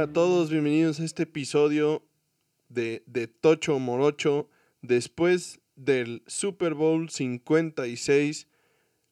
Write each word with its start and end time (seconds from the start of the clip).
Hola 0.00 0.08
a 0.08 0.14
todos, 0.14 0.48
bienvenidos 0.48 0.98
a 0.98 1.04
este 1.04 1.24
episodio 1.24 2.02
de, 2.70 3.02
de 3.04 3.26
Tocho 3.26 3.78
Morocho. 3.78 4.48
Después 4.80 5.60
del 5.76 6.22
Super 6.26 6.72
Bowl 6.72 7.10
56, 7.10 8.48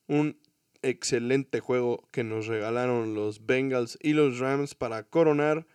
un 0.06 0.38
excelente 0.80 1.60
juego 1.60 2.08
que 2.10 2.24
nos 2.24 2.46
regalaron 2.46 3.12
los 3.12 3.44
Bengals 3.44 3.98
y 4.00 4.14
los 4.14 4.38
Rams 4.38 4.74
para 4.74 5.02
coronar 5.02 5.66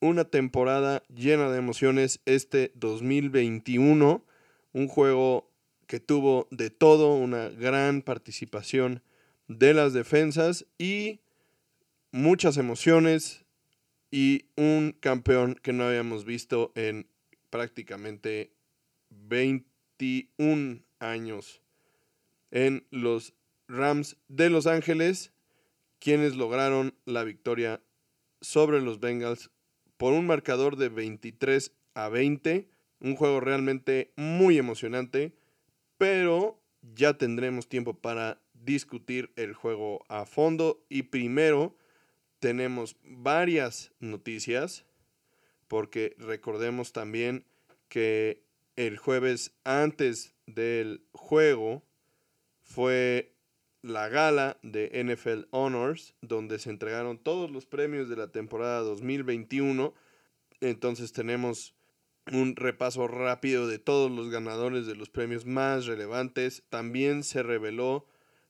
una 0.00 0.24
temporada 0.24 1.02
llena 1.14 1.50
de 1.50 1.58
emociones 1.58 2.22
este 2.24 2.72
2021. 2.74 4.24
Un 4.72 4.88
juego 4.88 5.52
que 5.86 6.00
tuvo 6.00 6.48
de 6.50 6.70
todo, 6.70 7.14
una 7.14 7.50
gran 7.50 8.00
participación 8.00 9.02
de 9.46 9.74
las 9.74 9.92
defensas 9.92 10.64
y 10.78 11.20
muchas 12.12 12.56
emociones 12.56 13.43
y 14.14 14.46
un 14.54 14.96
campeón 15.00 15.56
que 15.60 15.72
no 15.72 15.82
habíamos 15.82 16.24
visto 16.24 16.70
en 16.76 17.08
prácticamente 17.50 18.52
21 19.10 20.84
años 21.00 21.60
en 22.52 22.86
los 22.90 23.34
Rams 23.66 24.16
de 24.28 24.50
Los 24.50 24.68
Ángeles, 24.68 25.32
quienes 25.98 26.36
lograron 26.36 26.94
la 27.06 27.24
victoria 27.24 27.82
sobre 28.40 28.80
los 28.80 29.00
Bengals 29.00 29.50
por 29.96 30.12
un 30.12 30.28
marcador 30.28 30.76
de 30.76 30.90
23 30.90 31.72
a 31.94 32.08
20. 32.08 32.68
Un 33.00 33.16
juego 33.16 33.40
realmente 33.40 34.12
muy 34.14 34.58
emocionante, 34.58 35.34
pero 35.98 36.62
ya 36.94 37.18
tendremos 37.18 37.68
tiempo 37.68 37.94
para 37.94 38.40
discutir 38.52 39.32
el 39.34 39.54
juego 39.54 40.04
a 40.08 40.24
fondo. 40.24 40.84
Y 40.88 41.02
primero 41.02 41.74
tenemos 42.44 42.98
varias 43.04 43.90
noticias, 44.00 44.84
porque 45.66 46.14
recordemos 46.18 46.92
también 46.92 47.46
que 47.88 48.42
el 48.76 48.98
jueves 48.98 49.54
antes 49.64 50.34
del 50.44 51.06
juego 51.12 51.82
fue 52.60 53.32
la 53.80 54.10
gala 54.10 54.58
de 54.62 54.90
NFL 54.92 55.46
Honors, 55.52 56.16
donde 56.20 56.58
se 56.58 56.68
entregaron 56.68 57.16
todos 57.16 57.50
los 57.50 57.64
premios 57.64 58.10
de 58.10 58.16
la 58.16 58.30
temporada 58.30 58.80
2021. 58.80 59.94
Entonces 60.60 61.14
tenemos 61.14 61.74
un 62.30 62.56
repaso 62.56 63.08
rápido 63.08 63.66
de 63.66 63.78
todos 63.78 64.10
los 64.10 64.28
ganadores 64.28 64.84
de 64.84 64.96
los 64.96 65.08
premios 65.08 65.46
más 65.46 65.86
relevantes. 65.86 66.62
También 66.68 67.22
se 67.22 67.42
reveló 67.42 68.04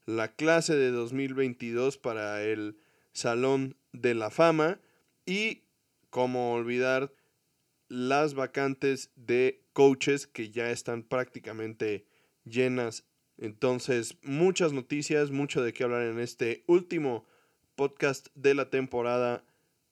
la 0.05 0.35
clase 0.35 0.75
de 0.75 0.91
2022 0.91 1.97
para 1.97 2.43
el 2.43 2.77
Salón 3.15 3.77
de 3.93 4.15
la 4.15 4.31
Fama 4.31 4.79
y, 5.25 5.63
como 6.11 6.53
olvidar, 6.53 7.13
las 7.89 8.35
vacantes 8.35 9.11
de 9.17 9.65
coaches 9.73 10.27
que 10.27 10.51
ya 10.51 10.71
están 10.71 11.03
prácticamente 11.03 12.07
llenas 12.45 13.05
entonces, 13.39 14.17
muchas 14.23 14.73
noticias, 14.73 15.31
mucho 15.31 15.63
de 15.63 15.73
qué 15.73 15.85
hablar 15.85 16.03
en 16.03 16.21
este 16.21 16.63
último 16.67 17.25
podcast 17.75 18.29
de 18.35 18.55
la 18.55 18.71
temporada 18.71 19.45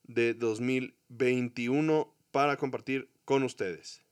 de 0.05 0.35
2021 0.35 2.15
para 2.31 2.57
compartir 2.57 3.11
con 3.25 3.43
ustedes. 3.43 4.03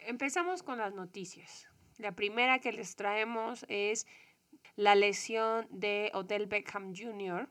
Empezamos 0.00 0.62
con 0.62 0.78
las 0.78 0.94
noticias. 0.94 1.68
La 1.98 2.12
primera 2.12 2.58
que 2.58 2.72
les 2.72 2.96
traemos 2.96 3.64
es 3.68 4.06
la 4.74 4.94
lesión 4.94 5.66
de 5.70 6.10
Odell 6.14 6.46
Beckham 6.46 6.94
Jr. 6.94 7.48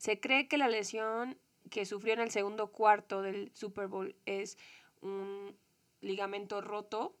Se 0.00 0.18
cree 0.18 0.48
que 0.48 0.56
la 0.56 0.68
lesión 0.68 1.36
que 1.68 1.84
sufrió 1.84 2.14
en 2.14 2.20
el 2.20 2.30
segundo 2.30 2.68
cuarto 2.68 3.20
del 3.20 3.50
Super 3.52 3.86
Bowl 3.86 4.16
es 4.24 4.56
un 5.02 5.54
ligamento 6.00 6.62
roto 6.62 7.18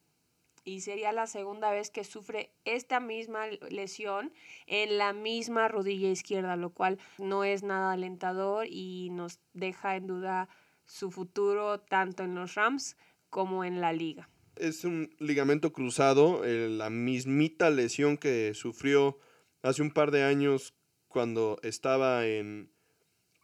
y 0.64 0.80
sería 0.80 1.12
la 1.12 1.26
segunda 1.26 1.70
vez 1.72 1.90
que 1.90 2.04
sufre 2.04 2.54
esta 2.64 2.98
misma 2.98 3.48
lesión 3.68 4.32
en 4.66 4.96
la 4.96 5.12
misma 5.12 5.68
rodilla 5.68 6.08
izquierda, 6.08 6.56
lo 6.56 6.70
cual 6.70 6.98
no 7.18 7.44
es 7.44 7.62
nada 7.62 7.92
alentador 7.92 8.66
y 8.66 9.10
nos 9.10 9.40
deja 9.52 9.96
en 9.96 10.06
duda 10.06 10.48
su 10.86 11.10
futuro 11.10 11.80
tanto 11.80 12.22
en 12.22 12.34
los 12.34 12.54
Rams 12.54 12.96
como 13.28 13.62
en 13.62 13.82
la 13.82 13.92
liga. 13.92 14.30
Es 14.56 14.86
un 14.86 15.14
ligamento 15.18 15.74
cruzado, 15.74 16.46
eh, 16.46 16.70
la 16.70 16.88
mismita 16.88 17.68
lesión 17.68 18.16
que 18.16 18.54
sufrió 18.54 19.18
hace 19.60 19.82
un 19.82 19.90
par 19.90 20.12
de 20.12 20.24
años 20.24 20.72
cuando 21.10 21.58
estaba 21.62 22.26
en 22.26 22.69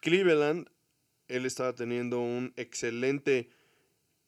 Cleveland. 0.06 0.70
Él 1.26 1.46
estaba 1.46 1.74
teniendo 1.74 2.20
un 2.20 2.52
excelente 2.54 3.50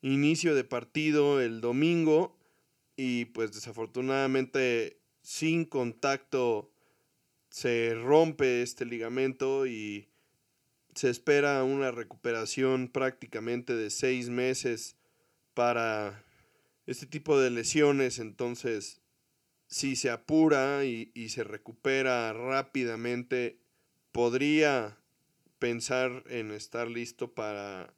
inicio 0.02 0.56
de 0.56 0.64
partido 0.64 1.40
el 1.40 1.60
domingo 1.60 2.36
y 2.96 3.26
pues 3.26 3.52
desafortunadamente 3.52 4.98
sin 5.22 5.64
contacto 5.64 6.72
se 7.48 7.94
rompe 7.94 8.62
este 8.62 8.86
ligamento 8.86 9.68
y 9.68 10.08
se 10.96 11.10
espera 11.10 11.62
una 11.62 11.92
recuperación 11.92 12.88
prácticamente 12.88 13.76
de 13.76 13.90
seis 13.90 14.30
meses 14.30 14.96
para 15.54 16.24
este 16.86 17.06
tipo 17.06 17.38
de 17.38 17.50
lesiones. 17.50 18.18
Entonces, 18.18 19.00
si 19.68 19.94
se 19.94 20.10
apura 20.10 20.84
y, 20.84 21.12
y 21.14 21.28
se 21.28 21.44
recupera 21.44 22.32
rápidamente, 22.32 23.60
podría 24.10 24.97
pensar 25.58 26.24
en 26.28 26.50
estar 26.50 26.88
listo 26.88 27.32
para 27.32 27.92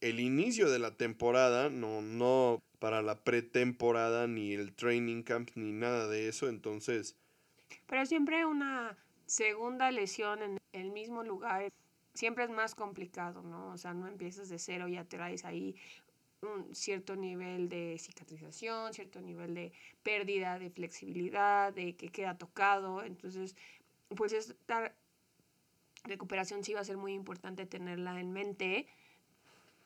el 0.00 0.20
inicio 0.20 0.70
de 0.70 0.78
la 0.78 0.96
temporada, 0.96 1.70
no, 1.70 2.02
no 2.02 2.60
para 2.78 3.02
la 3.02 3.22
pretemporada, 3.22 4.26
ni 4.26 4.52
el 4.52 4.74
training 4.74 5.22
camp, 5.22 5.50
ni 5.54 5.72
nada 5.72 6.08
de 6.08 6.28
eso. 6.28 6.48
Entonces. 6.48 7.16
Pero 7.86 8.06
siempre 8.06 8.44
una 8.44 8.96
segunda 9.26 9.90
lesión 9.90 10.42
en 10.42 10.58
el 10.72 10.92
mismo 10.92 11.22
lugar 11.24 11.72
siempre 12.14 12.44
es 12.44 12.50
más 12.50 12.74
complicado, 12.74 13.42
¿no? 13.42 13.68
O 13.68 13.78
sea, 13.78 13.94
no 13.94 14.08
empiezas 14.08 14.48
de 14.48 14.58
cero, 14.58 14.88
ya 14.88 15.04
traes 15.04 15.44
ahí 15.44 15.76
un 16.42 16.74
cierto 16.74 17.16
nivel 17.16 17.68
de 17.68 17.96
cicatrización, 17.98 18.92
cierto 18.94 19.20
nivel 19.20 19.54
de 19.54 19.72
pérdida 20.02 20.58
de 20.58 20.70
flexibilidad, 20.70 21.72
de 21.72 21.96
que 21.96 22.08
queda 22.08 22.38
tocado. 22.38 23.02
Entonces, 23.02 23.56
pues 24.16 24.32
esta 24.32 24.94
recuperación 26.06 26.64
sí 26.64 26.74
va 26.74 26.80
a 26.80 26.84
ser 26.84 26.96
muy 26.96 27.12
importante 27.12 27.66
tenerla 27.66 28.20
en 28.20 28.32
mente 28.32 28.86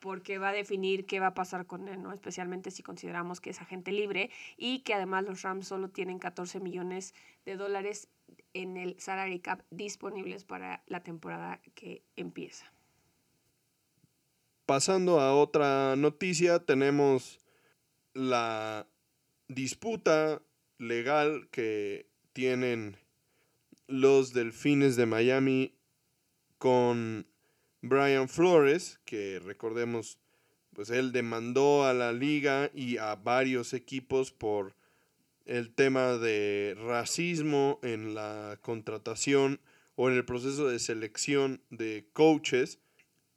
porque 0.00 0.38
va 0.38 0.48
a 0.48 0.52
definir 0.52 1.04
qué 1.04 1.20
va 1.20 1.28
a 1.28 1.34
pasar 1.34 1.66
con 1.66 1.86
él, 1.86 2.02
¿no? 2.02 2.12
Especialmente 2.12 2.70
si 2.70 2.82
consideramos 2.82 3.40
que 3.40 3.50
es 3.50 3.60
agente 3.60 3.92
libre 3.92 4.30
y 4.56 4.80
que 4.80 4.94
además 4.94 5.24
los 5.24 5.42
Rams 5.42 5.68
solo 5.68 5.88
tienen 5.90 6.18
14 6.18 6.58
millones 6.60 7.14
de 7.44 7.56
dólares 7.56 8.08
en 8.54 8.76
el 8.76 8.98
salary 8.98 9.40
cap 9.40 9.62
disponibles 9.70 10.44
para 10.44 10.82
la 10.86 11.00
temporada 11.02 11.60
que 11.74 12.02
empieza. 12.16 12.72
Pasando 14.66 15.20
a 15.20 15.34
otra 15.34 15.96
noticia, 15.96 16.60
tenemos 16.60 17.40
la 18.14 18.86
disputa 19.48 20.42
legal 20.78 21.48
que 21.50 22.06
tienen 22.32 22.96
los 23.86 24.32
Delfines 24.32 24.96
de 24.96 25.06
Miami 25.06 25.74
con 26.60 27.26
Brian 27.80 28.28
Flores, 28.28 29.00
que 29.06 29.38
recordemos, 29.38 30.18
pues 30.74 30.90
él 30.90 31.10
demandó 31.10 31.86
a 31.86 31.94
la 31.94 32.12
liga 32.12 32.70
y 32.74 32.98
a 32.98 33.14
varios 33.14 33.72
equipos 33.72 34.30
por 34.30 34.76
el 35.46 35.74
tema 35.74 36.18
de 36.18 36.76
racismo 36.78 37.80
en 37.82 38.14
la 38.14 38.58
contratación 38.60 39.58
o 39.96 40.10
en 40.10 40.16
el 40.16 40.26
proceso 40.26 40.68
de 40.68 40.78
selección 40.78 41.62
de 41.70 42.10
coaches 42.12 42.78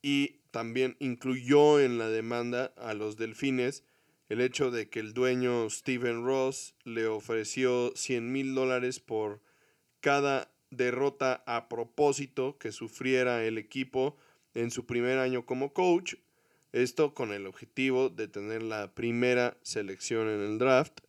y 0.02 0.42
también 0.52 0.98
incluyó 1.00 1.80
en 1.80 1.98
la 1.98 2.10
demanda 2.10 2.74
a 2.76 2.94
los 2.94 3.16
delfines 3.16 3.86
el 4.28 4.42
hecho 4.42 4.70
de 4.70 4.90
que 4.90 5.00
el 5.00 5.14
dueño 5.14 5.70
Steven 5.70 6.26
Ross 6.26 6.76
le 6.84 7.08
ofreció 7.08 7.94
100 7.96 8.34
mil 8.34 8.54
dólares 8.54 9.00
por 9.00 9.42
cada 10.02 10.53
derrota 10.76 11.44
a 11.46 11.70
propósito 11.70 12.58
que 12.58 12.72
sufriera 12.72 13.44
el 13.44 13.58
equipo 13.58 14.18
en 14.54 14.72
su 14.72 14.86
primer 14.86 15.20
año 15.20 15.46
como 15.46 15.74
coach. 15.74 16.16
Esto 16.72 17.14
con 17.14 17.32
el 17.34 17.46
objetivo 17.46 18.10
de 18.10 18.28
tener 18.28 18.64
la 18.64 18.94
primera 18.94 19.58
selección 19.62 20.28
en 20.28 20.42
el 20.42 20.58
draft 20.58 21.02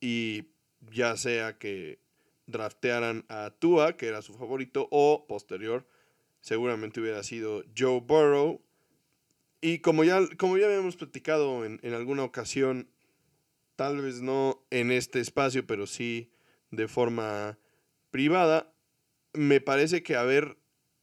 y 0.00 0.48
ya 0.92 1.16
sea 1.16 1.58
que 1.58 1.98
draftearan 2.46 3.24
a 3.28 3.50
Tua, 3.58 3.96
que 3.96 4.06
era 4.06 4.22
su 4.22 4.34
favorito, 4.34 4.88
o 4.90 5.26
posterior, 5.26 5.86
seguramente 6.40 7.00
hubiera 7.00 7.22
sido 7.22 7.64
Joe 7.76 8.00
Burrow. 8.00 8.62
Y 9.60 9.80
como 9.80 10.04
ya, 10.04 10.20
como 10.38 10.56
ya 10.56 10.66
habíamos 10.66 10.96
platicado 10.96 11.64
en, 11.64 11.80
en 11.82 11.94
alguna 11.94 12.24
ocasión, 12.24 12.88
tal 13.76 14.00
vez 14.00 14.22
no 14.22 14.64
en 14.70 14.92
este 14.92 15.20
espacio, 15.20 15.66
pero 15.66 15.86
sí 15.86 16.30
de 16.70 16.88
forma 16.88 17.58
privada, 18.10 18.72
me 19.32 19.60
parece 19.60 20.02
que 20.02 20.16
haber 20.16 20.56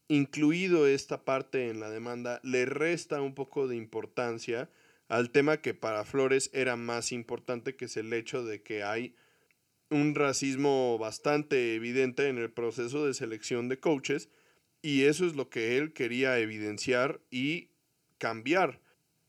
incluido 0.08 0.88
esta 0.88 1.26
parte 1.26 1.70
en 1.70 1.80
la 1.80 1.90
demanda 1.90 2.40
le 2.44 2.66
resta 2.66 3.22
un 3.22 3.34
poco 3.34 3.68
de 3.68 3.76
importancia 3.76 4.70
al 5.08 5.32
tema 5.32 5.62
que 5.62 5.74
para 5.74 6.06
Flores 6.06 6.50
era 6.54 6.76
más 6.76 7.12
importante, 7.12 7.76
que 7.76 7.86
es 7.86 7.98
el 7.98 8.12
hecho 8.14 8.44
de 8.44 8.62
que 8.62 8.84
hay 8.84 9.16
un 9.90 10.16
racismo 10.16 10.98
bastante 10.98 11.76
evidente 11.76 12.28
en 12.28 12.38
el 12.38 12.52
proceso 12.52 13.06
de 13.06 13.14
selección 13.14 13.70
de 13.70 13.80
coaches 13.80 14.30
y 14.82 15.04
eso 15.04 15.26
es 15.26 15.36
lo 15.36 15.50
que 15.50 15.78
él 15.78 15.94
quería 15.94 16.38
evidenciar 16.40 17.22
y 17.30 17.70
cambiar. 18.18 18.82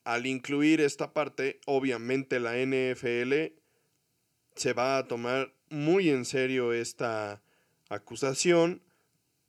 Al 0.04 0.26
incluir 0.26 0.80
esta 0.80 1.12
parte, 1.12 1.60
obviamente 1.66 2.40
la 2.40 2.56
NFL 2.56 3.54
se 4.54 4.72
va 4.72 4.98
a 4.98 5.08
tomar 5.08 5.52
muy 5.68 6.08
en 6.10 6.24
serio 6.24 6.72
esta 6.72 7.42
acusación 7.88 8.82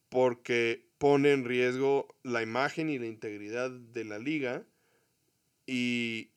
porque 0.09 0.88
pone 0.98 1.31
en 1.31 1.45
riesgo 1.45 2.07
la 2.24 2.42
imagen 2.42 2.89
y 2.89 2.98
la 2.98 3.07
integridad 3.07 3.69
de 3.69 4.04
la 4.04 4.19
liga 4.19 4.65
y 5.65 6.31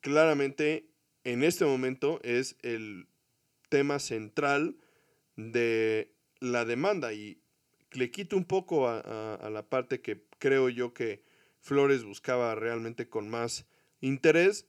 claramente 0.00 0.88
en 1.24 1.44
este 1.44 1.64
momento 1.64 2.20
es 2.22 2.56
el 2.62 3.06
tema 3.68 3.98
central 3.98 4.76
de 5.36 6.12
la 6.40 6.64
demanda 6.64 7.12
y 7.12 7.40
le 7.92 8.10
quito 8.10 8.36
un 8.36 8.44
poco 8.44 8.88
a, 8.88 9.34
a, 9.34 9.50
la 9.50 9.68
parte 9.68 10.00
que 10.00 10.22
creo 10.38 10.68
yo 10.68 10.94
que 10.94 11.22
Flores 11.60 12.04
buscaba 12.04 12.54
realmente 12.54 13.08
con 13.08 13.28
más 13.28 13.66
interés, 14.00 14.66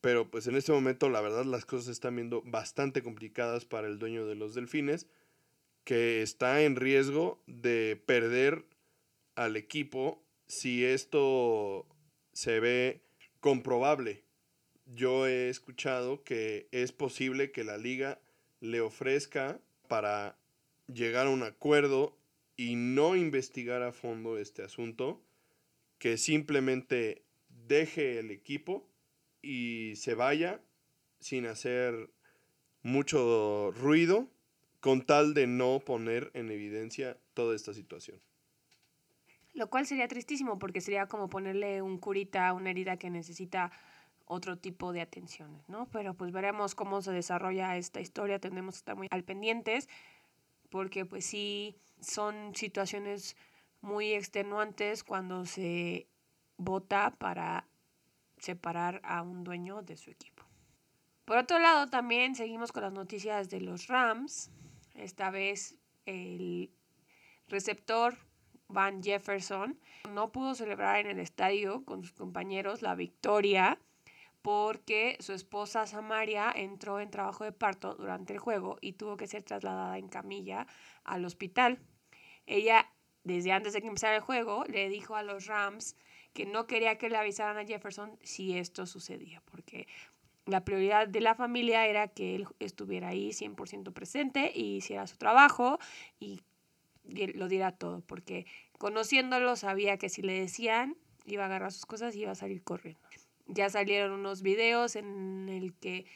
pero 0.00 0.30
pues 0.30 0.46
en 0.46 0.56
este 0.56 0.72
momento 0.72 1.08
la 1.08 1.20
verdad 1.20 1.44
las 1.44 1.64
cosas 1.64 1.88
están 1.88 2.16
viendo 2.16 2.42
bastante 2.42 3.02
complicadas 3.02 3.64
para 3.64 3.86
el 3.86 3.98
dueño 3.98 4.26
de 4.26 4.34
los 4.34 4.54
delfines, 4.54 5.06
que 5.90 6.22
está 6.22 6.62
en 6.62 6.76
riesgo 6.76 7.42
de 7.48 8.00
perder 8.06 8.64
al 9.34 9.56
equipo 9.56 10.22
si 10.46 10.84
esto 10.84 11.84
se 12.32 12.60
ve 12.60 13.00
comprobable. 13.40 14.22
Yo 14.86 15.26
he 15.26 15.48
escuchado 15.48 16.22
que 16.22 16.68
es 16.70 16.92
posible 16.92 17.50
que 17.50 17.64
la 17.64 17.76
liga 17.76 18.20
le 18.60 18.80
ofrezca 18.80 19.60
para 19.88 20.38
llegar 20.86 21.26
a 21.26 21.30
un 21.30 21.42
acuerdo 21.42 22.16
y 22.56 22.76
no 22.76 23.16
investigar 23.16 23.82
a 23.82 23.90
fondo 23.90 24.38
este 24.38 24.62
asunto, 24.62 25.20
que 25.98 26.18
simplemente 26.18 27.24
deje 27.66 28.20
el 28.20 28.30
equipo 28.30 28.88
y 29.42 29.96
se 29.96 30.14
vaya 30.14 30.60
sin 31.18 31.46
hacer 31.46 32.10
mucho 32.84 33.72
ruido 33.72 34.30
con 34.80 35.02
tal 35.02 35.34
de 35.34 35.46
no 35.46 35.80
poner 35.80 36.30
en 36.34 36.50
evidencia 36.50 37.18
toda 37.34 37.54
esta 37.54 37.74
situación. 37.74 38.20
Lo 39.52 39.68
cual 39.68 39.86
sería 39.86 40.08
tristísimo 40.08 40.58
porque 40.58 40.80
sería 40.80 41.06
como 41.06 41.28
ponerle 41.28 41.82
un 41.82 41.98
curita 41.98 42.48
a 42.48 42.52
una 42.52 42.70
herida 42.70 42.96
que 42.96 43.10
necesita 43.10 43.72
otro 44.24 44.56
tipo 44.58 44.92
de 44.92 45.00
atenciones, 45.00 45.68
¿no? 45.68 45.88
Pero 45.90 46.14
pues 46.14 46.30
veremos 46.30 46.74
cómo 46.74 47.02
se 47.02 47.10
desarrolla 47.10 47.76
esta 47.76 48.00
historia, 48.00 48.38
tendremos 48.38 48.76
que 48.76 48.78
estar 48.78 48.96
muy 48.96 49.08
al 49.10 49.24
pendientes 49.24 49.88
porque 50.70 51.04
pues 51.04 51.26
sí 51.26 51.76
son 52.00 52.54
situaciones 52.54 53.36
muy 53.80 54.12
extenuantes 54.12 55.02
cuando 55.04 55.44
se 55.46 56.06
vota 56.56 57.10
para 57.18 57.66
separar 58.38 59.00
a 59.04 59.22
un 59.22 59.44
dueño 59.44 59.82
de 59.82 59.96
su 59.96 60.10
equipo. 60.10 60.44
Por 61.24 61.36
otro 61.36 61.58
lado, 61.58 61.88
también 61.88 62.34
seguimos 62.34 62.72
con 62.72 62.82
las 62.82 62.92
noticias 62.92 63.50
de 63.50 63.60
los 63.60 63.86
Rams. 63.88 64.50
Esta 65.00 65.30
vez 65.30 65.78
el 66.04 66.70
receptor 67.48 68.18
Van 68.68 69.02
Jefferson 69.02 69.80
no 70.12 70.30
pudo 70.30 70.54
celebrar 70.54 71.00
en 71.00 71.06
el 71.06 71.18
estadio 71.18 71.84
con 71.84 72.02
sus 72.02 72.12
compañeros 72.12 72.82
la 72.82 72.94
victoria 72.94 73.78
porque 74.42 75.16
su 75.20 75.32
esposa 75.32 75.86
Samaria 75.86 76.52
entró 76.54 77.00
en 77.00 77.10
trabajo 77.10 77.44
de 77.44 77.52
parto 77.52 77.94
durante 77.94 78.34
el 78.34 78.38
juego 78.38 78.76
y 78.80 78.92
tuvo 78.92 79.16
que 79.16 79.26
ser 79.26 79.42
trasladada 79.42 79.98
en 79.98 80.08
camilla 80.08 80.66
al 81.04 81.24
hospital. 81.24 81.78
Ella, 82.46 82.90
desde 83.24 83.52
antes 83.52 83.72
de 83.72 83.80
que 83.80 83.88
empezara 83.88 84.16
el 84.16 84.22
juego, 84.22 84.64
le 84.64 84.88
dijo 84.88 85.16
a 85.16 85.22
los 85.22 85.46
Rams 85.46 85.96
que 86.32 86.46
no 86.46 86.66
quería 86.66 86.96
que 86.96 87.10
le 87.10 87.16
avisaran 87.16 87.58
a 87.58 87.66
Jefferson 87.66 88.18
si 88.22 88.56
esto 88.56 88.86
sucedía, 88.86 89.42
porque 89.50 89.88
la 90.50 90.64
prioridad 90.64 91.08
de 91.08 91.20
la 91.20 91.34
familia 91.34 91.86
era 91.86 92.08
que 92.08 92.34
él 92.34 92.46
estuviera 92.58 93.08
ahí 93.08 93.30
100% 93.30 93.92
presente 93.92 94.52
y 94.54 94.76
hiciera 94.76 95.06
su 95.06 95.16
trabajo 95.16 95.78
y 96.18 96.40
lo 97.04 97.48
diera 97.48 97.72
todo, 97.72 98.02
porque 98.02 98.46
conociéndolo 98.78 99.56
sabía 99.56 99.96
que 99.96 100.08
si 100.08 100.22
le 100.22 100.40
decían, 100.40 100.96
iba 101.26 101.44
a 101.44 101.46
agarrar 101.46 101.72
sus 101.72 101.86
cosas 101.86 102.14
y 102.14 102.22
iba 102.22 102.32
a 102.32 102.36
salir 102.36 102.62
corriendo. 102.62 103.00
Ya 103.46 103.68
salieron 103.68 104.12
unos 104.12 104.42
videos 104.42 104.96
en 104.96 105.48
el 105.48 105.74
que 105.74 106.06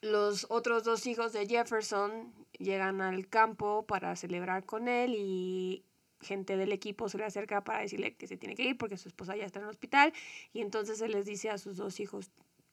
los 0.00 0.46
otros 0.48 0.84
dos 0.84 1.06
hijos 1.06 1.32
de 1.32 1.46
Jefferson 1.46 2.32
llegan 2.58 3.00
al 3.00 3.28
campo 3.28 3.84
para 3.86 4.16
celebrar 4.16 4.64
con 4.64 4.88
él 4.88 5.14
y 5.16 5.84
gente 6.20 6.56
del 6.56 6.72
equipo 6.72 7.08
se 7.08 7.18
le 7.18 7.24
acerca 7.24 7.64
para 7.64 7.80
decirle 7.80 8.14
que 8.14 8.26
se 8.26 8.36
tiene 8.36 8.54
que 8.54 8.62
ir 8.64 8.76
porque 8.76 8.96
su 8.96 9.08
esposa 9.08 9.36
ya 9.36 9.44
está 9.44 9.58
en 9.58 9.64
el 9.64 9.70
hospital 9.70 10.12
y 10.52 10.60
entonces 10.60 10.98
se 10.98 11.08
les 11.08 11.24
dice 11.24 11.50
a 11.50 11.58
sus 11.58 11.76
dos 11.76 11.98
hijos 12.00 12.30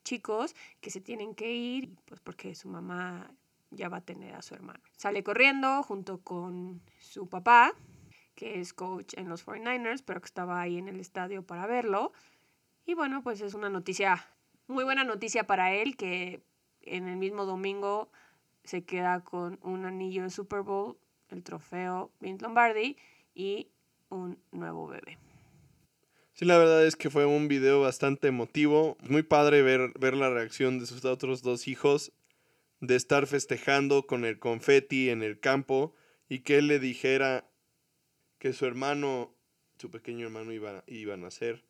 chicos 0.07 0.56
que 0.80 0.89
se 0.89 1.01
tienen 1.01 1.36
que 1.36 1.54
ir 1.54 1.95
pues 2.06 2.21
porque 2.21 2.56
su 2.56 2.69
mamá 2.69 3.30
ya 3.71 3.89
va 3.89 3.98
a 3.98 4.01
tener 4.01 4.36
a 4.36 4.42
su 4.42 4.54
hermano. 4.56 4.80
Sale 4.95 5.21
corriendo 5.21 5.83
junto 5.83 6.19
con 6.19 6.81
su 7.00 7.27
papá, 7.27 7.74
que 8.33 8.62
es 8.62 8.74
coach 8.74 9.15
en 9.18 9.27
los 9.27 9.45
49ers, 9.45 10.04
pero 10.06 10.21
que 10.21 10.27
estaba 10.27 10.62
ahí 10.62 10.77
en 10.77 10.88
el 10.88 11.01
estadio 11.01 11.44
para 11.44 11.68
verlo. 11.68 12.13
Y 12.86 12.94
bueno, 12.94 13.21
pues 13.21 13.42
es 13.42 13.54
una 13.54 13.69
noticia, 13.69 14.25
muy 14.68 14.86
buena 14.86 15.04
noticia 15.04 15.45
para 15.45 15.74
él, 15.74 15.98
que 15.98 16.42
en 16.81 17.09
el 17.09 17.18
mismo 17.18 17.45
domingo 17.45 18.09
se 18.63 18.86
queda 18.86 19.25
con 19.25 19.59
un 19.62 19.86
anillo 19.86 20.24
de 20.24 20.30
Super 20.30 20.62
Bowl, 20.62 20.98
el 21.30 21.44
trofeo 21.44 22.12
Vince 22.21 22.44
Lombardi 22.44 22.95
y 23.36 23.68
un 24.09 24.39
nuevo 24.51 24.88
bebé. 24.88 25.18
Sí, 26.37 26.45
la 26.45 26.59
verdad 26.59 26.85
es 26.85 26.95
que 26.95 27.09
fue 27.09 27.25
un 27.25 27.47
video 27.47 27.81
bastante 27.81 28.27
emotivo. 28.27 28.95
Muy 29.09 29.23
padre 29.23 29.63
ver, 29.63 29.91
ver 29.99 30.13
la 30.13 30.29
reacción 30.29 30.77
de 30.77 30.85
sus 30.85 31.03
otros 31.03 31.41
dos 31.41 31.67
hijos 31.67 32.11
de 32.79 32.95
estar 32.95 33.25
festejando 33.25 34.06
con 34.06 34.23
el 34.23 34.37
confeti 34.37 35.09
en 35.09 35.23
el 35.23 35.39
campo 35.39 35.95
y 36.29 36.41
que 36.41 36.59
él 36.59 36.67
le 36.67 36.77
dijera 36.77 37.49
que 38.37 38.53
su 38.53 38.67
hermano, 38.67 39.33
su 39.79 39.89
pequeño 39.89 40.27
hermano 40.27 40.53
iba, 40.53 40.83
iba 40.85 41.15
a 41.15 41.17
nacer. 41.17 41.65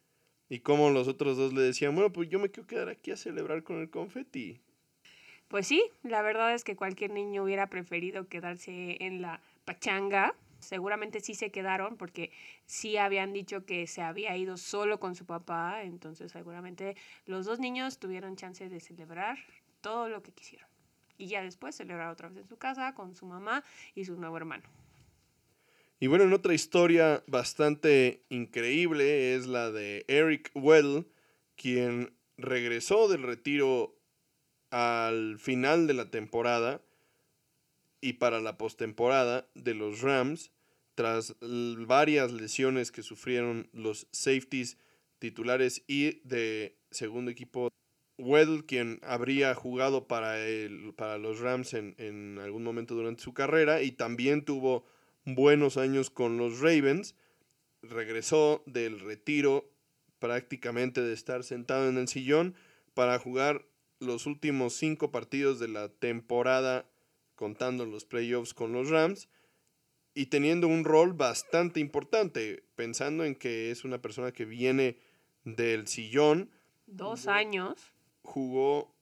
Y 0.49 0.59
como 0.59 0.89
los 0.89 1.07
otros 1.07 1.37
dos 1.37 1.53
le 1.53 1.61
decían, 1.61 1.95
bueno, 1.95 2.11
pues 2.11 2.27
yo 2.27 2.37
me 2.37 2.51
quiero 2.51 2.67
quedar 2.67 2.89
aquí 2.89 3.11
a 3.11 3.15
celebrar 3.15 3.63
con 3.63 3.79
el 3.79 3.89
confeti. 3.89 4.59
Pues 5.47 5.65
sí, 5.65 5.81
la 6.03 6.21
verdad 6.21 6.53
es 6.53 6.65
que 6.65 6.75
cualquier 6.75 7.11
niño 7.11 7.41
hubiera 7.41 7.67
preferido 7.67 8.27
quedarse 8.27 8.97
en 8.99 9.21
la 9.21 9.39
pachanga. 9.63 10.35
Seguramente 10.59 11.19
sí 11.19 11.35
se 11.35 11.51
quedaron 11.51 11.97
porque 11.97 12.31
sí 12.65 12.97
habían 12.97 13.33
dicho 13.33 13.65
que 13.65 13.87
se 13.87 14.01
había 14.01 14.35
ido 14.35 14.57
solo 14.57 14.99
con 14.99 15.15
su 15.15 15.25
papá, 15.25 15.83
entonces 15.83 16.31
seguramente 16.31 16.95
los 17.25 17.45
dos 17.45 17.59
niños 17.59 17.99
tuvieron 17.99 18.35
chance 18.35 18.67
de 18.67 18.79
celebrar 18.79 19.37
todo 19.81 20.09
lo 20.09 20.23
que 20.23 20.31
quisieron 20.31 20.67
y 21.17 21.27
ya 21.27 21.41
después 21.41 21.75
celebrar 21.75 22.09
otra 22.09 22.29
vez 22.29 22.39
en 22.39 22.47
su 22.47 22.57
casa 22.57 22.93
con 22.93 23.15
su 23.15 23.25
mamá 23.25 23.63
y 23.95 24.05
su 24.05 24.15
nuevo 24.15 24.37
hermano. 24.37 24.63
Y 25.99 26.07
bueno, 26.07 26.25
en 26.25 26.33
otra 26.33 26.53
historia 26.53 27.23
bastante 27.25 28.23
increíble 28.29 29.33
es 29.35 29.47
la 29.47 29.71
de 29.71 30.05
Eric 30.07 30.51
Well, 30.53 31.07
quien 31.55 32.15
regresó 32.37 33.07
del 33.07 33.23
retiro 33.23 33.95
al 34.69 35.39
final 35.39 35.87
de 35.87 35.95
la 35.95 36.11
temporada 36.11 36.81
y 38.01 38.13
para 38.13 38.39
la 38.39 38.57
postemporada 38.57 39.47
de 39.55 39.73
los 39.73 40.01
Rams 40.01 40.51
tras 40.95 41.35
varias 41.39 42.31
lesiones 42.31 42.91
que 42.91 43.03
sufrieron 43.03 43.69
los 43.71 44.07
safeties 44.11 44.77
titulares 45.19 45.83
y 45.87 46.21
de 46.27 46.75
segundo 46.89 47.29
equipo 47.29 47.69
Weddle, 48.17 48.65
quien 48.65 48.99
habría 49.03 49.53
jugado 49.53 50.07
para, 50.07 50.39
el, 50.39 50.93
para 50.95 51.19
los 51.19 51.39
Rams 51.39 51.75
en, 51.75 51.93
en, 51.99 52.39
algún 52.39 52.63
momento 52.63 52.95
durante 52.95 53.21
su 53.21 53.35
carrera 53.35 53.83
y 53.83 53.91
también 53.91 54.43
tuvo 54.43 54.87
buenos 55.23 55.77
años 55.77 56.09
con 56.09 56.37
los 56.37 56.61
Ravens, 56.61 57.13
regresó 57.83 58.63
del 58.65 58.99
retiro 58.99 59.69
prácticamente 60.17 61.01
de 61.01 61.13
estar 61.13 61.43
sentado 61.43 61.89
en 61.89 61.97
el 61.97 62.07
sillón 62.07 62.55
para 62.95 63.19
jugar 63.19 63.67
los 63.99 64.25
últimos 64.25 64.73
cinco 64.73 65.11
partidos 65.11 65.59
de 65.59 65.67
la 65.67 65.89
temporada 65.89 66.89
contando 67.37 67.85
los 67.85 68.03
playoffs 68.03 68.53
con 68.53 68.73
los 68.73 68.89
Rams 68.89 69.29
y 70.13 70.25
teniendo 70.25 70.67
un 70.67 70.83
rol 70.83 71.13
bastante 71.13 71.79
importante, 71.79 72.65
pensando 72.75 73.23
en 73.23 73.35
que 73.35 73.71
es 73.71 73.85
una 73.85 74.01
persona 74.01 74.33
que 74.33 74.43
viene 74.43 74.97
del 75.45 75.87
sillón. 75.87 76.51
Dos 76.87 77.27
años 77.27 77.93
jugó 78.23 78.93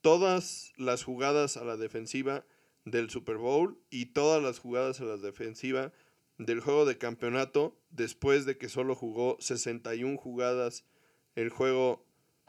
todas 0.00 0.72
las 0.76 1.04
jugadas 1.04 1.56
a 1.56 1.64
la 1.64 1.76
defensiva 1.76 2.44
del 2.84 3.10
Super 3.10 3.36
Bowl 3.36 3.78
y 3.90 4.06
todas 4.06 4.42
las 4.42 4.58
jugadas 4.58 5.00
a 5.00 5.04
la 5.04 5.18
defensiva 5.18 5.92
del 6.38 6.60
juego 6.60 6.86
de 6.86 6.98
campeonato 6.98 7.78
después 7.90 8.46
de 8.46 8.56
que 8.56 8.68
solo 8.68 8.94
jugó 8.94 9.36
61 9.40 10.16
jugadas 10.16 10.84
el 11.34 11.50
juego 11.50 12.06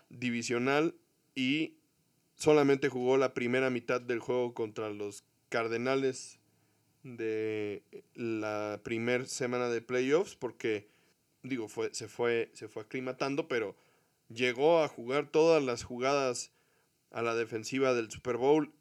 divisional 0.09 0.95
y 1.35 1.76
solamente 2.37 2.89
jugó 2.89 3.17
la 3.17 3.33
primera 3.33 3.69
mitad 3.69 3.99
del 3.99 4.19
juego 4.19 4.53
contra 4.53 4.89
los 4.89 5.25
Cardenales 5.49 6.39
de 7.03 7.83
la 8.15 8.81
primera 8.83 9.25
semana 9.25 9.69
de 9.69 9.81
playoffs 9.81 10.35
porque 10.35 10.89
digo 11.41 11.69
fue, 11.69 11.93
se 11.93 12.09
fue 12.09 12.51
se 12.53 12.67
fue 12.67 12.83
aclimatando 12.83 13.47
pero 13.47 13.77
llegó 14.29 14.83
a 14.83 14.87
jugar 14.87 15.29
todas 15.31 15.63
las 15.63 15.83
jugadas 15.83 16.51
a 17.11 17.21
la 17.21 17.35
defensiva 17.35 17.93
del 17.93 18.11
Super 18.11 18.37
Bowl. 18.37 18.73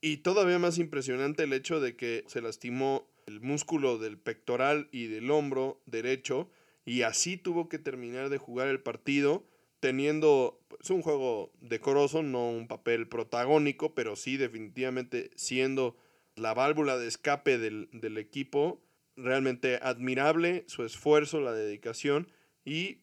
Y 0.00 0.18
todavía 0.18 0.58
más 0.58 0.78
impresionante 0.78 1.44
el 1.44 1.52
hecho 1.52 1.80
de 1.80 1.96
que 1.96 2.24
se 2.26 2.42
lastimó 2.42 3.08
el 3.26 3.40
músculo 3.40 3.98
del 3.98 4.18
pectoral 4.18 4.88
y 4.90 5.06
del 5.06 5.30
hombro 5.30 5.80
derecho 5.86 6.50
y 6.84 7.02
así 7.02 7.36
tuvo 7.36 7.68
que 7.68 7.78
terminar 7.78 8.28
de 8.28 8.38
jugar 8.38 8.66
el 8.66 8.80
partido 8.80 9.44
teniendo 9.82 10.60
pues, 10.68 10.90
un 10.90 11.02
juego 11.02 11.52
decoroso, 11.60 12.22
no 12.22 12.48
un 12.48 12.68
papel 12.68 13.08
protagónico, 13.08 13.96
pero 13.96 14.14
sí 14.14 14.36
definitivamente 14.36 15.30
siendo 15.34 15.96
la 16.36 16.54
válvula 16.54 16.96
de 16.98 17.08
escape 17.08 17.58
del, 17.58 17.88
del 17.92 18.16
equipo. 18.16 18.80
Realmente 19.16 19.80
admirable 19.82 20.64
su 20.68 20.84
esfuerzo, 20.84 21.40
la 21.40 21.52
dedicación 21.52 22.28
y 22.64 23.00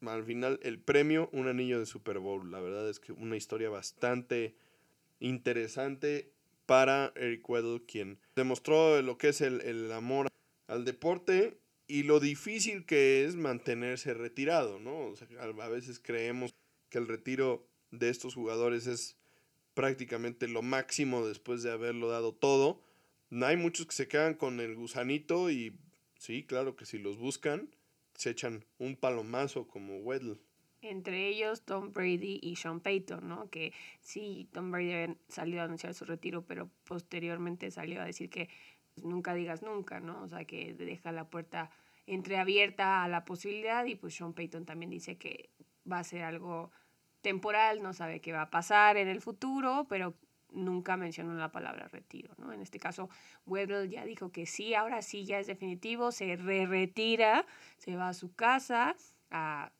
al 0.00 0.24
final 0.24 0.58
el 0.64 0.80
premio, 0.80 1.30
un 1.32 1.46
anillo 1.46 1.78
de 1.78 1.86
Super 1.86 2.18
Bowl. 2.18 2.50
La 2.50 2.58
verdad 2.58 2.90
es 2.90 2.98
que 2.98 3.12
una 3.12 3.36
historia 3.36 3.70
bastante 3.70 4.56
interesante 5.20 6.32
para 6.66 7.12
Eric 7.14 7.48
Weddle, 7.48 7.86
quien 7.86 8.18
demostró 8.34 9.00
lo 9.00 9.16
que 9.16 9.28
es 9.28 9.40
el, 9.42 9.60
el, 9.60 9.92
amor 9.92 10.26
al 10.66 10.84
deporte 10.84 11.56
y 11.88 12.02
lo 12.02 12.20
difícil 12.20 12.84
que 12.84 13.24
es 13.24 13.36
mantenerse 13.36 14.14
retirado, 14.14 14.78
¿no? 14.80 15.06
O 15.06 15.16
sea, 15.16 15.28
a 15.40 15.68
veces 15.68 16.00
creemos 16.00 16.54
que 16.88 16.98
el 16.98 17.08
retiro 17.08 17.66
de 17.90 18.08
estos 18.08 18.34
jugadores 18.34 18.86
es 18.86 19.16
prácticamente 19.74 20.48
lo 20.48 20.62
máximo 20.62 21.26
después 21.26 21.62
de 21.62 21.70
haberlo 21.70 22.08
dado 22.08 22.32
todo. 22.34 22.80
Hay 23.30 23.56
muchos 23.56 23.86
que 23.86 23.94
se 23.94 24.08
quedan 24.08 24.34
con 24.34 24.60
el 24.60 24.74
gusanito 24.74 25.50
y 25.50 25.76
sí, 26.18 26.44
claro 26.44 26.76
que 26.76 26.86
si 26.86 26.98
los 26.98 27.18
buscan, 27.18 27.70
se 28.14 28.30
echan 28.30 28.64
un 28.78 28.96
palomazo 28.96 29.68
como 29.68 29.98
Weddle. 29.98 30.38
Entre 30.82 31.28
ellos 31.28 31.62
Tom 31.62 31.92
Brady 31.92 32.38
y 32.42 32.56
Sean 32.56 32.80
Payton, 32.80 33.28
¿no? 33.28 33.50
Que 33.50 33.72
sí, 34.00 34.48
Tom 34.52 34.70
Brady 34.70 35.16
salió 35.28 35.60
a 35.60 35.64
anunciar 35.64 35.94
su 35.94 36.04
retiro, 36.04 36.44
pero 36.46 36.70
posteriormente 36.84 37.70
salió 37.70 38.00
a 38.00 38.04
decir 38.04 38.30
que 38.30 38.48
nunca 38.96 39.34
digas 39.34 39.62
nunca, 39.62 40.00
¿no? 40.00 40.22
O 40.22 40.28
sea, 40.28 40.44
que 40.44 40.74
deja 40.74 41.12
la 41.12 41.28
puerta 41.28 41.70
entreabierta 42.06 43.02
a 43.02 43.08
la 43.08 43.24
posibilidad 43.24 43.84
y 43.84 43.96
pues 43.96 44.14
Sean 44.14 44.32
Payton 44.32 44.64
también 44.64 44.90
dice 44.90 45.16
que 45.16 45.50
va 45.90 45.98
a 45.98 46.04
ser 46.04 46.22
algo 46.22 46.70
temporal, 47.20 47.82
no 47.82 47.92
sabe 47.92 48.20
qué 48.20 48.32
va 48.32 48.42
a 48.42 48.50
pasar 48.50 48.96
en 48.96 49.08
el 49.08 49.20
futuro, 49.20 49.86
pero 49.88 50.14
nunca 50.52 50.96
mencionó 50.96 51.34
la 51.34 51.50
palabra 51.50 51.88
retiro, 51.88 52.34
¿no? 52.38 52.52
En 52.52 52.60
este 52.60 52.78
caso, 52.78 53.10
Weddle 53.46 53.88
ya 53.88 54.04
dijo 54.04 54.30
que 54.30 54.46
sí, 54.46 54.74
ahora 54.74 55.02
sí 55.02 55.24
ya 55.24 55.38
es 55.38 55.46
definitivo, 55.46 56.12
se 56.12 56.36
re 56.36 56.66
retira, 56.66 57.44
se 57.78 57.96
va 57.96 58.08
a 58.08 58.14
su 58.14 58.34
casa 58.34 58.94
a 59.30 59.72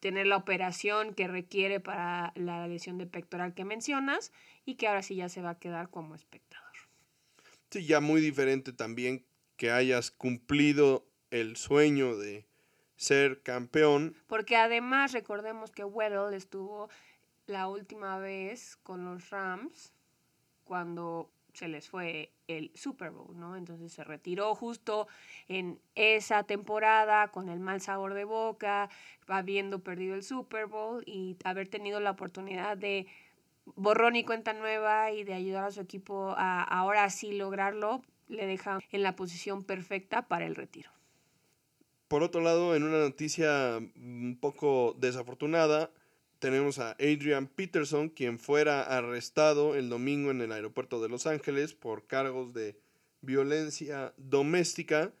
tener 0.00 0.26
la 0.26 0.36
operación 0.36 1.14
que 1.14 1.28
requiere 1.28 1.78
para 1.78 2.32
la 2.34 2.66
lesión 2.66 2.98
de 2.98 3.06
pectoral 3.06 3.54
que 3.54 3.64
mencionas 3.64 4.32
y 4.64 4.74
que 4.74 4.88
ahora 4.88 5.02
sí 5.02 5.14
ya 5.14 5.28
se 5.28 5.42
va 5.42 5.50
a 5.50 5.58
quedar 5.58 5.90
como 5.90 6.14
espectador. 6.14 6.61
Sí, 7.72 7.86
ya 7.86 8.00
muy 8.00 8.20
diferente 8.20 8.74
también 8.74 9.24
que 9.56 9.70
hayas 9.70 10.10
cumplido 10.10 11.06
el 11.30 11.56
sueño 11.56 12.18
de 12.18 12.44
ser 12.96 13.40
campeón. 13.40 14.14
Porque 14.26 14.56
además 14.56 15.12
recordemos 15.12 15.70
que 15.70 15.82
Weddle 15.82 16.36
estuvo 16.36 16.90
la 17.46 17.68
última 17.68 18.18
vez 18.18 18.76
con 18.82 19.06
los 19.06 19.30
Rams 19.30 19.94
cuando 20.64 21.30
se 21.54 21.66
les 21.68 21.88
fue 21.88 22.30
el 22.46 22.70
Super 22.74 23.10
Bowl, 23.10 23.38
¿no? 23.38 23.56
Entonces 23.56 23.90
se 23.90 24.04
retiró 24.04 24.54
justo 24.54 25.08
en 25.48 25.80
esa 25.94 26.42
temporada 26.44 27.28
con 27.28 27.48
el 27.48 27.58
mal 27.58 27.80
sabor 27.80 28.12
de 28.12 28.24
boca, 28.24 28.90
habiendo 29.26 29.82
perdido 29.82 30.14
el 30.14 30.22
Super 30.22 30.66
Bowl 30.66 31.02
y 31.06 31.38
haber 31.42 31.68
tenido 31.68 32.00
la 32.00 32.10
oportunidad 32.10 32.76
de 32.76 33.06
borrón 33.64 34.16
y 34.16 34.24
cuenta 34.24 34.52
nueva 34.52 35.12
y 35.12 35.24
de 35.24 35.34
ayudar 35.34 35.64
a 35.64 35.70
su 35.70 35.80
equipo 35.80 36.34
a 36.36 36.62
ahora 36.62 37.08
sí 37.10 37.32
lograrlo, 37.32 38.02
le 38.28 38.46
deja 38.46 38.78
en 38.90 39.02
la 39.02 39.16
posición 39.16 39.64
perfecta 39.64 40.28
para 40.28 40.46
el 40.46 40.54
retiro. 40.54 40.90
Por 42.08 42.22
otro 42.22 42.40
lado, 42.42 42.74
en 42.76 42.82
una 42.82 42.98
noticia 42.98 43.78
un 43.96 44.36
poco 44.40 44.94
desafortunada, 44.98 45.90
tenemos 46.42 46.78
a 46.78 46.90
Adrian 46.92 47.46
Peterson, 47.46 48.08
quien 48.08 48.38
fuera 48.38 48.82
arrestado 48.82 49.76
el 49.76 49.88
domingo 49.88 50.30
en 50.30 50.40
el 50.40 50.52
aeropuerto 50.52 51.00
de 51.00 51.08
Los 51.08 51.26
Ángeles 51.26 51.72
por 51.72 52.06
cargos 52.06 52.52
de 52.52 52.76
violencia 53.20 54.12
doméstica. 54.16 55.12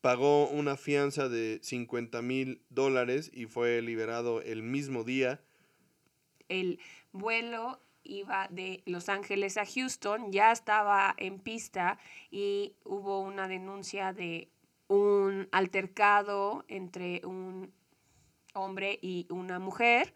Pagó 0.00 0.48
una 0.48 0.76
fianza 0.76 1.28
de 1.28 1.60
50 1.62 2.22
mil 2.22 2.62
dólares 2.70 3.30
y 3.34 3.46
fue 3.46 3.82
liberado 3.82 4.40
el 4.40 4.62
mismo 4.62 5.04
día. 5.04 5.40
El 6.48 6.78
vuelo 7.18 7.80
iba 8.02 8.48
de 8.50 8.82
Los 8.86 9.08
Ángeles 9.08 9.56
a 9.56 9.66
Houston, 9.66 10.32
ya 10.32 10.52
estaba 10.52 11.14
en 11.16 11.38
pista 11.38 11.98
y 12.30 12.74
hubo 12.84 13.20
una 13.20 13.48
denuncia 13.48 14.12
de 14.12 14.48
un 14.88 15.48
altercado 15.52 16.64
entre 16.68 17.24
un 17.24 17.72
hombre 18.54 18.98
y 19.02 19.26
una 19.30 19.58
mujer. 19.58 20.14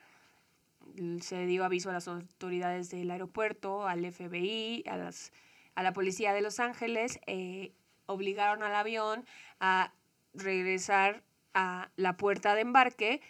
Se 1.20 1.46
dio 1.46 1.64
aviso 1.64 1.90
a 1.90 1.92
las 1.92 2.08
autoridades 2.08 2.90
del 2.90 3.10
aeropuerto, 3.10 3.86
al 3.86 4.10
FBI, 4.10 4.84
a, 4.88 4.96
las, 4.96 5.32
a 5.74 5.82
la 5.82 5.92
policía 5.92 6.32
de 6.32 6.40
Los 6.40 6.60
Ángeles, 6.60 7.20
eh, 7.26 7.72
obligaron 8.06 8.62
al 8.62 8.74
avión 8.74 9.24
a 9.60 9.92
regresar 10.34 11.22
a 11.54 11.90
la 11.96 12.16
puerta 12.16 12.54
de 12.54 12.62
embarque 12.62 13.20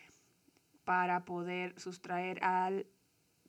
para 0.85 1.25
poder 1.25 1.79
sustraer 1.79 2.43
al 2.43 2.87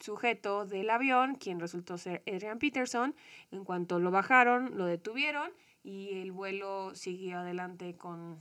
sujeto 0.02 0.66
del 0.66 0.90
avión, 0.90 1.36
quien 1.36 1.60
resultó 1.60 1.98
ser 1.98 2.24
Adrian 2.28 2.60
Peterson. 2.60 3.16
En 3.52 3.64
cuanto 3.64 4.00
lo 4.00 4.12
bajaron, 4.12 4.78
lo 4.78 4.86
detuvieron 4.86 5.52
y 5.84 6.20
el 6.22 6.32
vuelo 6.32 6.94
siguió 6.96 7.40
adelante 7.40 7.96
con 7.96 8.40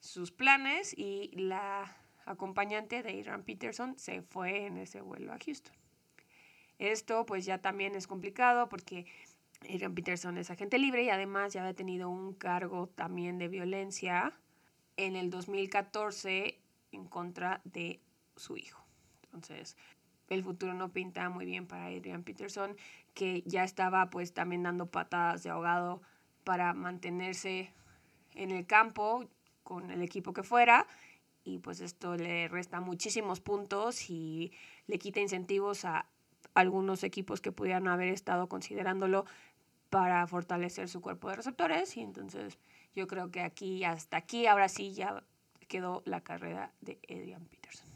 sus 0.00 0.32
planes 0.32 0.96
y 0.96 1.30
la 1.34 1.96
acompañante 2.24 3.02
de 3.02 3.10
Adrian 3.10 3.44
Peterson 3.44 3.98
se 3.98 4.22
fue 4.22 4.66
en 4.66 4.78
ese 4.78 5.00
vuelo 5.00 5.32
a 5.32 5.38
Houston. 5.38 5.74
Esto 6.78 7.26
pues 7.26 7.44
ya 7.44 7.58
también 7.58 7.94
es 7.94 8.06
complicado 8.06 8.68
porque 8.68 9.06
Adrian 9.62 9.94
Peterson 9.94 10.38
es 10.38 10.50
agente 10.50 10.78
libre 10.78 11.04
y 11.04 11.10
además 11.10 11.52
ya 11.52 11.60
había 11.60 11.74
tenido 11.74 12.08
un 12.08 12.34
cargo 12.34 12.88
también 12.88 13.38
de 13.38 13.48
violencia 13.48 14.32
en 14.96 15.16
el 15.16 15.30
2014 15.30 16.58
en 16.92 17.04
contra 17.06 17.60
de 17.64 18.00
su 18.36 18.56
hijo. 18.56 18.84
Entonces, 19.24 19.76
el 20.34 20.44
futuro 20.44 20.74
no 20.74 20.90
pinta 20.90 21.28
muy 21.28 21.44
bien 21.44 21.66
para 21.66 21.86
Adrian 21.86 22.22
Peterson, 22.22 22.76
que 23.14 23.42
ya 23.46 23.64
estaba 23.64 24.10
pues 24.10 24.32
también 24.32 24.62
dando 24.62 24.86
patadas 24.86 25.42
de 25.42 25.50
ahogado 25.50 26.02
para 26.44 26.72
mantenerse 26.74 27.72
en 28.34 28.50
el 28.50 28.66
campo 28.66 29.28
con 29.62 29.90
el 29.90 30.02
equipo 30.02 30.32
que 30.32 30.42
fuera 30.42 30.86
y 31.44 31.58
pues 31.58 31.80
esto 31.80 32.16
le 32.16 32.48
resta 32.48 32.80
muchísimos 32.80 33.40
puntos 33.40 34.10
y 34.10 34.52
le 34.86 34.98
quita 34.98 35.20
incentivos 35.20 35.84
a 35.84 36.06
algunos 36.54 37.04
equipos 37.04 37.40
que 37.40 37.52
pudieran 37.52 37.88
haber 37.88 38.08
estado 38.08 38.48
considerándolo 38.48 39.24
para 39.90 40.26
fortalecer 40.26 40.88
su 40.88 41.00
cuerpo 41.00 41.28
de 41.28 41.36
receptores 41.36 41.96
y 41.96 42.00
entonces 42.00 42.58
yo 42.94 43.06
creo 43.06 43.30
que 43.30 43.40
aquí 43.40 43.84
hasta 43.84 44.16
aquí 44.16 44.46
ahora 44.46 44.68
sí 44.68 44.92
ya 44.92 45.22
quedó 45.68 46.02
la 46.04 46.20
carrera 46.20 46.72
de 46.80 46.98
Adrian 47.08 47.44
Peterson. 47.46 47.91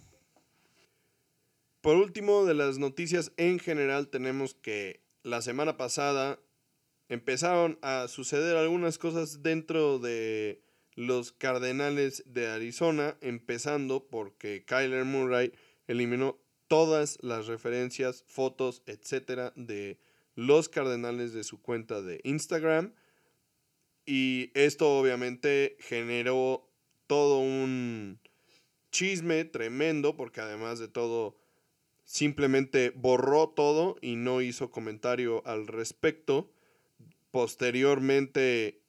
Por 1.87 1.99
último, 1.99 2.45
de 2.45 2.55
las 2.55 2.79
noticias 2.79 3.31
en 3.37 3.61
general 3.61 4.09
tenemos 4.09 4.55
que 4.55 5.05
la 5.23 5.41
semana 5.41 5.77
pasada 5.77 6.41
empezaron 7.09 7.79
a 7.81 8.09
suceder 8.09 8.57
algunas 8.57 8.99
cosas 8.99 9.45
dentro 9.45 10.01
de 10.01 10.65
los 10.97 11.31
Cardenales 11.31 12.25
de 12.27 12.49
Arizona, 12.49 13.17
empezando 13.21 14.09
porque 14.09 14.65
Kyler 14.65 15.05
Murray 15.05 15.53
eliminó 15.87 16.41
todas 16.67 17.19
las 17.23 17.47
referencias, 17.47 18.25
fotos, 18.27 18.83
etcétera, 18.87 19.53
de 19.55 20.01
los 20.35 20.69
Cardenales 20.69 21.35
de 21.35 21.45
su 21.45 21.63
cuenta 21.63 22.03
de 22.03 22.21
Instagram. 22.25 22.95
Y 24.05 24.51
esto 24.55 24.99
obviamente 24.99 25.77
generó 25.79 26.69
todo 27.07 27.39
un 27.39 28.19
chisme 28.91 29.45
tremendo, 29.45 30.17
porque 30.17 30.41
además 30.41 30.81
de 30.81 30.89
todo, 30.89 31.37
simplemente 32.07 32.93
borró 32.95 33.49
todo 33.51 33.97
y 34.01 34.17
no 34.17 34.41
hizo 34.41 34.71
comentario 34.71 35.43
al 35.45 35.67
respecto. 35.67 36.51
Posteriormente 37.31 38.81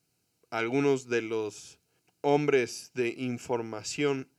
algunos 0.50 1.10
de 1.10 1.24
los 1.24 1.80
hombres 2.22 2.92
de 2.94 3.10
información 3.10 4.30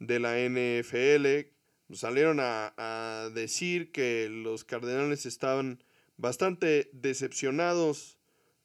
de 0.00 0.18
la 0.18 0.38
NFL 0.38 1.52
salieron 1.94 2.38
a, 2.40 3.30
decir 3.34 3.92
que 3.92 4.28
los 4.30 4.64
Cardenales 4.64 5.26
estaban 5.26 5.84
bastante 6.16 6.90
decepcionados 6.92 8.18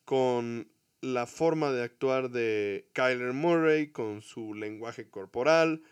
con 0.06 0.72
la 1.02 1.28
forma 1.28 1.72
de 1.72 1.84
actuar 1.84 2.32
de 2.32 2.90
Kyler 2.94 3.34
Murray, 3.34 3.92
con 3.92 4.22
su 4.22 4.54
lenguaje 4.54 5.10
corporal, 5.10 5.84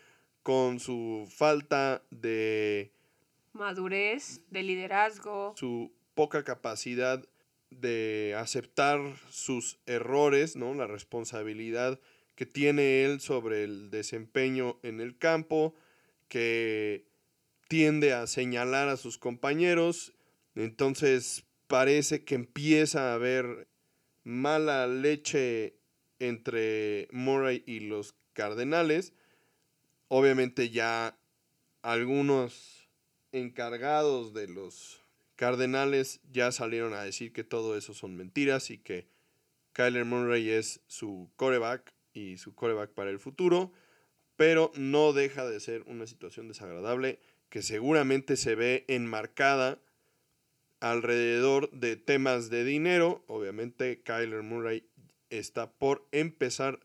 con 0.42 0.80
su 0.80 1.28
falta 1.30 2.02
de 2.10 2.95
madurez, 3.56 4.42
de 4.50 4.62
liderazgo, 4.62 5.54
su 5.56 5.92
poca 6.14 6.44
capacidad 6.44 7.26
de 7.70 8.34
aceptar 8.38 9.00
sus 9.30 9.78
errores, 9.86 10.56
¿no? 10.56 10.74
La 10.74 10.86
responsabilidad 10.86 12.00
que 12.34 12.46
tiene 12.46 13.04
él 13.04 13.20
sobre 13.20 13.64
el 13.64 13.90
desempeño 13.90 14.78
en 14.82 15.00
el 15.00 15.18
campo, 15.18 15.74
que 16.28 17.06
tiende 17.68 18.12
a 18.12 18.26
señalar 18.26 18.88
a 18.88 18.96
sus 18.96 19.18
compañeros, 19.18 20.12
entonces 20.54 21.44
parece 21.66 22.24
que 22.24 22.34
empieza 22.34 23.10
a 23.10 23.14
haber 23.14 23.68
mala 24.22 24.86
leche 24.86 25.76
entre 26.18 27.08
Murray 27.10 27.62
y 27.66 27.80
los 27.80 28.14
Cardenales. 28.32 29.12
Obviamente 30.08 30.70
ya 30.70 31.18
algunos 31.82 32.75
encargados 33.36 34.32
de 34.32 34.48
los 34.48 35.02
Cardenales 35.36 36.20
ya 36.32 36.50
salieron 36.50 36.94
a 36.94 37.02
decir 37.02 37.32
que 37.32 37.44
todo 37.44 37.76
eso 37.76 37.92
son 37.92 38.16
mentiras 38.16 38.70
y 38.70 38.78
que 38.78 39.06
Kyler 39.72 40.06
Murray 40.06 40.48
es 40.48 40.80
su 40.86 41.30
coreback 41.36 41.92
y 42.14 42.38
su 42.38 42.54
coreback 42.54 42.90
para 42.92 43.10
el 43.10 43.18
futuro, 43.18 43.70
pero 44.36 44.72
no 44.74 45.12
deja 45.12 45.46
de 45.46 45.60
ser 45.60 45.82
una 45.82 46.06
situación 46.06 46.48
desagradable 46.48 47.18
que 47.50 47.60
seguramente 47.60 48.38
se 48.38 48.54
ve 48.54 48.86
enmarcada 48.88 49.78
alrededor 50.80 51.70
de 51.70 51.96
temas 51.96 52.48
de 52.48 52.64
dinero. 52.64 53.22
Obviamente 53.26 54.00
Kyler 54.02 54.42
Murray 54.42 54.88
está 55.28 55.70
por 55.70 56.08
empezar 56.12 56.80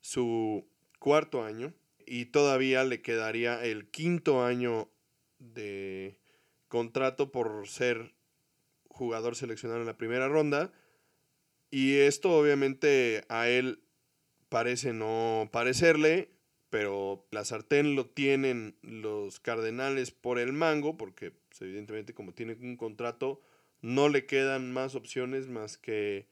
su 0.00 0.66
cuarto 0.98 1.44
año 1.44 1.72
y 2.06 2.26
todavía 2.26 2.82
le 2.82 3.02
quedaría 3.02 3.64
el 3.64 3.88
quinto 3.88 4.44
año 4.44 4.88
de 5.38 6.18
contrato 6.68 7.32
por 7.32 7.66
ser 7.68 8.14
jugador 8.88 9.36
seleccionado 9.36 9.80
en 9.80 9.86
la 9.86 9.96
primera 9.96 10.28
ronda. 10.28 10.72
Y 11.70 11.96
esto 11.96 12.36
obviamente 12.36 13.24
a 13.28 13.48
él 13.48 13.82
parece 14.48 14.92
no 14.92 15.48
parecerle, 15.52 16.30
pero 16.70 17.26
la 17.30 17.44
sartén 17.44 17.94
lo 17.94 18.06
tienen 18.06 18.76
los 18.82 19.40
Cardenales 19.40 20.10
por 20.10 20.38
el 20.38 20.52
mango, 20.52 20.96
porque 20.96 21.30
pues, 21.30 21.62
evidentemente 21.62 22.14
como 22.14 22.32
tiene 22.32 22.54
un 22.54 22.76
contrato, 22.76 23.40
no 23.80 24.08
le 24.08 24.26
quedan 24.26 24.72
más 24.72 24.94
opciones 24.94 25.48
más 25.48 25.78
que 25.78 26.26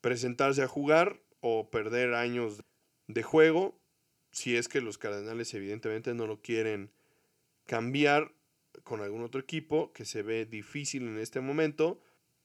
presentarse 0.00 0.62
a 0.62 0.68
jugar 0.68 1.20
o 1.40 1.70
perder 1.70 2.14
años 2.14 2.62
de 3.06 3.22
juego, 3.22 3.78
si 4.30 4.56
es 4.56 4.68
que 4.68 4.80
los 4.80 4.98
Cardenales 4.98 5.52
evidentemente 5.54 6.14
no 6.14 6.26
lo 6.26 6.40
quieren 6.40 6.90
cambiar 7.66 8.32
con 8.84 9.00
algún 9.00 9.22
otro 9.22 9.40
equipo, 9.40 9.92
que 9.92 10.04
se 10.04 10.22
ve 10.22 10.46
difícil 10.46 11.02
en 11.02 11.18
este 11.18 11.40
momento. 11.40 12.00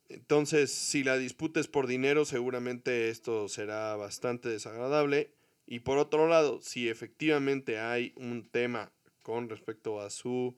Entonces, 0.09 0.71
si 0.71 1.03
la 1.03 1.17
disputa 1.17 1.59
es 1.59 1.67
por 1.67 1.87
dinero, 1.87 2.25
seguramente 2.25 3.09
esto 3.09 3.47
será 3.47 3.95
bastante 3.95 4.49
desagradable. 4.49 5.33
Y 5.65 5.79
por 5.79 5.97
otro 5.97 6.27
lado, 6.27 6.61
si 6.61 6.89
efectivamente 6.89 7.79
hay 7.79 8.13
un 8.15 8.49
tema 8.49 8.91
con 9.21 9.49
respecto 9.49 10.01
a 10.01 10.09
su 10.09 10.57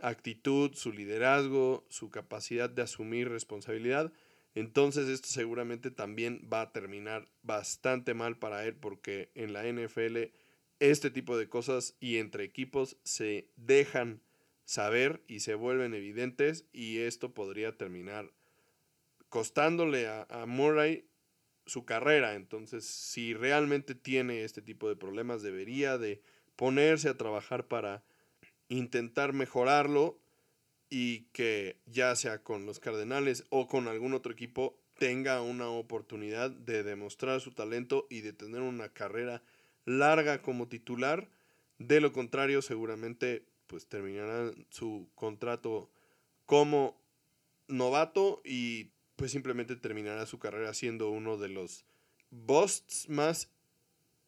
actitud, 0.00 0.72
su 0.74 0.92
liderazgo, 0.92 1.84
su 1.88 2.10
capacidad 2.10 2.70
de 2.70 2.82
asumir 2.82 3.28
responsabilidad, 3.28 4.12
entonces 4.54 5.08
esto 5.08 5.28
seguramente 5.28 5.90
también 5.90 6.48
va 6.50 6.62
a 6.62 6.72
terminar 6.72 7.28
bastante 7.42 8.14
mal 8.14 8.38
para 8.38 8.64
él 8.64 8.74
porque 8.74 9.30
en 9.34 9.52
la 9.52 9.64
NFL 9.64 10.32
este 10.80 11.10
tipo 11.10 11.36
de 11.36 11.48
cosas 11.48 11.96
y 12.00 12.18
entre 12.18 12.44
equipos 12.44 12.96
se 13.02 13.48
dejan 13.56 14.20
saber 14.64 15.22
y 15.26 15.40
se 15.40 15.54
vuelven 15.54 15.94
evidentes 15.94 16.66
y 16.72 16.98
esto 16.98 17.32
podría 17.32 17.76
terminar 17.76 18.32
costándole 19.28 20.08
a, 20.08 20.44
Murray 20.46 21.08
su 21.66 21.84
carrera. 21.84 22.34
Entonces, 22.34 22.84
si 22.84 23.34
realmente 23.34 23.94
tiene 23.94 24.44
este 24.44 24.62
tipo 24.62 24.88
de 24.88 24.96
problemas, 24.96 25.42
debería 25.42 25.98
de 25.98 26.22
ponerse 26.56 27.08
a 27.08 27.16
trabajar 27.16 27.66
para 27.66 28.04
intentar 28.68 29.32
mejorarlo 29.32 30.18
y 30.88 31.22
que 31.32 31.80
ya 31.86 32.14
sea 32.16 32.42
con 32.42 32.66
los 32.66 32.78
Cardenales 32.78 33.44
o 33.50 33.66
con 33.66 33.88
algún 33.88 34.14
otro 34.14 34.32
equipo 34.32 34.78
tenga 34.98 35.42
una 35.42 35.68
oportunidad 35.68 36.50
de 36.50 36.82
demostrar 36.82 37.40
su 37.40 37.52
talento 37.52 38.06
y 38.08 38.20
de 38.20 38.32
tener 38.32 38.62
una 38.62 38.88
carrera 38.88 39.42
larga 39.86 40.42
como 40.42 40.68
titular. 40.68 41.30
De 41.78 42.00
lo 42.00 42.12
contrario, 42.12 42.60
seguramente 42.60 43.46
pues 43.66 43.86
terminará 43.86 44.52
su 44.68 45.08
contrato 45.14 45.90
como 46.44 47.00
novato 47.68 48.42
y 48.44 48.90
pues 49.16 49.32
simplemente 49.32 49.76
terminará 49.76 50.26
su 50.26 50.38
carrera 50.38 50.74
siendo 50.74 51.10
uno 51.10 51.38
de 51.38 51.48
los 51.48 51.84
busts 52.30 53.08
más 53.08 53.50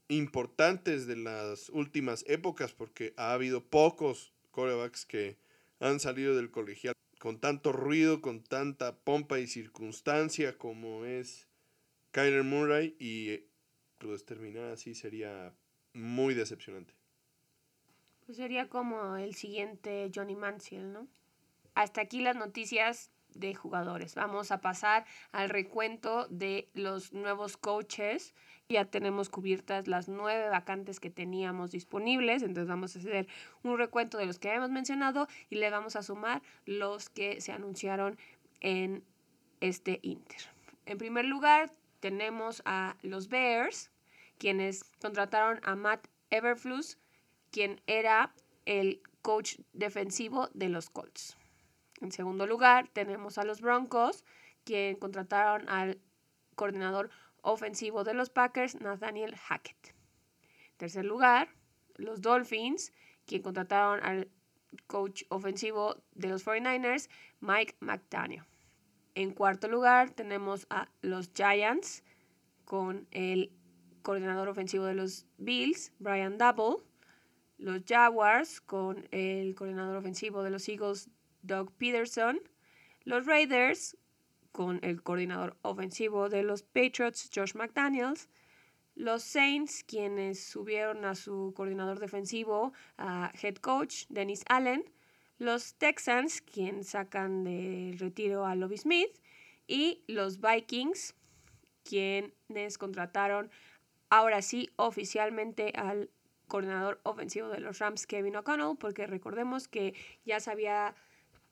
importantes 0.09 1.07
de 1.07 1.17
las 1.17 1.69
últimas 1.69 2.25
épocas, 2.27 2.73
porque 2.73 3.13
ha 3.17 3.33
habido 3.33 3.63
pocos 3.63 4.33
corebacks 4.51 5.05
que 5.05 5.37
han 5.81 6.01
salido 6.01 6.35
del 6.35 6.51
colegial 6.51 6.95
con 7.19 7.39
tanto 7.41 7.73
ruido, 7.73 8.21
con 8.21 8.43
tanta 8.43 8.97
pompa 8.97 9.39
y 9.39 9.47
circunstancia 9.47 10.57
como 10.57 11.05
es 11.05 11.49
Kyler 12.13 12.45
Murray 12.45 12.97
y 12.99 13.48
pues 13.99 14.25
terminar 14.25 14.73
así 14.73 14.95
sería 14.95 15.55
muy 15.93 16.35
decepcionante. 16.35 16.95
Pues 18.27 18.37
sería 18.37 18.69
como 18.69 19.17
el 19.17 19.35
siguiente 19.35 20.11
Johnny 20.15 20.37
Manziel, 20.37 20.93
¿no? 20.93 21.09
Hasta 21.75 22.01
aquí 22.01 22.21
las 22.21 22.37
noticias 22.37 23.11
de 23.35 23.55
jugadores. 23.55 24.15
Vamos 24.15 24.51
a 24.51 24.61
pasar 24.61 25.07
al 25.33 25.49
recuento 25.49 26.27
de 26.29 26.69
los 26.75 27.13
nuevos 27.13 27.57
coaches. 27.57 28.35
Ya 28.69 28.85
tenemos 28.85 29.31
cubiertas 29.31 29.87
las 29.87 30.09
nueve 30.09 30.49
vacantes 30.49 31.01
que 31.01 31.11
teníamos 31.11 31.71
disponibles, 31.71 32.43
entonces 32.43 32.69
vamos 32.69 32.95
a 32.97 32.99
hacer 32.99 33.29
un 33.63 33.79
recuento 33.79 34.19
de 34.19 34.27
los 34.27 34.39
que 34.39 34.49
habíamos 34.49 34.71
mencionado 34.71 35.27
y 35.49 35.57
le 35.57 35.71
vamos 35.71 35.97
a 35.97 36.03
sumar 36.03 36.43
los 36.67 37.09
que 37.09 37.41
se 37.41 37.53
anunciaron 37.53 38.19
en 38.61 39.03
este 39.61 40.01
Inter. 40.03 40.41
En 40.85 40.99
primer 40.99 41.25
lugar, 41.25 41.73
tenemos 42.01 42.63
a 42.65 42.97
los 43.03 43.29
Bears, 43.29 43.91
quienes 44.39 44.85
contrataron 45.01 45.61
a 45.65 45.75
Matt 45.75 46.07
Everflus, 46.31 46.99
quien 47.51 47.81
era 47.87 48.33
el 48.67 49.03
coach 49.23 49.59
defensivo 49.73 50.49
de 50.55 50.69
los 50.69 50.91
Colts. 50.91 51.37
En 52.01 52.13
segundo 52.13 52.47
lugar, 52.47 52.89
tenemos 52.93 53.39
a 53.39 53.45
los 53.45 53.61
Broncos, 53.61 54.25
quien 54.65 54.97
contrataron 54.97 55.69
al 55.69 55.99
coordinador 56.55 57.11
ofensivo 57.41 58.05
de 58.05 58.15
los 58.15 58.31
Packers, 58.31 58.81
Nathaniel 58.81 59.35
Hackett. 59.37 59.89
En 59.89 60.77
tercer 60.77 61.05
lugar, 61.05 61.49
los 61.97 62.21
Dolphins, 62.21 62.93
quien 63.27 63.43
contrataron 63.43 64.03
al 64.05 64.29
coach 64.87 65.25
ofensivo 65.29 65.97
de 66.15 66.29
los 66.29 66.47
49ers, 66.47 67.09
Mike 67.41 67.77
McDaniel. 67.81 68.45
En 69.19 69.33
cuarto 69.33 69.67
lugar, 69.67 70.11
tenemos 70.11 70.69
a 70.71 70.89
los 71.03 71.33
Giants 71.35 72.05
con 72.65 73.09
el 73.11 73.51
coordinador 74.03 74.49
ofensivo 74.49 74.85
de 74.85 74.95
los 74.95 75.27
Bills, 75.39 75.93
Brian 75.99 76.39
Double. 76.39 76.85
Los 77.57 77.83
Jaguars 77.85 78.61
con 78.61 79.09
el 79.11 79.57
coordinador 79.57 79.97
ofensivo 79.97 80.45
de 80.45 80.51
los 80.51 80.69
Eagles, 80.69 81.11
Doug 81.43 81.73
Peterson. 81.79 82.41
Los 83.03 83.27
Raiders, 83.27 83.97
con 84.53 84.79
el 84.85 85.03
coordinador 85.03 85.57
ofensivo 85.63 86.29
de 86.29 86.45
los 86.45 86.63
Patriots, 86.63 87.29
Josh 87.35 87.57
McDaniels. 87.57 88.29
Los 88.95 89.25
Saints, 89.25 89.83
quienes 89.83 90.45
subieron 90.45 91.05
a 91.05 91.17
su 91.17 91.53
coordinador 91.57 91.99
defensivo, 91.99 92.73
a 92.99 93.33
head 93.43 93.57
coach 93.57 94.05
Dennis 94.11 94.45
Allen. 94.49 94.85
Los 95.39 95.75
Texans, 95.75 96.43
quienes 96.43 96.89
sacan 96.89 97.45
de 97.45 97.95
retiro 97.99 98.45
a 98.45 98.55
Lobby 98.55 98.77
Smith. 98.77 99.11
Y 99.67 100.03
los 100.07 100.41
Vikings, 100.41 101.15
quienes 101.85 102.79
contrataron 102.79 103.51
ahora 104.11 104.43
sí 104.43 104.71
oficialmente 104.77 105.73
al 105.77 106.11
coordinador 106.49 107.01
ofensivo 107.03 107.49
de 107.49 107.61
los 107.61 107.79
Rams, 107.79 108.07
Kevin 108.07 108.37
O'Connell, 108.37 108.77
porque 108.79 109.07
recordemos 109.07 109.69
que 109.69 109.95
ya 110.25 110.41
se 110.41 110.51
había 110.51 110.97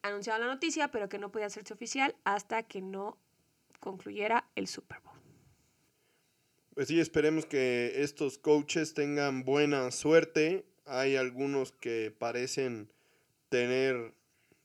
anunciado 0.03 0.41
la 0.41 0.47
noticia, 0.47 0.91
pero 0.91 1.09
que 1.09 1.19
no 1.19 1.31
podía 1.31 1.47
hacerse 1.47 1.75
oficial 1.75 2.17
hasta 2.25 2.63
que 2.63 2.81
no 2.81 3.19
concluyera 3.81 4.49
el 4.55 4.67
Super 4.67 5.01
Bowl. 5.01 5.15
Pues 6.75 6.89
sí, 6.89 7.01
esperemos 7.01 7.47
que 7.47 8.03
estos 8.03 8.39
coaches 8.39 8.95
tengan 8.95 9.45
buena 9.45 9.91
suerte. 9.91 10.67
Hay 10.85 11.17
algunos 11.17 11.73
que 11.73 12.15
parecen 12.17 12.91
tener 13.49 14.15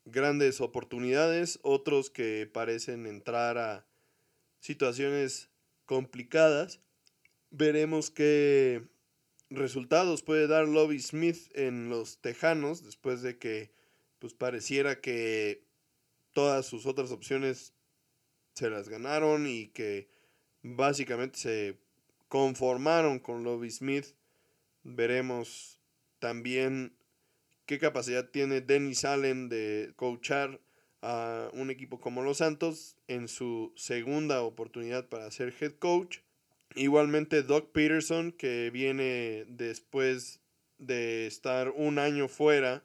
grandes 0.06 0.62
oportunidades, 0.62 1.60
otros 1.62 2.10
que 2.10 2.50
parecen 2.52 3.06
entrar 3.06 3.58
a 3.58 3.86
situaciones 4.60 5.50
complicadas. 5.86 6.80
Veremos 7.50 8.10
qué 8.10 8.84
resultados 9.50 10.24
puede 10.24 10.48
dar 10.48 10.67
Lobby 10.67 11.00
Smith 11.00 11.50
en 11.54 11.89
los 11.89 12.20
Tejanos 12.22 12.84
después 12.84 13.22
de 13.22 13.38
que 13.38 13.72
pues 14.20 14.34
pareciera 14.34 15.02
que 15.02 15.65
todas 16.32 16.65
sus 16.65 16.86
otras 16.86 17.12
opciones 17.12 17.74
se 18.54 18.70
las 18.70 18.88
ganaron 18.88 19.48
y 19.48 19.67
que 19.67 20.08
básicamente 20.62 21.39
se 21.39 21.78
conformaron 22.28 23.20
con 23.20 23.44
Lobby 23.44 23.72
Smith. 23.72 24.13
Veremos 24.84 25.80
también 26.20 26.96
qué 27.72 27.80
capacidad 27.80 28.30
tiene 28.30 28.60
Dennis 28.60 29.06
Allen 29.06 29.48
de 29.48 29.94
coachar 29.96 30.60
a 31.02 31.50
un 31.54 31.72
equipo 31.72 32.02
como 32.02 32.22
los 32.22 32.40
Santos 32.40 32.98
en 33.08 33.30
su 33.30 33.72
segunda 33.78 34.42
oportunidad 34.42 35.08
para 35.08 35.32
ser 35.32 35.54
head 35.58 35.76
coach. 35.80 36.18
Igualmente 36.76 37.44
Doc 37.44 37.72
Peterson, 37.72 38.34
que 38.34 38.72
viene 38.72 39.46
después 39.48 40.42
de 40.80 41.28
estar 41.28 41.70
un 41.70 41.98
año 41.98 42.28
fuera 42.28 42.84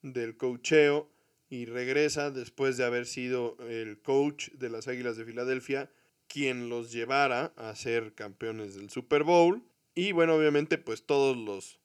del 0.00 0.38
coacheo 0.38 1.10
y 1.50 1.66
regresa 1.66 2.30
después 2.30 2.78
de 2.78 2.84
haber 2.86 3.04
sido 3.04 3.58
el 3.68 4.00
coach 4.00 4.48
de 4.52 4.70
las 4.70 4.88
Águilas 4.88 5.18
de 5.18 5.26
Filadelfia 5.26 5.90
quien 6.28 6.70
los 6.70 6.92
llevara 6.92 7.52
a 7.58 7.76
ser 7.76 8.14
campeones 8.14 8.74
del 8.74 8.88
Super 8.88 9.22
Bowl. 9.22 9.62
Y 9.94 10.12
bueno, 10.12 10.34
obviamente 10.34 10.78
pues 10.78 11.04
todos 11.04 11.36
los 11.36 11.78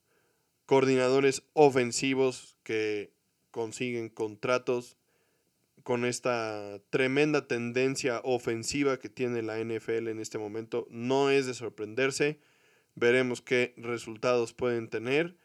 coordinadores 0.69 1.41
ofensivos 1.53 2.55
que 2.61 3.11
consiguen 3.49 4.07
contratos 4.07 4.97
con 5.81 6.05
esta 6.05 6.79
tremenda 6.91 7.47
tendencia 7.47 8.21
ofensiva 8.23 8.99
que 8.99 9.09
tiene 9.09 9.41
la 9.41 9.57
NFL 9.57 10.09
en 10.09 10.19
este 10.19 10.37
momento. 10.37 10.85
No 10.91 11.31
es 11.31 11.47
de 11.47 11.55
sorprenderse. 11.55 12.39
Veremos 12.93 13.41
qué 13.41 13.73
resultados 13.77 14.53
pueden 14.53 14.89
tener. 14.89 15.35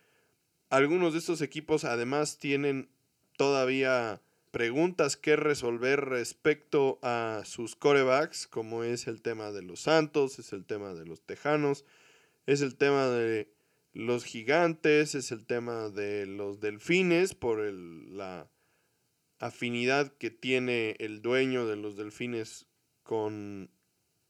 Algunos 0.68 1.14
de 1.14 1.20
estos 1.20 1.40
equipos 1.40 1.87
además 1.87 2.37
tienen 2.37 2.90
todavía 3.38 4.20
preguntas 4.50 5.16
que 5.16 5.37
resolver 5.37 6.02
respecto 6.02 6.98
a 7.00 7.44
sus 7.46 7.76
corebacks, 7.76 8.46
como 8.46 8.84
es 8.84 9.06
el 9.06 9.22
tema 9.22 9.52
de 9.52 9.62
los 9.62 9.80
Santos, 9.80 10.38
es 10.38 10.52
el 10.52 10.66
tema 10.66 10.92
de 10.92 11.06
los 11.06 11.22
Tejanos, 11.22 11.87
es 12.44 12.60
el 12.60 12.76
tema 12.76 13.06
de 13.06 13.53
los 13.94 14.24
Gigantes, 14.24 15.14
es 15.14 15.30
el 15.30 15.46
tema 15.46 15.88
de 15.88 16.26
los 16.26 16.61
Delfines 16.61 17.35
por 17.35 17.61
la 17.61 18.50
afinidad 19.38 20.12
que 20.18 20.30
tiene 20.30 20.96
el 20.98 21.22
dueño 21.22 21.66
de 21.66 21.76
los 21.76 21.96
Delfines 21.96 22.66
con 23.04 23.70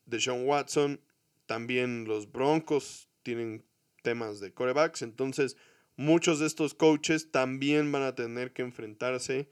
Deshaun 0.05 0.46
Watson. 0.46 1.00
También 1.46 2.05
los 2.05 2.31
Broncos 2.31 3.09
tienen 3.22 3.64
temas 4.03 4.38
de 4.38 4.53
corebacks, 4.53 5.00
entonces 5.00 5.57
muchos 5.96 6.40
de 6.40 6.46
estos 6.46 6.74
coaches 6.74 7.31
también 7.31 7.90
van 7.90 8.03
a 8.03 8.14
tener 8.14 8.53
que 8.53 8.62
enfrentarse 8.62 9.48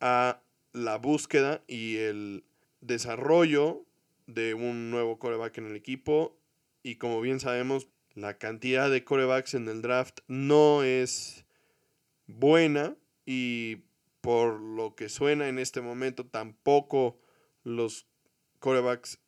a 0.00 0.42
la 0.74 0.98
búsqueda 0.98 1.64
y 1.66 1.96
el 1.96 2.44
desarrollo 2.82 3.86
de 4.26 4.52
un 4.52 4.90
nuevo 4.90 5.18
coreback 5.18 5.56
en 5.58 5.66
el 5.66 5.76
equipo. 5.76 6.38
Y 6.82 6.96
como 6.96 7.22
bien 7.22 7.40
sabemos, 7.40 7.88
la 8.16 8.38
cantidad 8.38 8.90
de 8.90 9.04
corebacks 9.04 9.54
en 9.54 9.68
el 9.68 9.82
draft 9.82 10.20
no 10.26 10.82
es 10.82 11.44
buena 12.26 12.96
y 13.26 13.84
por 14.22 14.58
lo 14.58 14.96
que 14.96 15.10
suena 15.10 15.48
en 15.48 15.58
este 15.58 15.82
momento 15.82 16.26
tampoco 16.26 17.20
los 17.62 18.08
corebacks 18.58 19.20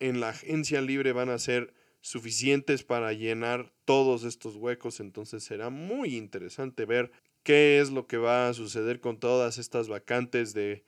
en 0.00 0.20
la 0.20 0.30
agencia 0.30 0.80
libre 0.80 1.12
van 1.12 1.28
a 1.28 1.38
ser 1.38 1.74
suficientes 2.00 2.84
para 2.84 3.12
llenar 3.12 3.70
todos 3.84 4.24
estos 4.24 4.56
huecos. 4.56 4.98
Entonces 5.00 5.44
será 5.44 5.68
muy 5.68 6.16
interesante 6.16 6.86
ver 6.86 7.12
qué 7.42 7.80
es 7.80 7.90
lo 7.90 8.06
que 8.06 8.16
va 8.16 8.48
a 8.48 8.54
suceder 8.54 9.00
con 9.00 9.20
todas 9.20 9.58
estas 9.58 9.88
vacantes 9.88 10.54
de 10.54 10.84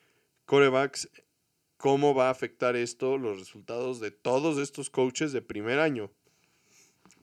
corebacks, 0.46 1.10
cómo 1.76 2.14
va 2.14 2.28
a 2.28 2.30
afectar 2.30 2.74
esto 2.74 3.18
los 3.18 3.38
resultados 3.38 4.00
de 4.00 4.10
todos 4.10 4.56
estos 4.56 4.88
coaches 4.88 5.32
de 5.32 5.42
primer 5.42 5.78
año. 5.78 6.10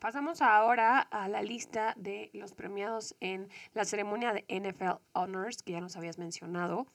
Pasamos 0.01 0.41
ahora 0.41 0.99
a 0.99 1.27
la 1.27 1.43
lista 1.43 1.93
de 1.95 2.31
los 2.33 2.53
premiados 2.53 3.15
en 3.19 3.49
la 3.75 3.85
ceremonia 3.85 4.33
de 4.33 4.45
NFL 4.49 4.99
Honors, 5.13 5.61
que 5.61 5.73
ya 5.73 5.79
nos 5.79 5.95
habías 5.95 6.17
mencionado. 6.17 6.87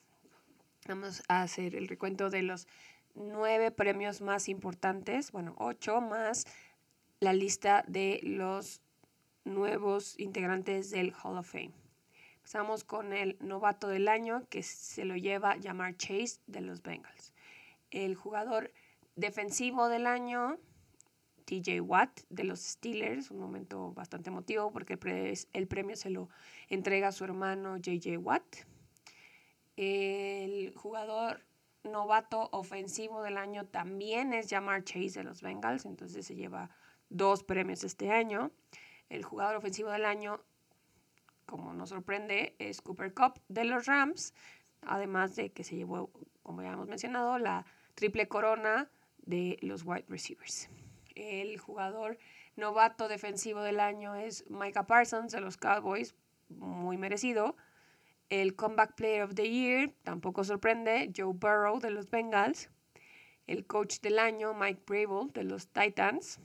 Vamos 0.89 1.23
a 1.29 1.43
hacer 1.43 1.77
el 1.77 1.87
recuento 1.87 2.31
de 2.31 2.43
los 2.43 2.67
nueve 3.15 3.71
premios 3.71 4.23
más 4.23 4.49
importantes, 4.49 5.31
bueno, 5.31 5.55
ocho 5.57 6.01
más 6.01 6.47
la 7.21 7.33
lista 7.33 7.85
de 7.87 8.19
los 8.25 8.81
nuevos 9.45 10.19
integrantes 10.19 10.91
del 10.91 11.15
Hall 11.15 11.39
of 11.39 11.49
Fame. 11.49 11.75
Empezamos 12.39 12.83
con 12.83 13.13
el 13.13 13.37
novato 13.39 13.87
del 13.87 14.09
año 14.09 14.49
que 14.51 14.65
se 14.65 15.05
lo 15.05 15.15
lleva 15.15 15.55
Jamar 15.63 15.97
Chase 15.97 16.41
de 16.49 16.61
los 16.61 16.83
Bengals. 16.83 17.33
El 17.93 18.17
jugador 18.17 18.73
defensivo 19.15 19.89
del 19.89 20.09
año, 20.09 20.59
TJ 21.47 21.81
Watt 21.81 22.21
de 22.29 22.45
los 22.45 22.61
Steelers, 22.61 23.31
un 23.31 23.39
momento 23.41 23.93
bastante 23.95 24.29
emotivo 24.29 24.71
porque 24.73 24.99
el 25.53 25.67
premio 25.67 25.97
se 25.97 26.11
lo 26.11 26.29
entrega 26.69 27.09
a 27.09 27.13
su 27.13 27.25
hermano 27.25 27.79
JJ 27.79 28.19
Watt. 28.19 28.45
El 29.77 30.75
jugador 30.75 31.41
novato 31.83 32.51
ofensivo 32.53 33.23
del 33.23 33.39
año 33.39 33.65
también 33.67 34.35
es 34.35 34.51
Jamar 34.51 34.85
Chase 34.85 35.21
de 35.21 35.25
los 35.25 35.41
Bengals, 35.41 35.87
entonces 35.87 36.27
se 36.27 36.35
lleva 36.35 36.69
dos 37.09 37.45
premios 37.45 37.85
este 37.85 38.11
año. 38.11 38.51
El 39.09 39.25
jugador 39.25 39.57
ofensivo 39.57 39.91
del 39.91 40.05
año 40.05 40.43
como 41.47 41.73
nos 41.73 41.91
sorprende, 41.91 42.55
es 42.59 42.83
Cooper 42.83 43.15
Cup 43.15 43.41
de 43.49 43.65
los 43.65 43.87
Rams, 43.87 44.35
además 44.83 45.37
de 45.37 45.51
que 45.51 45.65
se 45.65 45.77
llevó, 45.77 46.11
como 46.43 46.63
ya 46.63 46.73
hemos 46.73 46.89
mencionado, 46.89 47.39
la 47.39 47.65
triple 47.95 48.29
corona 48.29 48.91
de 49.19 49.57
los 49.63 49.85
wide 49.85 50.05
receivers. 50.09 50.69
El 51.17 51.59
jugador 51.59 52.19
novato 52.57 53.09
defensivo 53.09 53.63
del 53.63 53.81
año 53.81 54.15
es 54.15 54.49
Micah 54.51 54.87
Parsons 54.87 55.33
de 55.33 55.41
los 55.41 55.57
Cowboys, 55.57 56.15
muy 56.51 56.99
merecido. 56.99 57.57
El 58.29 58.55
Comeback 58.55 58.95
Player 58.97 59.23
of 59.23 59.35
the 59.35 59.49
Year, 59.49 59.93
tampoco 60.03 60.45
sorprende, 60.45 61.11
Joe 61.17 61.33
Burrow 61.33 61.81
de 61.81 61.91
los 61.91 62.11
Bengals. 62.11 62.71
El 63.47 63.67
Coach 63.67 64.01
del 64.01 64.19
año, 64.19 64.53
Mike 64.55 64.83
Brable 64.87 65.33
de 65.33 65.45
los 65.45 65.69
Titans. 65.69 66.39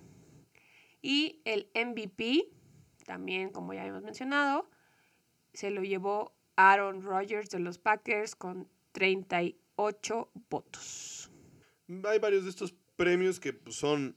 Y 1.02 1.42
el 1.46 1.70
MVP, 1.76 2.48
también 3.06 3.50
como 3.50 3.74
ya 3.74 3.86
hemos 3.86 4.04
mencionado, 4.04 4.70
se 5.54 5.72
lo 5.72 5.82
llevó 5.82 6.34
Aaron 6.56 7.02
Rodgers 7.02 7.50
de 7.50 7.60
los 7.60 7.78
Packers 7.78 8.36
con 8.36 8.70
38 8.92 10.30
votos. 10.50 11.32
Hay 12.06 12.20
varios 12.20 12.44
de 12.44 12.52
estos 12.52 12.74
premios 12.96 13.40
que 13.40 13.52
pues, 13.52 13.76
son 13.76 14.16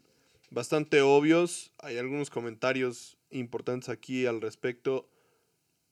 bastante 0.54 1.02
obvios. 1.02 1.72
Hay 1.78 1.98
algunos 1.98 2.30
comentarios 2.30 3.18
importantes 3.30 3.88
aquí 3.88 4.24
al 4.24 4.40
respecto. 4.40 5.10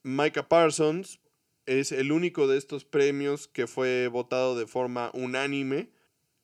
Micah 0.04 0.48
Parsons 0.48 1.20
es 1.66 1.92
el 1.92 2.12
único 2.12 2.46
de 2.46 2.58
estos 2.58 2.84
premios 2.84 3.48
que 3.48 3.66
fue 3.66 4.08
votado 4.08 4.56
de 4.56 4.66
forma 4.66 5.10
unánime. 5.14 5.90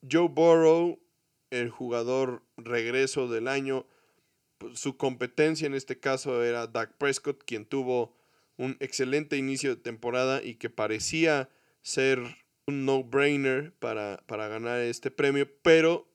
Joe 0.08 0.28
Burrow, 0.28 0.98
el 1.50 1.70
jugador 1.70 2.42
regreso 2.56 3.28
del 3.28 3.48
año, 3.48 3.86
pues, 4.58 4.78
su 4.78 4.96
competencia 4.96 5.66
en 5.66 5.74
este 5.74 5.98
caso 5.98 6.42
era 6.44 6.66
Dak 6.66 6.96
Prescott, 6.98 7.42
quien 7.44 7.64
tuvo 7.64 8.16
un 8.56 8.76
excelente 8.80 9.36
inicio 9.36 9.70
de 9.70 9.80
temporada 9.80 10.42
y 10.42 10.56
que 10.56 10.70
parecía 10.70 11.48
ser 11.82 12.20
un 12.66 12.84
no-brainer 12.84 13.72
para, 13.78 14.22
para 14.26 14.48
ganar 14.48 14.80
este 14.80 15.10
premio, 15.10 15.48
pero 15.62 16.08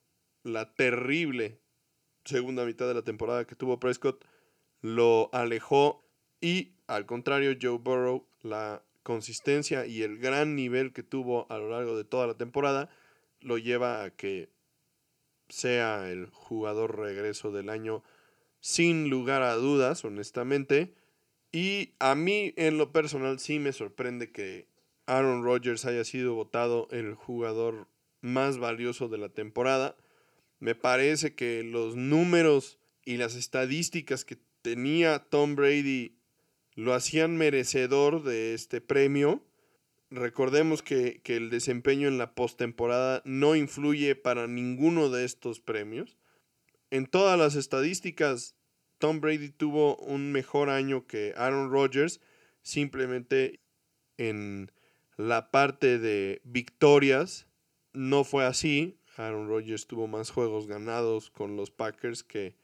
la 0.43 0.75
terrible 0.75 1.62
segunda 2.25 2.65
mitad 2.65 2.87
de 2.87 2.93
la 2.93 3.03
temporada 3.03 3.45
que 3.45 3.55
tuvo 3.55 3.79
Prescott 3.79 4.25
lo 4.81 5.29
alejó 5.33 6.03
y 6.41 6.73
al 6.87 7.05
contrario 7.05 7.57
Joe 7.61 7.77
Burrow 7.77 8.27
la 8.41 8.83
consistencia 9.03 9.85
y 9.85 10.03
el 10.03 10.17
gran 10.17 10.55
nivel 10.55 10.93
que 10.93 11.03
tuvo 11.03 11.45
a 11.51 11.57
lo 11.57 11.69
largo 11.69 11.97
de 11.97 12.03
toda 12.03 12.27
la 12.27 12.35
temporada 12.35 12.89
lo 13.41 13.57
lleva 13.57 14.03
a 14.03 14.09
que 14.11 14.49
sea 15.49 16.09
el 16.09 16.27
jugador 16.27 16.97
regreso 16.97 17.51
del 17.51 17.69
año 17.69 18.03
sin 18.59 19.09
lugar 19.09 19.43
a 19.43 19.55
dudas, 19.55 20.05
honestamente. 20.05 20.95
Y 21.51 21.93
a 21.99 22.15
mí, 22.15 22.53
en 22.55 22.77
lo 22.77 22.91
personal, 22.91 23.39
sí 23.39 23.59
me 23.59 23.73
sorprende 23.73 24.31
que 24.31 24.67
Aaron 25.05 25.43
Rodgers 25.43 25.85
haya 25.85 26.03
sido 26.05 26.33
votado 26.33 26.87
el 26.91 27.13
jugador 27.13 27.87
más 28.21 28.57
valioso 28.57 29.09
de 29.09 29.17
la 29.17 29.29
temporada. 29.29 29.95
Me 30.63 30.75
parece 30.75 31.35
que 31.35 31.61
los 31.61 31.97
números 31.97 32.79
y 33.03 33.17
las 33.17 33.35
estadísticas 33.35 34.23
que 34.23 34.37
tenía 34.61 35.19
Tom 35.19 35.57
Brady 35.57 36.15
lo 36.75 36.93
hacían 36.93 37.35
merecedor 37.35 38.23
de 38.23 38.53
este 38.53 38.79
premio. 38.79 39.43
Recordemos 40.09 40.81
que, 40.81 41.19
que 41.21 41.35
el 41.35 41.49
desempeño 41.49 42.07
en 42.07 42.17
la 42.17 42.33
postemporada 42.33 43.21
no 43.25 43.57
influye 43.57 44.15
para 44.15 44.47
ninguno 44.47 45.09
de 45.09 45.25
estos 45.25 45.59
premios. 45.59 46.15
En 46.91 47.07
todas 47.07 47.37
las 47.37 47.55
estadísticas, 47.55 48.55
Tom 48.99 49.19
Brady 49.19 49.49
tuvo 49.49 49.97
un 49.97 50.31
mejor 50.31 50.69
año 50.69 51.07
que 51.07 51.33
Aaron 51.35 51.71
Rodgers, 51.71 52.21
simplemente 52.61 53.59
en 54.17 54.71
la 55.17 55.51
parte 55.51 55.99
de 55.99 56.39
victorias 56.45 57.47
no 57.91 58.23
fue 58.23 58.45
así. 58.45 58.97
Aaron 59.17 59.47
Rodgers 59.47 59.87
tuvo 59.87 60.07
más 60.07 60.31
juegos 60.31 60.67
ganados 60.67 61.29
con 61.29 61.55
los 61.55 61.71
Packers 61.71 62.23
que 62.23 62.55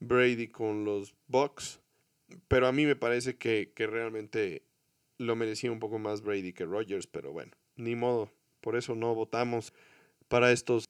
Brady 0.00 0.48
con 0.48 0.84
los 0.84 1.14
Bucks. 1.28 1.80
Pero 2.48 2.66
a 2.66 2.72
mí 2.72 2.86
me 2.86 2.96
parece 2.96 3.36
que, 3.36 3.72
que 3.74 3.86
realmente 3.86 4.62
lo 5.18 5.36
merecía 5.36 5.70
un 5.70 5.78
poco 5.78 5.98
más 5.98 6.22
Brady 6.22 6.52
que 6.52 6.64
Rodgers. 6.64 7.06
Pero 7.06 7.32
bueno, 7.32 7.52
ni 7.76 7.94
modo. 7.94 8.30
Por 8.60 8.76
eso 8.76 8.94
no 8.94 9.14
votamos 9.14 9.72
para 10.28 10.50
estos 10.50 10.86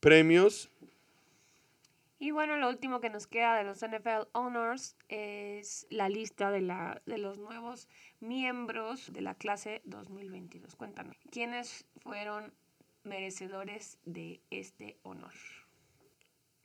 premios. 0.00 0.70
Y 2.18 2.30
bueno, 2.30 2.56
lo 2.56 2.68
último 2.68 3.00
que 3.00 3.10
nos 3.10 3.26
queda 3.26 3.56
de 3.56 3.64
los 3.64 3.80
NFL 3.80 4.28
Honors 4.32 4.96
es 5.08 5.88
la 5.90 6.08
lista 6.08 6.52
de, 6.52 6.60
la, 6.60 7.02
de 7.04 7.18
los 7.18 7.36
nuevos 7.36 7.88
miembros 8.20 9.12
de 9.12 9.22
la 9.22 9.34
clase 9.34 9.82
2022. 9.84 10.76
Cuéntanos, 10.76 11.16
¿quiénes 11.32 11.84
fueron 12.00 12.52
merecedores 13.04 13.98
de 14.04 14.40
este 14.50 14.98
honor? 15.02 15.32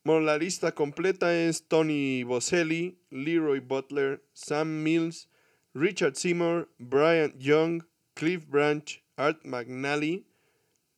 Bueno, 0.03 0.21
la 0.21 0.37
lista 0.37 0.73
completa 0.73 1.35
es 1.35 1.67
Tony 1.67 2.23
Boselli, 2.23 2.97
Leroy 3.09 3.59
Butler, 3.59 4.23
Sam 4.33 4.83
Mills, 4.83 5.29
Richard 5.73 6.15
Seymour, 6.15 6.69
Brian 6.77 7.37
Young, 7.37 7.83
Cliff 8.13 8.47
Branch, 8.47 9.03
Art 9.17 9.43
McNally 9.43 10.25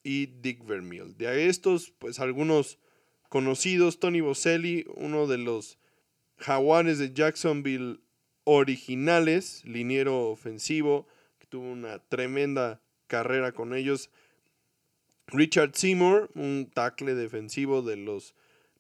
y 0.04 0.28
Dick 0.28 0.66
Vermeil. 0.66 1.18
De 1.18 1.48
estos, 1.48 1.92
pues 1.92 2.20
algunos 2.20 2.78
conocidos, 3.30 4.00
Tony 4.00 4.22
Boselli, 4.22 4.86
uno 4.96 5.28
de 5.28 5.38
los 5.38 5.80
jaguares 6.38 7.00
de 7.00 7.12
Jacksonville 7.14 8.00
originales, 8.44 9.64
liniero 9.66 10.30
ofensivo, 10.30 11.08
que 11.40 11.48
tuvo 11.48 11.70
una 11.70 12.00
tremenda 12.00 12.82
carrera 13.08 13.52
con 13.52 13.74
ellos. 13.74 14.10
Richard 15.32 15.76
Seymour, 15.76 16.30
un 16.36 16.70
tackle 16.74 17.16
defensivo 17.16 17.82
de 17.82 17.98
los 17.98 18.36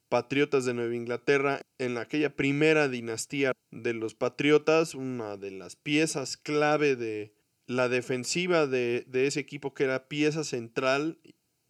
Patriotas 0.09 0.65
de 0.65 0.73
Nueva 0.73 0.95
Inglaterra, 0.95 1.61
en 1.77 1.97
aquella 1.97 2.35
primera 2.35 2.87
dinastía 2.87 3.51
de 3.71 3.93
los 3.93 4.15
Patriotas, 4.15 4.95
una 4.95 5.37
de 5.37 5.51
las 5.51 5.75
piezas 5.75 6.35
clave 6.37 6.95
de 6.95 7.33
la 7.67 7.89
defensiva 7.89 8.65
de, 8.65 9.05
de 9.07 9.27
ese 9.27 9.39
equipo 9.39 9.73
que 9.73 9.83
era 9.83 10.07
pieza 10.07 10.43
central 10.43 11.19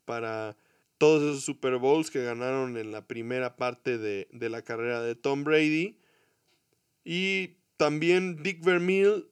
para 0.06 0.56
todos 1.00 1.24
esos 1.24 1.44
Super 1.44 1.78
Bowls 1.78 2.12
que 2.12 2.24
ganaron 2.24 2.78
en 2.78 2.92
la 2.92 3.08
primera 3.08 3.56
parte 3.56 3.98
de, 3.98 4.28
la 4.32 4.62
carrera 4.62 5.02
de 5.02 5.16
Tom 5.16 5.44
Brady. 5.44 5.98
Y 7.04 7.58
también 7.78 8.44
Dick 8.44 8.64
Vermeil 8.64 9.28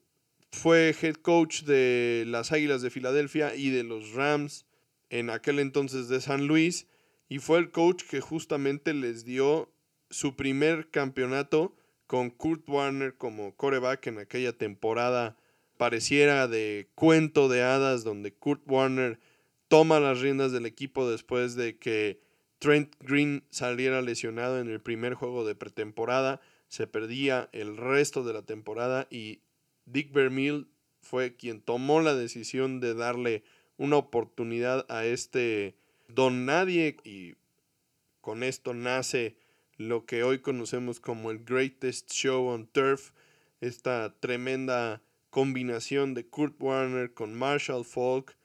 fue 0.52 0.96
head 1.00 1.16
coach 1.16 1.64
de 1.64 2.24
las 2.26 2.52
Águilas 2.52 2.82
de 2.82 2.90
Filadelfia 2.90 3.54
y 3.56 3.70
de 3.70 3.84
los 3.84 4.14
Rams 4.14 4.67
en 5.10 5.30
aquel 5.30 5.60
entonces 5.60 6.10
de 6.10 6.22
San 6.22 6.48
Luis. 6.48 6.88
Y 7.30 7.40
fue 7.40 7.60
el 7.60 7.72
coach 7.72 8.04
que 8.04 8.22
justamente 8.22 8.94
les 8.94 9.26
dio 9.26 9.72
su 10.10 10.36
primer 10.36 10.90
campeonato 10.90 11.76
con 12.06 12.30
Kurt 12.30 12.68
Warner 12.70 13.18
como 13.18 13.56
coreback 13.56 14.08
en 14.08 14.20
aquella 14.20 14.54
temporada 14.54 15.38
pareciera 15.78 16.48
de 16.48 16.90
cuento 16.96 17.48
de 17.48 17.62
hadas 17.62 18.04
donde 18.04 18.34
Kurt 18.34 18.64
Warner 18.66 19.20
toma 19.68 20.00
las 20.00 20.20
riendas 20.20 20.52
del 20.52 20.66
equipo 20.66 21.10
después 21.10 21.56
de 21.56 21.78
que 21.78 22.20
Trent 22.60 22.94
Green 23.00 23.44
saliera 23.50 24.02
lesionado 24.02 24.60
en 24.60 24.70
el 24.70 24.82
primer 24.82 25.14
juego 25.14 25.46
de 25.46 25.56
pretemporada. 25.56 26.42
Se 26.68 26.88
perdía 26.88 27.50
el 27.52 27.78
resto 27.78 28.24
de 28.24 28.34
la 28.34 28.42
temporada 28.42 29.08
y 29.10 29.42
Dick 29.86 30.12
Vermeil 30.12 30.68
fue 31.02 31.36
quien 31.36 31.62
tomó 31.62 32.02
la 32.02 32.16
decisión 32.16 32.80
de 32.80 32.94
darle 32.94 33.44
una 33.78 33.98
oportunidad 33.98 34.86
a 34.90 35.06
este 35.06 35.76
don 36.08 36.46
nadie 36.46 36.98
y 37.04 37.36
con 38.22 38.44
esto 38.44 38.74
nace 38.74 39.38
lo 39.78 40.06
que 40.06 40.24
hoy 40.24 40.40
conocemos 40.40 41.00
como 41.00 41.32
el 41.32 41.44
Greatest 41.44 42.12
Show 42.12 42.48
on 42.48 42.68
Turf, 42.68 43.12
esta 43.62 44.20
tremenda 44.20 45.02
combinación 45.30 46.14
de 46.14 46.26
Kurt 46.26 46.62
Warner 46.62 47.14
con 47.14 47.36
Marshall 47.36 47.86
Falk, 47.86 48.36